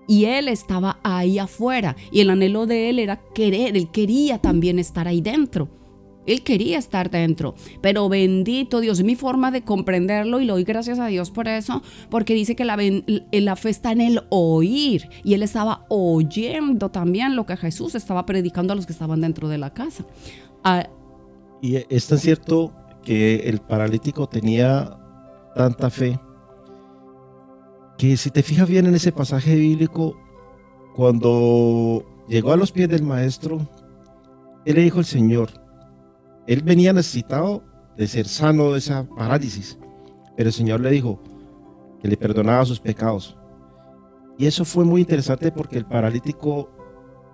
Y 0.09 0.25
él 0.25 0.49
estaba 0.49 0.99
ahí 1.03 1.39
afuera 1.39 1.95
y 2.11 2.21
el 2.21 2.31
anhelo 2.31 2.67
de 2.67 2.89
él 2.89 2.99
era 2.99 3.21
querer, 3.35 3.77
él 3.77 3.91
quería 3.91 4.39
también 4.39 4.79
estar 4.79 5.07
ahí 5.07 5.21
dentro. 5.21 5.69
Él 6.27 6.43
quería 6.43 6.79
estar 6.79 7.11
dentro, 7.11 7.55
pero 7.81 8.09
bendito 8.09 8.81
Dios, 8.81 9.03
mi 9.03 9.17
forma 9.17 9.51
de 9.51 9.63
comprenderlo 9.63 10.41
y 10.41 10.45
le 10.45 10.53
doy 10.53 10.65
gracias 10.65 10.99
a 10.99 11.07
Dios 11.07 11.31
por 11.31 11.49
eso, 11.49 11.83
porque 12.11 12.35
dice 12.35 12.57
que 12.57 12.65
la, 12.65 12.77
la 13.33 13.57
fe 13.57 13.71
está 13.71 13.93
en 13.93 14.01
el 14.01 14.23
oír 14.31 15.09
y 15.25 15.35
él 15.35 15.43
estaba 15.43 15.87
oyendo 15.89 16.91
también 16.91 17.37
lo 17.37 17.47
que 17.47 17.57
Jesús 17.57 17.95
estaba 17.95 18.27
predicando 18.27 18.73
a 18.73 18.77
los 18.77 18.87
que 18.87 18.93
estaban 18.93 19.21
dentro 19.21 19.49
de 19.49 19.59
la 19.59 19.73
casa. 19.73 20.05
Ah, 20.65 20.89
y 21.63 21.77
es 21.89 22.07
tan 22.07 22.19
cierto 22.19 22.73
que 23.03 23.49
el 23.49 23.61
paralítico 23.61 24.29
tenía 24.29 24.99
tanta 25.55 25.91
fe 25.91 26.19
que 27.97 28.17
si 28.17 28.31
te 28.31 28.43
fijas 28.43 28.69
bien 28.69 28.87
en 28.87 28.95
ese 28.95 29.13
pasaje 29.13 29.55
bíblico, 29.55 30.17
cuando 30.95 32.05
llegó 32.29 32.53
a 32.53 32.57
los 32.57 32.73
pies 32.73 32.89
del 32.89 33.03
maestro, 33.03 33.67
él 34.65 34.75
le 34.75 34.83
dijo 34.83 34.99
al 34.99 35.05
Señor, 35.05 35.51
él 36.47 36.63
venía 36.63 36.93
necesitado 36.93 37.65
de 37.97 38.07
ser 38.07 38.29
sano 38.29 38.73
de 38.73 38.79
esa 38.79 39.09
parálisis, 39.09 39.79
pero 40.37 40.49
el 40.49 40.53
Señor 40.53 40.81
le 40.81 40.91
dijo 40.91 41.21
que 42.01 42.09
le 42.09 42.17
perdonaba 42.17 42.65
sus 42.65 42.79
pecados. 42.79 43.37
Y 44.39 44.47
eso 44.47 44.65
fue 44.65 44.85
muy 44.85 45.01
interesante 45.01 45.51
porque 45.51 45.79
el 45.79 45.87
paralítico 45.87 46.71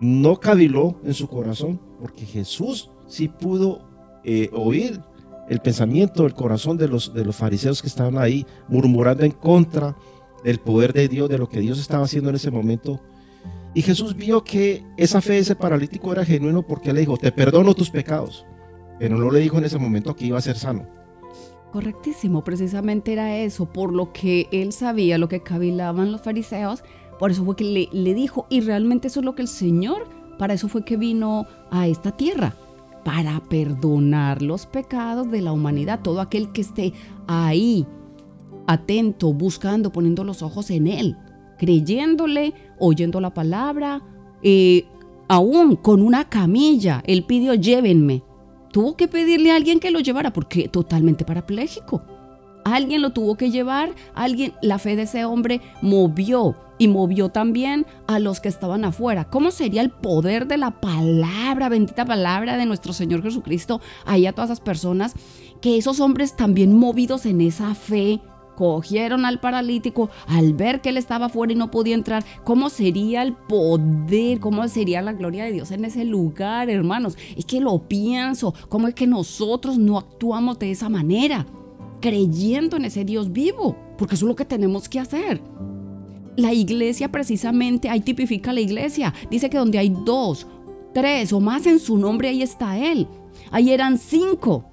no 0.00 0.36
caviló 0.36 1.00
en 1.04 1.14
su 1.14 1.28
corazón, 1.28 1.80
porque 2.00 2.24
Jesús 2.24 2.90
sí 3.06 3.28
pudo 3.28 3.88
eh, 4.24 4.50
oír 4.52 5.00
el 5.48 5.60
pensamiento, 5.60 6.24
el 6.24 6.34
corazón 6.34 6.76
de 6.78 6.88
los, 6.88 7.12
de 7.12 7.24
los 7.24 7.36
fariseos 7.36 7.82
que 7.82 7.88
estaban 7.88 8.16
ahí 8.16 8.46
murmurando 8.68 9.24
en 9.24 9.32
contra 9.32 9.96
del 10.44 10.58
poder 10.58 10.92
de 10.92 11.08
Dios, 11.08 11.28
de 11.28 11.38
lo 11.38 11.48
que 11.48 11.60
Dios 11.60 11.78
estaba 11.78 12.04
haciendo 12.04 12.30
en 12.30 12.36
ese 12.36 12.50
momento. 12.50 13.00
Y 13.74 13.82
Jesús 13.82 14.14
vio 14.16 14.44
que 14.44 14.84
esa 14.96 15.20
fe 15.20 15.34
de 15.34 15.38
ese 15.40 15.56
paralítico 15.56 16.12
era 16.12 16.24
genuino 16.24 16.62
porque 16.62 16.92
le 16.92 17.00
dijo, 17.00 17.16
te 17.16 17.32
perdono 17.32 17.74
tus 17.74 17.90
pecados 17.90 18.46
pero 19.02 19.18
no 19.18 19.32
le 19.32 19.40
dijo 19.40 19.58
en 19.58 19.64
ese 19.64 19.80
momento 19.80 20.14
que 20.14 20.26
iba 20.26 20.38
a 20.38 20.40
ser 20.40 20.56
sano. 20.56 20.86
Correctísimo, 21.72 22.44
precisamente 22.44 23.12
era 23.12 23.36
eso, 23.36 23.66
por 23.66 23.92
lo 23.92 24.12
que 24.12 24.46
él 24.52 24.72
sabía, 24.72 25.18
lo 25.18 25.28
que 25.28 25.42
cavilaban 25.42 26.12
los 26.12 26.20
fariseos, 26.20 26.84
por 27.18 27.32
eso 27.32 27.44
fue 27.44 27.56
que 27.56 27.64
le, 27.64 27.88
le 27.90 28.14
dijo, 28.14 28.46
y 28.48 28.60
realmente 28.60 29.08
eso 29.08 29.18
es 29.18 29.26
lo 29.26 29.34
que 29.34 29.42
el 29.42 29.48
Señor, 29.48 30.04
para 30.38 30.54
eso 30.54 30.68
fue 30.68 30.84
que 30.84 30.96
vino 30.96 31.46
a 31.72 31.88
esta 31.88 32.12
tierra, 32.12 32.54
para 33.04 33.40
perdonar 33.40 34.40
los 34.40 34.66
pecados 34.66 35.28
de 35.32 35.40
la 35.40 35.50
humanidad, 35.50 35.98
todo 36.00 36.20
aquel 36.20 36.52
que 36.52 36.60
esté 36.60 36.92
ahí, 37.26 37.84
atento, 38.68 39.32
buscando, 39.32 39.90
poniendo 39.90 40.22
los 40.22 40.42
ojos 40.42 40.70
en 40.70 40.86
Él, 40.86 41.16
creyéndole, 41.58 42.54
oyendo 42.78 43.20
la 43.20 43.34
palabra, 43.34 44.00
eh, 44.44 44.86
aún 45.26 45.74
con 45.74 46.02
una 46.02 46.28
camilla, 46.28 47.02
Él 47.04 47.24
pidió, 47.24 47.54
llévenme, 47.54 48.22
tuvo 48.72 48.96
que 48.96 49.06
pedirle 49.06 49.52
a 49.52 49.56
alguien 49.56 49.78
que 49.78 49.90
lo 49.90 50.00
llevara 50.00 50.32
porque 50.32 50.68
totalmente 50.68 51.24
parapléjico. 51.24 52.02
Alguien 52.64 53.02
lo 53.02 53.10
tuvo 53.10 53.36
que 53.36 53.50
llevar, 53.50 53.90
alguien, 54.14 54.54
la 54.62 54.78
fe 54.78 54.96
de 54.96 55.02
ese 55.02 55.24
hombre 55.24 55.60
movió 55.80 56.56
y 56.78 56.88
movió 56.88 57.28
también 57.28 57.86
a 58.06 58.18
los 58.18 58.40
que 58.40 58.48
estaban 58.48 58.84
afuera. 58.84 59.24
¿Cómo 59.24 59.50
sería 59.50 59.82
el 59.82 59.90
poder 59.90 60.46
de 60.46 60.58
la 60.58 60.80
palabra, 60.80 61.68
bendita 61.68 62.04
palabra 62.04 62.56
de 62.56 62.66
nuestro 62.66 62.92
Señor 62.92 63.22
Jesucristo, 63.22 63.80
ahí 64.04 64.26
a 64.26 64.32
todas 64.32 64.50
esas 64.50 64.60
personas? 64.60 65.14
Que 65.60 65.76
esos 65.76 66.00
hombres 66.00 66.36
también 66.36 66.76
movidos 66.76 67.26
en 67.26 67.40
esa 67.40 67.74
fe, 67.74 68.20
cogieron 68.56 69.24
al 69.24 69.40
paralítico 69.40 70.10
al 70.26 70.54
ver 70.54 70.80
que 70.80 70.90
él 70.90 70.96
estaba 70.96 71.28
fuera 71.28 71.52
y 71.52 71.56
no 71.56 71.70
podía 71.70 71.94
entrar. 71.94 72.24
¿Cómo 72.44 72.70
sería 72.70 73.22
el 73.22 73.34
poder? 73.34 74.40
¿Cómo 74.40 74.66
sería 74.68 75.02
la 75.02 75.12
gloria 75.12 75.44
de 75.44 75.52
Dios 75.52 75.70
en 75.70 75.84
ese 75.84 76.04
lugar, 76.04 76.70
hermanos? 76.70 77.16
Es 77.36 77.44
que 77.44 77.60
lo 77.60 77.88
pienso. 77.88 78.54
¿Cómo 78.68 78.88
es 78.88 78.94
que 78.94 79.06
nosotros 79.06 79.78
no 79.78 79.98
actuamos 79.98 80.58
de 80.58 80.70
esa 80.70 80.88
manera? 80.88 81.46
Creyendo 82.00 82.76
en 82.76 82.84
ese 82.84 83.04
Dios 83.04 83.32
vivo, 83.32 83.76
porque 83.96 84.14
eso 84.14 84.26
es 84.26 84.28
lo 84.28 84.36
que 84.36 84.44
tenemos 84.44 84.88
que 84.88 85.00
hacer. 85.00 85.40
La 86.36 86.52
iglesia 86.52 87.12
precisamente, 87.12 87.88
ahí 87.88 88.00
tipifica 88.00 88.52
la 88.52 88.60
iglesia. 88.60 89.12
Dice 89.30 89.50
que 89.50 89.58
donde 89.58 89.78
hay 89.78 89.94
dos, 90.04 90.46
tres 90.94 91.32
o 91.32 91.40
más 91.40 91.66
en 91.66 91.78
su 91.78 91.98
nombre, 91.98 92.28
ahí 92.28 92.42
está 92.42 92.78
Él. 92.78 93.06
Ahí 93.50 93.70
eran 93.70 93.98
cinco. 93.98 94.71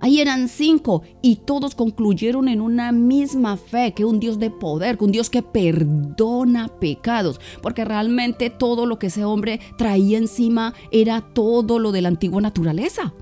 Ahí 0.00 0.20
eran 0.20 0.48
cinco 0.48 1.02
y 1.22 1.36
todos 1.36 1.74
concluyeron 1.74 2.48
en 2.48 2.60
una 2.60 2.90
misma 2.90 3.56
fe, 3.56 3.92
que 3.92 4.04
un 4.04 4.18
Dios 4.18 4.38
de 4.38 4.50
poder, 4.50 4.96
que 4.96 5.04
un 5.04 5.12
Dios 5.12 5.28
que 5.28 5.42
perdona 5.42 6.68
pecados, 6.68 7.40
porque 7.62 7.84
realmente 7.84 8.50
todo 8.50 8.86
lo 8.86 8.98
que 8.98 9.08
ese 9.08 9.24
hombre 9.24 9.60
traía 9.76 10.18
encima 10.18 10.74
era 10.90 11.20
todo 11.20 11.78
lo 11.78 11.92
de 11.92 12.02
la 12.02 12.08
antigua 12.08 12.40
naturaleza. 12.40 13.12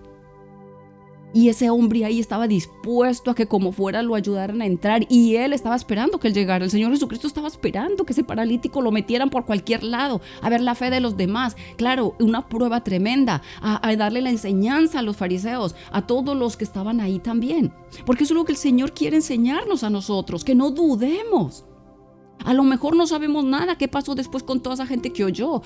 Y 1.35 1.51
ese 1.51 1.69
hombre 1.69 2.05
ahí 2.05 2.21
estaba 2.21 2.49
dispuesto 2.49 3.31
a 3.31 3.35
que 3.35 3.47
como 3.47 3.73
fuera 3.73 4.03
lo 4.03 4.15
ayudaran 4.15 4.63
a 4.63 4.67
entrar 4.67 5.07
y 5.11 5.37
él 5.37 5.53
estaba 5.53 5.77
esperando 5.77 6.19
que 6.19 6.29
él 6.29 6.35
llegara. 6.35 6.65
El 6.65 6.71
Señor 6.71 6.93
Jesucristo 6.93 7.27
estaba 7.27 7.49
esperando 7.49 8.05
que 8.05 8.13
ese 8.13 8.25
paralítico 8.25 8.81
lo 8.81 8.91
metieran 8.91 9.29
por 9.29 9.45
cualquier 9.45 9.83
lado, 9.83 10.21
a 10.41 10.49
ver 10.49 10.63
la 10.63 10.75
fe 10.75 10.91
de 10.91 11.01
los 11.01 11.17
demás. 11.17 11.57
Claro, 11.77 12.15
una 12.19 12.49
prueba 12.49 12.83
tremenda, 12.83 13.43
a, 13.61 13.87
a 13.87 13.97
darle 13.97 14.23
la 14.23 14.31
enseñanza 14.31 15.01
a 15.01 15.03
los 15.03 15.17
fariseos, 15.17 15.75
a 15.93 16.07
todos 16.07 16.37
los 16.37 16.57
que 16.57 16.65
estaban 16.65 17.01
ahí 17.01 17.19
también. 17.19 17.73
Porque 18.07 18.25
eso 18.25 18.35
es 18.35 18.39
lo 18.39 18.45
que 18.45 18.53
el 18.53 18.59
Señor 18.59 18.93
quiere 18.93 19.17
enseñarnos 19.17 19.85
a 19.85 19.91
nosotros, 19.91 20.45
que 20.45 20.55
no 20.55 20.71
dudemos. 20.71 21.65
A 22.45 22.55
lo 22.55 22.63
mejor 22.65 22.97
no 22.97 23.07
sabemos 23.07 23.45
nada 23.45 23.77
qué 23.77 23.89
pasó 23.89 24.15
después 24.15 24.43
con 24.43 24.61
toda 24.61 24.75
esa 24.75 24.87
gente 24.87 25.13
que 25.13 25.25
oyó. 25.25 25.63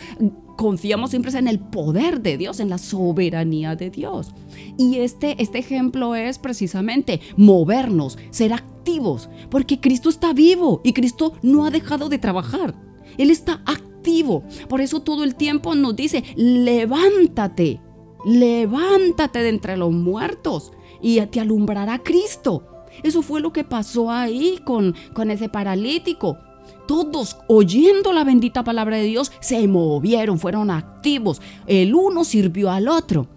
Confiamos 0.57 1.11
siempre 1.11 1.37
en 1.39 1.49
el 1.49 1.59
poder 1.59 2.23
de 2.23 2.37
Dios, 2.37 2.61
en 2.61 2.71
la 2.71 2.79
soberanía 2.79 3.77
de 3.77 3.91
Dios. 3.91 4.33
Y 4.79 4.99
este, 4.99 5.41
este 5.43 5.59
ejemplo 5.59 6.15
es 6.15 6.39
precisamente 6.39 7.21
movernos, 7.37 8.19
ser 8.31 8.53
activos, 8.53 9.29
porque 9.51 9.81
Cristo 9.81 10.09
está 10.09 10.33
vivo 10.33 10.81
y 10.85 10.93
Cristo 10.93 11.35
no 11.43 11.65
ha 11.65 11.71
dejado 11.71 12.09
de 12.09 12.19
trabajar. 12.19 12.75
Él 13.19 13.31
está 13.31 13.63
activo. 13.67 14.43
Por 14.69 14.81
eso 14.81 15.01
todo 15.01 15.25
el 15.25 15.35
tiempo 15.35 15.75
nos 15.75 15.95
dice, 15.95 16.25
levántate, 16.37 17.81
levántate 18.25 19.41
de 19.41 19.49
entre 19.51 19.77
los 19.77 19.93
muertos 19.93 20.73
y 21.01 21.21
te 21.27 21.41
alumbrará 21.41 22.03
Cristo. 22.03 22.67
Eso 23.03 23.23
fue 23.23 23.41
lo 23.41 23.53
que 23.53 23.65
pasó 23.65 24.11
ahí 24.11 24.59
con, 24.65 24.95
con 25.15 25.31
ese 25.31 25.49
paralítico 25.49 26.39
todos 26.87 27.39
oyendo 27.49 28.13
la 28.13 28.25
bendita 28.25 28.65
palabra 28.65 28.97
de 28.97 29.05
Dios 29.05 29.33
se 29.41 29.67
movieron, 29.69 30.39
fueron 30.39 30.71
activos. 30.71 31.41
El 31.67 31.95
uno 31.95 32.25
sirvió 32.25 32.71
al 32.71 32.89
otro 32.89 33.29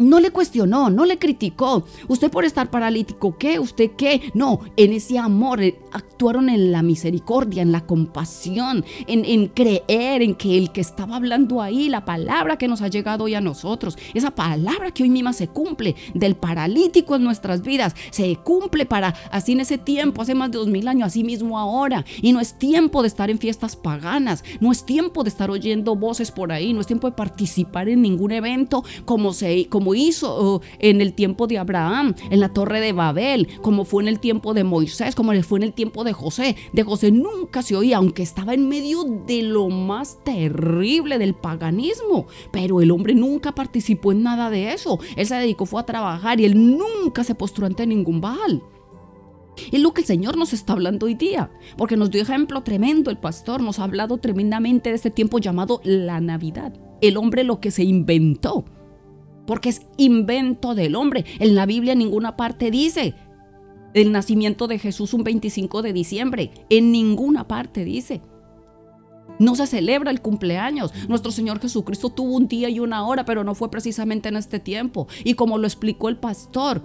no 0.00 0.18
le 0.18 0.30
cuestionó, 0.30 0.90
no 0.90 1.04
le 1.04 1.18
criticó. 1.18 1.84
Usted 2.08 2.30
por 2.30 2.44
estar 2.44 2.70
paralítico, 2.70 3.36
¿qué? 3.38 3.60
¿Usted 3.60 3.92
qué? 3.96 4.32
No, 4.34 4.60
en 4.76 4.92
ese 4.92 5.18
amor 5.18 5.62
eh, 5.62 5.78
actuaron 5.92 6.48
en 6.48 6.72
la 6.72 6.82
misericordia, 6.82 7.62
en 7.62 7.70
la 7.70 7.86
compasión, 7.86 8.84
en, 9.06 9.24
en, 9.24 9.48
creer 9.48 10.22
en 10.22 10.34
que 10.34 10.56
el 10.56 10.72
que 10.72 10.80
estaba 10.80 11.16
hablando 11.16 11.60
ahí, 11.60 11.88
la 11.88 12.04
palabra 12.04 12.56
que 12.56 12.66
nos 12.66 12.80
ha 12.80 12.88
llegado 12.88 13.24
hoy 13.24 13.34
a 13.34 13.40
nosotros, 13.40 13.98
esa 14.14 14.30
palabra 14.30 14.90
que 14.90 15.02
hoy 15.02 15.10
misma 15.10 15.34
se 15.34 15.48
cumple 15.48 15.94
del 16.14 16.34
paralítico 16.34 17.14
en 17.14 17.22
nuestras 17.22 17.62
vidas, 17.62 17.94
se 18.10 18.36
cumple 18.36 18.86
para 18.86 19.14
así 19.30 19.52
en 19.52 19.60
ese 19.60 19.76
tiempo, 19.76 20.22
hace 20.22 20.34
más 20.34 20.50
de 20.50 20.58
dos 20.58 20.68
mil 20.68 20.88
años, 20.88 21.08
así 21.08 21.24
mismo 21.24 21.58
ahora. 21.58 22.06
Y 22.22 22.32
no 22.32 22.40
es 22.40 22.58
tiempo 22.58 23.02
de 23.02 23.08
estar 23.08 23.28
en 23.30 23.38
fiestas 23.38 23.76
paganas, 23.76 24.44
no 24.60 24.72
es 24.72 24.86
tiempo 24.86 25.24
de 25.24 25.28
estar 25.28 25.50
oyendo 25.50 25.94
voces 25.94 26.30
por 26.30 26.52
ahí, 26.52 26.72
no 26.72 26.80
es 26.80 26.86
tiempo 26.86 27.08
de 27.08 27.16
participar 27.16 27.90
en 27.90 28.00
ningún 28.00 28.32
evento 28.32 28.82
como 29.04 29.34
se 29.34 29.68
como 29.68 29.89
hizo 29.94 30.62
en 30.78 31.00
el 31.00 31.14
tiempo 31.14 31.46
de 31.46 31.58
Abraham, 31.58 32.14
en 32.30 32.40
la 32.40 32.52
torre 32.52 32.80
de 32.80 32.92
Babel, 32.92 33.48
como 33.62 33.84
fue 33.84 34.02
en 34.02 34.08
el 34.08 34.20
tiempo 34.20 34.54
de 34.54 34.64
Moisés, 34.64 35.14
como 35.14 35.32
fue 35.42 35.58
en 35.58 35.64
el 35.64 35.72
tiempo 35.72 36.04
de 36.04 36.12
José. 36.12 36.56
De 36.72 36.82
José 36.82 37.10
nunca 37.10 37.62
se 37.62 37.76
oía, 37.76 37.98
aunque 37.98 38.22
estaba 38.22 38.54
en 38.54 38.68
medio 38.68 39.04
de 39.04 39.42
lo 39.42 39.68
más 39.68 40.18
terrible 40.24 41.18
del 41.18 41.34
paganismo, 41.34 42.26
pero 42.52 42.80
el 42.80 42.90
hombre 42.90 43.14
nunca 43.14 43.52
participó 43.52 44.12
en 44.12 44.22
nada 44.22 44.50
de 44.50 44.72
eso. 44.72 44.98
Él 45.16 45.26
se 45.26 45.34
dedicó 45.36 45.66
fue 45.66 45.80
a 45.80 45.86
trabajar 45.86 46.40
y 46.40 46.44
él 46.44 46.76
nunca 46.76 47.24
se 47.24 47.34
postró 47.34 47.66
ante 47.66 47.86
ningún 47.86 48.20
Baal. 48.20 48.62
Es 49.72 49.80
lo 49.80 49.92
que 49.92 50.00
el 50.00 50.06
Señor 50.06 50.36
nos 50.36 50.52
está 50.52 50.72
hablando 50.72 51.06
hoy 51.06 51.14
día, 51.14 51.50
porque 51.76 51.96
nos 51.96 52.10
dio 52.10 52.22
ejemplo 52.22 52.62
tremendo 52.62 53.10
el 53.10 53.18
pastor, 53.18 53.60
nos 53.62 53.78
ha 53.78 53.84
hablado 53.84 54.18
tremendamente 54.18 54.90
de 54.90 54.96
este 54.96 55.10
tiempo 55.10 55.38
llamado 55.38 55.80
la 55.84 56.20
Navidad. 56.20 56.72
El 57.00 57.16
hombre 57.16 57.44
lo 57.44 57.60
que 57.60 57.70
se 57.70 57.84
inventó 57.84 58.64
porque 59.50 59.70
es 59.70 59.82
invento 59.96 60.76
del 60.76 60.94
hombre. 60.94 61.24
En 61.40 61.56
la 61.56 61.66
Biblia 61.66 61.94
en 61.94 61.98
ninguna 61.98 62.36
parte 62.36 62.70
dice 62.70 63.16
el 63.94 64.12
nacimiento 64.12 64.68
de 64.68 64.78
Jesús 64.78 65.12
un 65.12 65.24
25 65.24 65.82
de 65.82 65.92
diciembre. 65.92 66.52
En 66.68 66.92
ninguna 66.92 67.48
parte 67.48 67.84
dice. 67.84 68.22
No 69.40 69.56
se 69.56 69.66
celebra 69.66 70.12
el 70.12 70.20
cumpleaños. 70.20 70.94
Nuestro 71.08 71.32
Señor 71.32 71.58
Jesucristo 71.58 72.10
tuvo 72.10 72.36
un 72.36 72.46
día 72.46 72.68
y 72.68 72.78
una 72.78 73.04
hora, 73.04 73.24
pero 73.24 73.42
no 73.42 73.56
fue 73.56 73.72
precisamente 73.72 74.28
en 74.28 74.36
este 74.36 74.60
tiempo. 74.60 75.08
Y 75.24 75.34
como 75.34 75.58
lo 75.58 75.66
explicó 75.66 76.08
el 76.08 76.16
pastor, 76.16 76.84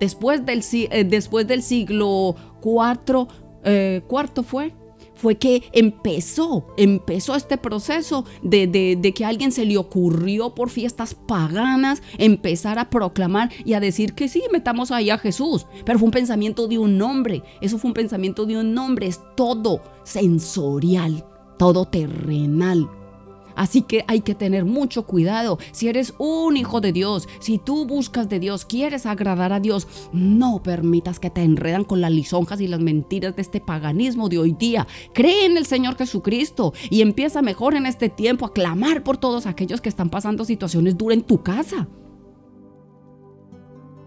después 0.00 0.46
del, 0.46 0.62
eh, 0.72 1.04
después 1.04 1.46
del 1.46 1.62
siglo 1.62 2.34
IV, 2.62 3.28
eh, 3.62 4.00
cuarto 4.08 4.42
fue, 4.42 4.72
fue 5.14 5.36
que 5.36 5.64
empezó, 5.72 6.66
empezó 6.76 7.34
este 7.34 7.56
proceso 7.56 8.24
de, 8.42 9.12
que 9.14 9.24
a 9.24 9.28
alguien 9.28 9.52
se 9.52 9.64
le 9.64 9.78
ocurrió 9.78 10.54
por 10.54 10.70
fiestas 10.70 11.14
paganas 11.14 12.02
empezar 12.18 12.78
a 12.78 12.90
proclamar 12.90 13.50
y 13.64 13.74
a 13.74 13.80
decir 13.80 14.14
que 14.14 14.28
sí, 14.28 14.42
metamos 14.52 14.90
ahí 14.90 15.10
a 15.10 15.18
Jesús. 15.18 15.66
Pero 15.84 15.98
fue 15.98 16.06
un 16.06 16.12
pensamiento 16.12 16.68
de 16.68 16.78
un 16.78 17.00
hombre, 17.02 17.42
eso 17.60 17.78
fue 17.78 17.88
un 17.88 17.94
pensamiento 17.94 18.46
de 18.46 18.58
un 18.58 18.76
hombre, 18.76 19.06
es 19.06 19.20
todo 19.36 19.82
sensorial, 20.04 21.24
todo 21.58 21.84
terrenal. 21.86 22.88
Así 23.56 23.82
que 23.82 24.04
hay 24.08 24.20
que 24.20 24.34
tener 24.34 24.64
mucho 24.64 25.06
cuidado. 25.06 25.58
Si 25.72 25.88
eres 25.88 26.14
un 26.18 26.56
hijo 26.56 26.80
de 26.80 26.92
Dios, 26.92 27.28
si 27.40 27.58
tú 27.58 27.86
buscas 27.86 28.28
de 28.28 28.40
Dios, 28.40 28.64
quieres 28.64 29.06
agradar 29.06 29.52
a 29.52 29.60
Dios, 29.60 29.86
no 30.12 30.62
permitas 30.62 31.20
que 31.20 31.30
te 31.30 31.42
enredan 31.42 31.84
con 31.84 32.00
las 32.00 32.10
lisonjas 32.10 32.60
y 32.60 32.68
las 32.68 32.80
mentiras 32.80 33.36
de 33.36 33.42
este 33.42 33.60
paganismo 33.60 34.28
de 34.28 34.38
hoy 34.38 34.52
día. 34.52 34.86
Cree 35.12 35.46
en 35.46 35.56
el 35.56 35.66
Señor 35.66 35.96
Jesucristo 35.96 36.72
y 36.90 37.02
empieza 37.02 37.42
mejor 37.42 37.74
en 37.74 37.86
este 37.86 38.08
tiempo 38.08 38.46
a 38.46 38.52
clamar 38.52 39.02
por 39.02 39.16
todos 39.16 39.46
aquellos 39.46 39.80
que 39.80 39.88
están 39.88 40.10
pasando 40.10 40.44
situaciones 40.44 40.96
duras 40.96 41.18
en 41.18 41.24
tu 41.24 41.42
casa. 41.42 41.88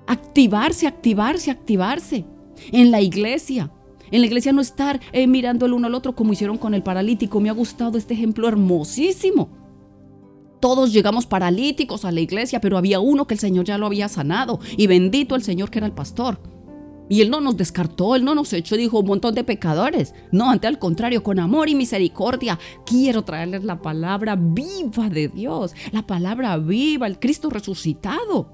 Activarse, 0.07 0.87
activarse, 0.87 1.51
activarse. 1.51 2.25
En 2.71 2.91
la 2.91 3.01
iglesia, 3.01 3.71
en 4.11 4.21
la 4.21 4.27
iglesia 4.27 4.53
no 4.53 4.61
estar 4.61 4.99
eh, 5.11 5.27
mirando 5.27 5.65
el 5.65 5.73
uno 5.73 5.87
al 5.87 5.95
otro 5.95 6.15
como 6.15 6.33
hicieron 6.33 6.57
con 6.57 6.73
el 6.73 6.83
paralítico. 6.83 7.39
Me 7.39 7.49
ha 7.49 7.53
gustado 7.53 7.97
este 7.97 8.13
ejemplo 8.13 8.47
hermosísimo. 8.47 9.49
Todos 10.59 10.91
llegamos 10.91 11.25
paralíticos 11.25 12.03
a 12.05 12.11
la 12.11 12.21
iglesia, 12.21 12.59
pero 12.59 12.77
había 12.77 12.99
uno 12.99 13.27
que 13.27 13.35
el 13.35 13.39
Señor 13.39 13.65
ya 13.65 13.77
lo 13.77 13.85
había 13.85 14.07
sanado. 14.07 14.59
Y 14.75 14.87
bendito 14.87 15.35
el 15.35 15.43
Señor 15.43 15.69
que 15.69 15.79
era 15.79 15.85
el 15.85 15.93
pastor. 15.93 16.39
Y 17.09 17.21
Él 17.21 17.29
no 17.29 17.39
nos 17.39 17.55
descartó, 17.55 18.15
Él 18.15 18.25
no 18.25 18.35
nos 18.35 18.51
echó, 18.53 18.75
dijo 18.75 18.99
un 18.99 19.05
montón 19.05 19.33
de 19.33 19.43
pecadores. 19.43 20.13
No, 20.31 20.49
ante 20.49 20.67
al 20.67 20.79
contrario, 20.79 21.23
con 21.23 21.39
amor 21.39 21.69
y 21.69 21.75
misericordia, 21.75 22.59
quiero 22.85 23.23
traerles 23.23 23.63
la 23.63 23.81
palabra 23.81 24.35
viva 24.35 25.09
de 25.09 25.29
Dios, 25.29 25.73
la 25.91 26.05
palabra 26.05 26.57
viva, 26.57 27.07
el 27.07 27.19
Cristo 27.19 27.49
resucitado, 27.49 28.51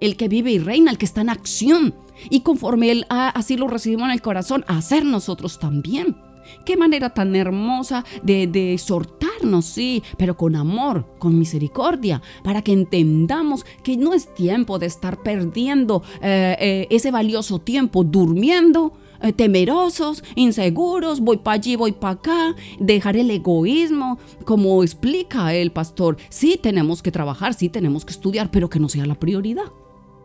el 0.00 0.16
que 0.16 0.28
vive 0.28 0.52
y 0.52 0.58
reina, 0.58 0.90
el 0.90 0.98
que 0.98 1.06
está 1.06 1.22
en 1.22 1.30
acción 1.30 1.94
y 2.30 2.40
conforme 2.40 2.90
Él 2.90 3.06
así 3.08 3.56
lo 3.56 3.68
recibimos 3.68 4.06
en 4.06 4.12
el 4.12 4.22
corazón, 4.22 4.64
hacer 4.68 5.04
nosotros 5.04 5.58
también. 5.58 6.16
Qué 6.64 6.76
manera 6.76 7.10
tan 7.10 7.34
hermosa 7.36 8.04
de, 8.22 8.72
exhortarnos, 8.72 9.64
sí, 9.64 10.02
pero 10.16 10.36
con 10.36 10.56
amor, 10.56 11.06
con 11.18 11.38
misericordia, 11.38 12.22
para 12.42 12.62
que 12.62 12.72
entendamos 12.72 13.64
que 13.82 13.96
no 13.96 14.14
es 14.14 14.32
tiempo 14.34 14.78
de 14.78 14.86
estar 14.86 15.22
perdiendo 15.22 16.02
eh, 16.22 16.56
eh, 16.58 16.86
ese 16.90 17.10
valioso 17.10 17.58
tiempo 17.58 18.04
durmiendo, 18.04 18.92
eh, 19.20 19.32
temerosos, 19.32 20.22
inseguros, 20.36 21.20
voy 21.20 21.38
para 21.38 21.56
allí, 21.56 21.76
voy 21.76 21.92
para 21.92 22.14
acá, 22.14 22.54
dejar 22.78 23.16
el 23.16 23.30
egoísmo, 23.30 24.18
como 24.44 24.82
explica 24.82 25.54
el 25.54 25.72
pastor. 25.72 26.16
Sí 26.28 26.58
tenemos 26.62 27.02
que 27.02 27.12
trabajar, 27.12 27.54
sí 27.54 27.68
tenemos 27.68 28.04
que 28.04 28.12
estudiar, 28.12 28.50
pero 28.50 28.68
que 28.68 28.80
no 28.80 28.88
sea 28.88 29.06
la 29.06 29.16
prioridad 29.16 29.64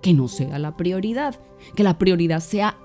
que 0.03 0.13
no 0.13 0.27
sea 0.27 0.59
la 0.59 0.77
prioridad, 0.77 1.39
que 1.75 1.81
la 1.81 1.97
prioridad 1.97 2.41
sea 2.41 2.77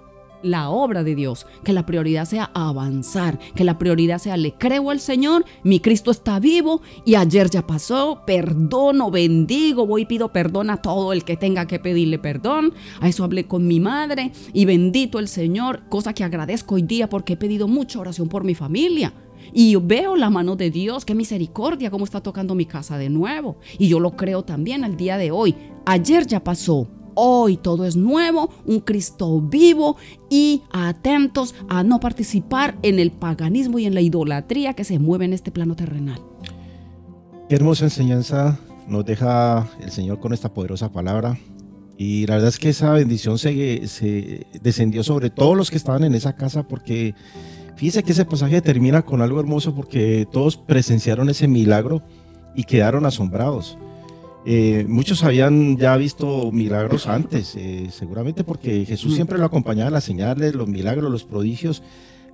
la 0.42 0.70
obra 0.70 1.02
de 1.02 1.16
Dios, 1.16 1.46
que 1.64 1.72
la 1.72 1.84
prioridad 1.84 2.24
sea 2.24 2.50
avanzar, 2.54 3.40
que 3.56 3.64
la 3.64 3.76
prioridad 3.76 4.18
sea 4.18 4.36
le 4.36 4.54
creo 4.54 4.90
al 4.90 5.00
Señor, 5.00 5.44
mi 5.64 5.80
Cristo 5.80 6.12
está 6.12 6.38
vivo 6.38 6.80
y 7.04 7.16
ayer 7.16 7.50
ya 7.50 7.66
pasó, 7.66 8.22
perdono, 8.24 9.10
bendigo, 9.10 9.84
voy 9.84 10.02
y 10.02 10.06
pido 10.06 10.32
perdón 10.32 10.70
a 10.70 10.80
todo 10.80 11.12
el 11.12 11.24
que 11.24 11.36
tenga 11.36 11.66
que 11.66 11.80
pedirle 11.80 12.20
perdón, 12.20 12.72
a 13.00 13.08
eso 13.08 13.24
hablé 13.24 13.48
con 13.48 13.66
mi 13.66 13.80
madre 13.80 14.30
y 14.52 14.64
bendito 14.64 15.18
el 15.18 15.26
Señor, 15.26 15.88
cosa 15.88 16.14
que 16.14 16.22
agradezco 16.22 16.76
hoy 16.76 16.82
día 16.82 17.08
porque 17.08 17.32
he 17.32 17.36
pedido 17.36 17.66
mucha 17.66 17.98
oración 17.98 18.28
por 18.28 18.44
mi 18.44 18.54
familia. 18.54 19.12
Y 19.52 19.76
veo 19.76 20.14
la 20.14 20.28
mano 20.28 20.56
de 20.56 20.70
Dios, 20.70 21.06
qué 21.06 21.14
misericordia, 21.14 21.90
cómo 21.90 22.04
está 22.04 22.20
tocando 22.20 22.54
mi 22.54 22.66
casa 22.66 22.98
de 22.98 23.08
nuevo. 23.08 23.56
Y 23.78 23.88
yo 23.88 23.98
lo 23.98 24.14
creo 24.14 24.42
también 24.42 24.84
al 24.84 24.96
día 24.96 25.16
de 25.16 25.30
hoy. 25.30 25.54
Ayer 25.86 26.26
ya 26.26 26.44
pasó, 26.44 26.86
Hoy 27.20 27.56
todo 27.56 27.84
es 27.84 27.96
nuevo, 27.96 28.48
un 28.64 28.78
Cristo 28.78 29.40
vivo 29.40 29.96
y 30.30 30.62
atentos 30.70 31.52
a 31.68 31.82
no 31.82 31.98
participar 31.98 32.78
en 32.82 33.00
el 33.00 33.10
paganismo 33.10 33.80
y 33.80 33.86
en 33.86 33.94
la 33.94 34.00
idolatría 34.00 34.74
que 34.74 34.84
se 34.84 35.00
mueve 35.00 35.24
en 35.24 35.32
este 35.32 35.50
plano 35.50 35.74
terrenal. 35.74 36.22
Qué 37.48 37.56
hermosa 37.56 37.86
enseñanza 37.86 38.60
nos 38.86 39.04
deja 39.04 39.68
el 39.80 39.90
Señor 39.90 40.20
con 40.20 40.32
esta 40.32 40.54
poderosa 40.54 40.92
palabra. 40.92 41.36
Y 41.96 42.24
la 42.28 42.34
verdad 42.34 42.50
es 42.50 42.58
que 42.60 42.68
esa 42.68 42.92
bendición 42.92 43.36
se, 43.36 43.88
se 43.88 44.46
descendió 44.62 45.02
sobre 45.02 45.28
todos 45.28 45.56
los 45.56 45.72
que 45.72 45.76
estaban 45.76 46.04
en 46.04 46.14
esa 46.14 46.36
casa 46.36 46.68
porque 46.68 47.16
fíjese 47.74 48.04
que 48.04 48.12
ese 48.12 48.26
pasaje 48.26 48.62
termina 48.62 49.02
con 49.02 49.22
algo 49.22 49.40
hermoso 49.40 49.74
porque 49.74 50.24
todos 50.30 50.56
presenciaron 50.56 51.28
ese 51.30 51.48
milagro 51.48 52.00
y 52.54 52.62
quedaron 52.62 53.06
asombrados. 53.06 53.76
Eh, 54.46 54.86
muchos 54.88 55.24
habían 55.24 55.76
ya 55.76 55.96
visto 55.96 56.50
milagros 56.52 57.06
antes, 57.06 57.54
eh, 57.56 57.88
seguramente 57.90 58.44
porque 58.44 58.84
Jesús 58.86 59.14
siempre 59.14 59.38
lo 59.38 59.44
acompañaba 59.44 59.90
las 59.90 60.04
señales, 60.04 60.54
los 60.54 60.68
milagros, 60.68 61.10
los 61.10 61.24
prodigios. 61.24 61.82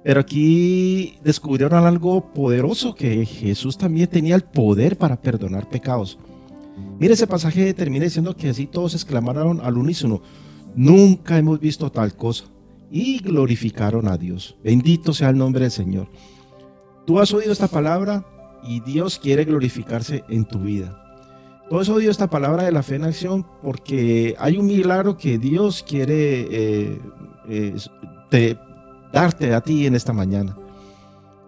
Pero 0.05 0.21
aquí 0.21 1.17
descubrieron 1.25 1.87
algo 1.87 2.33
poderoso, 2.33 2.95
que 2.95 3.25
Jesús 3.25 3.79
también 3.79 4.09
tenía 4.09 4.35
el 4.35 4.43
poder 4.43 4.99
para 4.99 5.21
perdonar 5.21 5.69
pecados. 5.69 6.19
Mire 6.99 7.15
ese 7.15 7.27
pasaje 7.27 7.73
termina 7.73 8.05
diciendo 8.05 8.37
que 8.37 8.51
así 8.51 8.67
todos 8.67 8.95
exclamaron 8.95 9.61
al 9.63 9.79
unísono, 9.79 10.23
nunca 10.75 11.39
hemos 11.39 11.59
visto 11.59 11.91
tal 11.91 12.15
cosa. 12.15 12.45
Y 12.91 13.19
glorificaron 13.19 14.07
a 14.07 14.19
Dios. 14.19 14.57
Bendito 14.63 15.13
sea 15.13 15.31
el 15.31 15.39
nombre 15.39 15.63
del 15.63 15.71
Señor. 15.71 16.09
Tú 17.07 17.19
has 17.19 17.33
oído 17.33 17.53
esta 17.53 17.67
palabra 17.67 18.25
y 18.63 18.81
Dios 18.81 19.19
quiere 19.19 19.45
glorificarse 19.45 20.23
en 20.29 20.45
tu 20.45 20.61
vida. 20.61 21.04
Todo 21.69 21.81
eso 21.81 21.95
oído 21.95 22.11
esta 22.11 22.29
palabra 22.29 22.65
de 22.65 22.73
la 22.73 22.83
fe 22.83 22.97
en 22.97 23.05
acción 23.05 23.47
porque 23.63 24.37
hay 24.39 24.59
un 24.59 24.67
milagro 24.67 25.17
que 25.17 25.39
Dios 25.39 25.83
quiere 25.83 26.47
eh, 26.51 27.01
eh, 27.49 28.57
darte 29.13 29.55
a 29.55 29.63
ti 29.63 29.87
en 29.87 29.95
esta 29.95 30.13
mañana. 30.13 30.57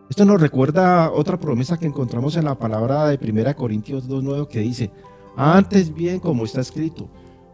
Esto 0.08 0.24
nos 0.24 0.40
recuerda 0.40 1.10
otra 1.10 1.38
promesa 1.38 1.78
que 1.78 1.86
encontramos 1.86 2.36
en 2.36 2.44
la 2.44 2.58
palabra 2.58 3.08
de 3.08 3.18
1 3.30 3.56
Corintios 3.56 4.08
2.9 4.08 4.46
que 4.46 4.60
dice, 4.60 4.90
antes 5.36 5.92
bien 5.92 6.20
como 6.20 6.44
está 6.44 6.60
escrito, 6.60 7.10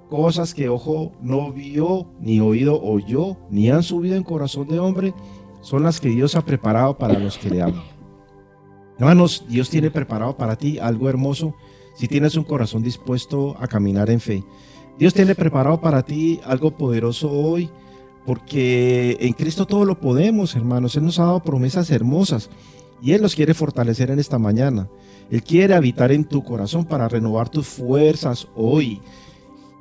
cosas 0.08 0.54
que 0.54 0.68
ojo 0.68 1.12
no 1.20 1.50
vio, 1.50 2.06
ni 2.20 2.40
oído 2.40 2.80
oyó, 2.80 3.38
ni 3.50 3.70
han 3.70 3.82
subido 3.82 4.14
en 4.14 4.22
corazón 4.22 4.68
de 4.68 4.78
hombre, 4.78 5.14
son 5.62 5.82
las 5.82 6.00
que 6.00 6.10
Dios 6.10 6.36
ha 6.36 6.44
preparado 6.44 6.96
para 6.98 7.18
los 7.18 7.38
que 7.38 7.50
le 7.50 7.62
aman. 7.62 7.82
Hermanos, 8.98 9.46
Dios 9.48 9.70
tiene 9.70 9.90
preparado 9.90 10.36
para 10.36 10.54
ti 10.54 10.78
algo 10.78 11.08
hermoso 11.08 11.54
si 11.95 12.09
tienes 12.09 12.36
un 12.36 12.45
corazón 12.45 12.82
dispuesto 12.82 13.57
a 13.61 13.66
caminar 13.66 14.11
en 14.11 14.20
fe. 14.20 14.45
Dios 14.99 15.14
tiene 15.14 15.34
preparado 15.34 15.80
para 15.80 16.03
ti 16.03 16.40
algo 16.45 16.76
poderoso 16.76 17.30
hoy, 17.30 17.70
porque 18.26 19.16
en 19.20 19.32
Cristo 19.32 19.66
todo 19.66 19.84
lo 19.84 19.99
podemos, 19.99 20.55
hermanos. 20.55 20.97
Él 20.97 21.05
nos 21.05 21.18
ha 21.18 21.24
dado 21.24 21.43
promesas 21.43 21.90
hermosas 21.90 22.51
y 23.03 23.12
Él 23.12 23.22
nos 23.22 23.34
quiere 23.34 23.55
fortalecer 23.55 24.11
en 24.11 24.18
esta 24.18 24.38
mañana. 24.38 24.88
Él 25.30 25.43
quiere 25.43 25.74
habitar 25.74 26.12
en 26.12 26.24
tu 26.24 26.45
corazón 26.45 26.84
para 26.84 27.09
renovar 27.09 27.49
tus 27.49 27.66
fuerzas 27.66 28.47
hoy. 28.55 29.01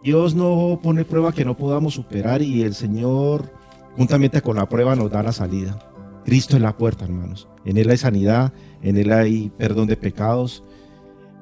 Dios 0.03 0.33
no 0.33 0.79
pone 0.81 1.05
prueba 1.05 1.31
que 1.31 1.45
no 1.45 1.55
podamos 1.55 1.93
superar 1.93 2.41
y 2.41 2.63
el 2.63 2.73
Señor, 2.73 3.51
juntamente 3.95 4.41
con 4.41 4.55
la 4.55 4.67
prueba, 4.67 4.95
nos 4.95 5.11
da 5.11 5.21
la 5.21 5.31
salida. 5.31 5.77
Cristo 6.25 6.55
es 6.55 6.61
la 6.61 6.75
puerta, 6.75 7.05
hermanos. 7.05 7.47
En 7.65 7.77
Él 7.77 7.89
hay 7.89 7.97
sanidad, 7.97 8.53
en 8.81 8.97
Él 8.97 9.11
hay 9.11 9.51
perdón 9.57 9.87
de 9.87 9.97
pecados, 9.97 10.63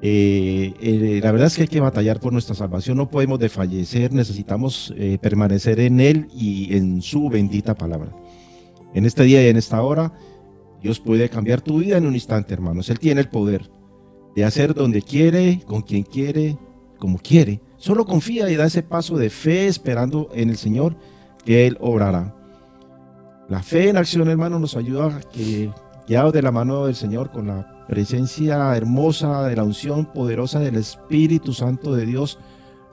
eh, 0.02 0.72
eh, 0.80 1.20
la 1.22 1.30
verdad 1.30 1.48
es 1.48 1.56
que 1.56 1.62
hay 1.62 1.68
que 1.68 1.80
batallar 1.80 2.20
por 2.20 2.32
nuestra 2.32 2.54
salvación, 2.54 2.96
no 2.96 3.10
podemos 3.10 3.38
desfallecer, 3.38 4.12
necesitamos 4.12 4.94
eh, 4.96 5.18
permanecer 5.20 5.78
en 5.80 6.00
Él 6.00 6.28
y 6.34 6.74
en 6.74 7.02
su 7.02 7.28
bendita 7.28 7.74
palabra. 7.74 8.16
En 8.94 9.04
este 9.04 9.24
día 9.24 9.44
y 9.44 9.48
en 9.48 9.56
esta 9.56 9.82
hora, 9.82 10.12
Dios 10.82 11.00
puede 11.00 11.28
cambiar 11.28 11.60
tu 11.60 11.78
vida 11.78 11.98
en 11.98 12.06
un 12.06 12.14
instante, 12.14 12.54
hermanos. 12.54 12.88
Él 12.88 12.98
tiene 12.98 13.20
el 13.20 13.28
poder 13.28 13.70
de 14.34 14.44
hacer 14.44 14.74
donde 14.74 15.02
quiere, 15.02 15.60
con 15.66 15.82
quien 15.82 16.02
quiere, 16.02 16.56
como 16.98 17.18
quiere. 17.18 17.60
Solo 17.76 18.06
confía 18.06 18.50
y 18.50 18.56
da 18.56 18.66
ese 18.66 18.82
paso 18.82 19.18
de 19.18 19.28
fe 19.28 19.66
esperando 19.66 20.30
en 20.34 20.48
el 20.48 20.56
Señor 20.56 20.96
que 21.44 21.66
Él 21.66 21.76
obrará. 21.80 22.34
La 23.48 23.62
fe 23.62 23.90
en 23.90 23.96
acción, 23.96 24.28
hermano, 24.28 24.58
nos 24.58 24.76
ayuda 24.76 25.16
a 25.16 25.20
que, 25.20 25.70
guiados 26.08 26.32
de 26.32 26.42
la 26.42 26.52
mano 26.52 26.86
del 26.86 26.94
Señor 26.94 27.30
con 27.30 27.48
la 27.48 27.79
presencia 27.90 28.76
hermosa 28.76 29.48
de 29.48 29.56
la 29.56 29.64
unción 29.64 30.06
poderosa 30.06 30.60
del 30.60 30.76
Espíritu 30.76 31.52
Santo 31.52 31.92
de 31.92 32.06
Dios, 32.06 32.38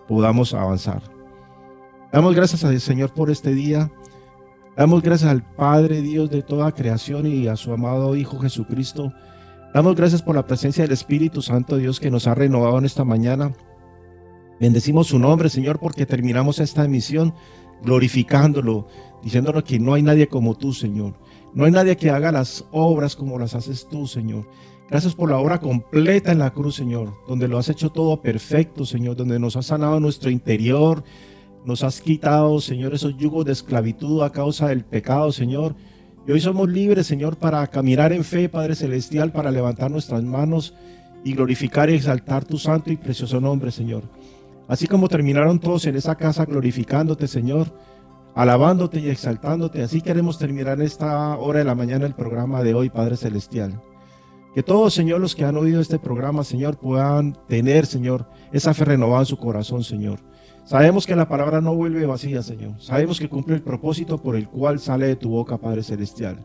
podamos 0.07 0.55
avanzar. 0.55 1.03
Damos 2.11 2.35
gracias 2.35 2.63
al 2.63 2.81
Señor 2.81 3.13
por 3.13 3.29
este 3.29 3.53
día. 3.53 3.91
Damos 4.75 5.03
gracias 5.03 5.29
al 5.29 5.43
Padre 5.43 6.01
Dios 6.01 6.31
de 6.31 6.41
toda 6.41 6.71
creación 6.71 7.27
y 7.27 7.47
a 7.47 7.55
su 7.55 7.71
amado 7.71 8.15
Hijo 8.15 8.39
Jesucristo. 8.39 9.13
Damos 9.71 9.95
gracias 9.95 10.23
por 10.23 10.33
la 10.33 10.47
presencia 10.47 10.83
del 10.83 10.93
Espíritu 10.93 11.43
Santo 11.43 11.77
Dios 11.77 11.99
que 11.99 12.09
nos 12.09 12.25
ha 12.25 12.33
renovado 12.33 12.79
en 12.79 12.85
esta 12.85 13.03
mañana. 13.03 13.53
Bendecimos 14.59 15.05
su 15.05 15.19
nombre, 15.19 15.49
Señor, 15.49 15.77
porque 15.77 16.07
terminamos 16.07 16.57
esta 16.57 16.85
emisión 16.85 17.35
glorificándolo, 17.83 18.87
diciéndonos 19.21 19.63
que 19.63 19.77
no 19.77 19.93
hay 19.93 20.01
nadie 20.01 20.27
como 20.27 20.57
tú, 20.57 20.73
Señor. 20.73 21.13
No 21.53 21.65
hay 21.65 21.71
nadie 21.71 21.97
que 21.97 22.09
haga 22.09 22.31
las 22.31 22.65
obras 22.71 23.15
como 23.15 23.37
las 23.37 23.53
haces 23.53 23.87
tú, 23.87 24.07
Señor. 24.07 24.47
Gracias 24.89 25.15
por 25.15 25.29
la 25.29 25.37
obra 25.37 25.59
completa 25.59 26.31
en 26.31 26.39
la 26.39 26.51
cruz, 26.51 26.75
Señor, 26.75 27.13
donde 27.27 27.49
lo 27.49 27.57
has 27.57 27.67
hecho 27.67 27.89
todo 27.89 28.21
perfecto, 28.21 28.85
Señor, 28.85 29.17
donde 29.17 29.37
nos 29.37 29.57
has 29.57 29.65
sanado 29.65 29.99
nuestro 29.99 30.29
interior, 30.29 31.03
nos 31.65 31.83
has 31.83 31.99
quitado, 31.99 32.61
Señor, 32.61 32.93
esos 32.93 33.17
yugos 33.17 33.43
de 33.43 33.51
esclavitud 33.51 34.23
a 34.23 34.31
causa 34.31 34.69
del 34.69 34.85
pecado, 34.85 35.33
Señor. 35.33 35.75
Y 36.25 36.31
hoy 36.31 36.39
somos 36.39 36.69
libres, 36.69 37.05
Señor, 37.05 37.35
para 37.35 37.67
caminar 37.67 38.13
en 38.13 38.23
fe, 38.23 38.47
Padre 38.47 38.75
Celestial, 38.75 39.33
para 39.33 39.51
levantar 39.51 39.91
nuestras 39.91 40.23
manos 40.23 40.73
y 41.25 41.33
glorificar 41.33 41.89
y 41.89 41.95
exaltar 41.95 42.45
tu 42.45 42.57
santo 42.57 42.89
y 42.89 42.95
precioso 42.95 43.41
nombre, 43.41 43.71
Señor. 43.71 44.03
Así 44.69 44.87
como 44.87 45.09
terminaron 45.09 45.59
todos 45.59 45.85
en 45.87 45.97
esa 45.97 46.15
casa 46.15 46.45
glorificándote, 46.45 47.27
Señor, 47.27 47.73
alabándote 48.35 49.01
y 49.01 49.09
exaltándote, 49.09 49.83
así 49.83 49.99
queremos 49.99 50.39
terminar 50.39 50.81
esta 50.81 51.37
hora 51.37 51.59
de 51.59 51.65
la 51.65 51.75
mañana 51.75 52.05
el 52.05 52.13
programa 52.13 52.63
de 52.63 52.73
hoy, 52.73 52.89
Padre 52.89 53.17
Celestial. 53.17 53.81
Que 54.57 54.63
todos, 54.63 54.91
Señor, 54.95 55.21
los 55.21 55.35
que 55.35 55.45
han 55.45 55.55
oído 55.55 55.79
este 55.79 55.99
programa, 55.99 56.43
Señor, 56.43 56.79
puedan 56.79 57.37
tener, 57.47 57.85
Señor, 57.85 58.27
esa 58.51 58.73
fe 58.73 58.85
renovada 58.85 59.19
en 59.19 59.27
su 59.27 59.37
corazón, 59.37 59.83
Señor. 59.83 60.17
Sabemos 60.65 61.05
que 61.05 61.15
la 61.15 61.29
palabra 61.29 61.61
no 61.61 61.75
vuelve 61.75 62.07
vacía, 62.07 62.41
Señor. 62.41 62.81
Sabemos 62.81 63.19
que 63.19 63.29
cumple 63.29 63.53
el 63.53 63.61
propósito 63.61 64.19
por 64.19 64.35
el 64.35 64.49
cual 64.49 64.79
sale 64.79 65.05
de 65.05 65.15
tu 65.15 65.29
boca, 65.29 65.59
Padre 65.59 65.83
Celestial. 65.83 66.43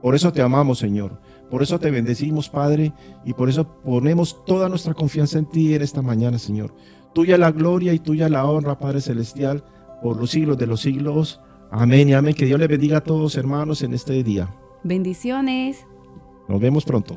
Por 0.00 0.14
eso 0.14 0.32
te 0.32 0.40
amamos, 0.40 0.78
Señor. 0.78 1.20
Por 1.50 1.64
eso 1.64 1.80
te 1.80 1.90
bendecimos, 1.90 2.48
Padre, 2.48 2.92
y 3.24 3.32
por 3.32 3.48
eso 3.48 3.66
ponemos 3.82 4.44
toda 4.44 4.68
nuestra 4.68 4.94
confianza 4.94 5.40
en 5.40 5.46
ti 5.46 5.74
en 5.74 5.82
esta 5.82 6.00
mañana, 6.00 6.38
Señor. 6.38 6.72
Tuya 7.12 7.36
la 7.38 7.50
gloria 7.50 7.92
y 7.92 7.98
tuya 7.98 8.28
la 8.28 8.46
honra, 8.46 8.78
Padre 8.78 9.00
Celestial, 9.00 9.64
por 10.00 10.16
los 10.16 10.30
siglos 10.30 10.58
de 10.58 10.68
los 10.68 10.82
siglos. 10.82 11.40
Amén 11.72 12.08
y 12.08 12.14
amén. 12.14 12.34
Que 12.34 12.46
Dios 12.46 12.60
le 12.60 12.68
bendiga 12.68 12.98
a 12.98 13.02
todos, 13.02 13.36
hermanos, 13.36 13.82
en 13.82 13.94
este 13.94 14.22
día. 14.22 14.48
Bendiciones. 14.84 15.84
Nos 16.46 16.60
vemos 16.60 16.84
pronto. 16.84 17.16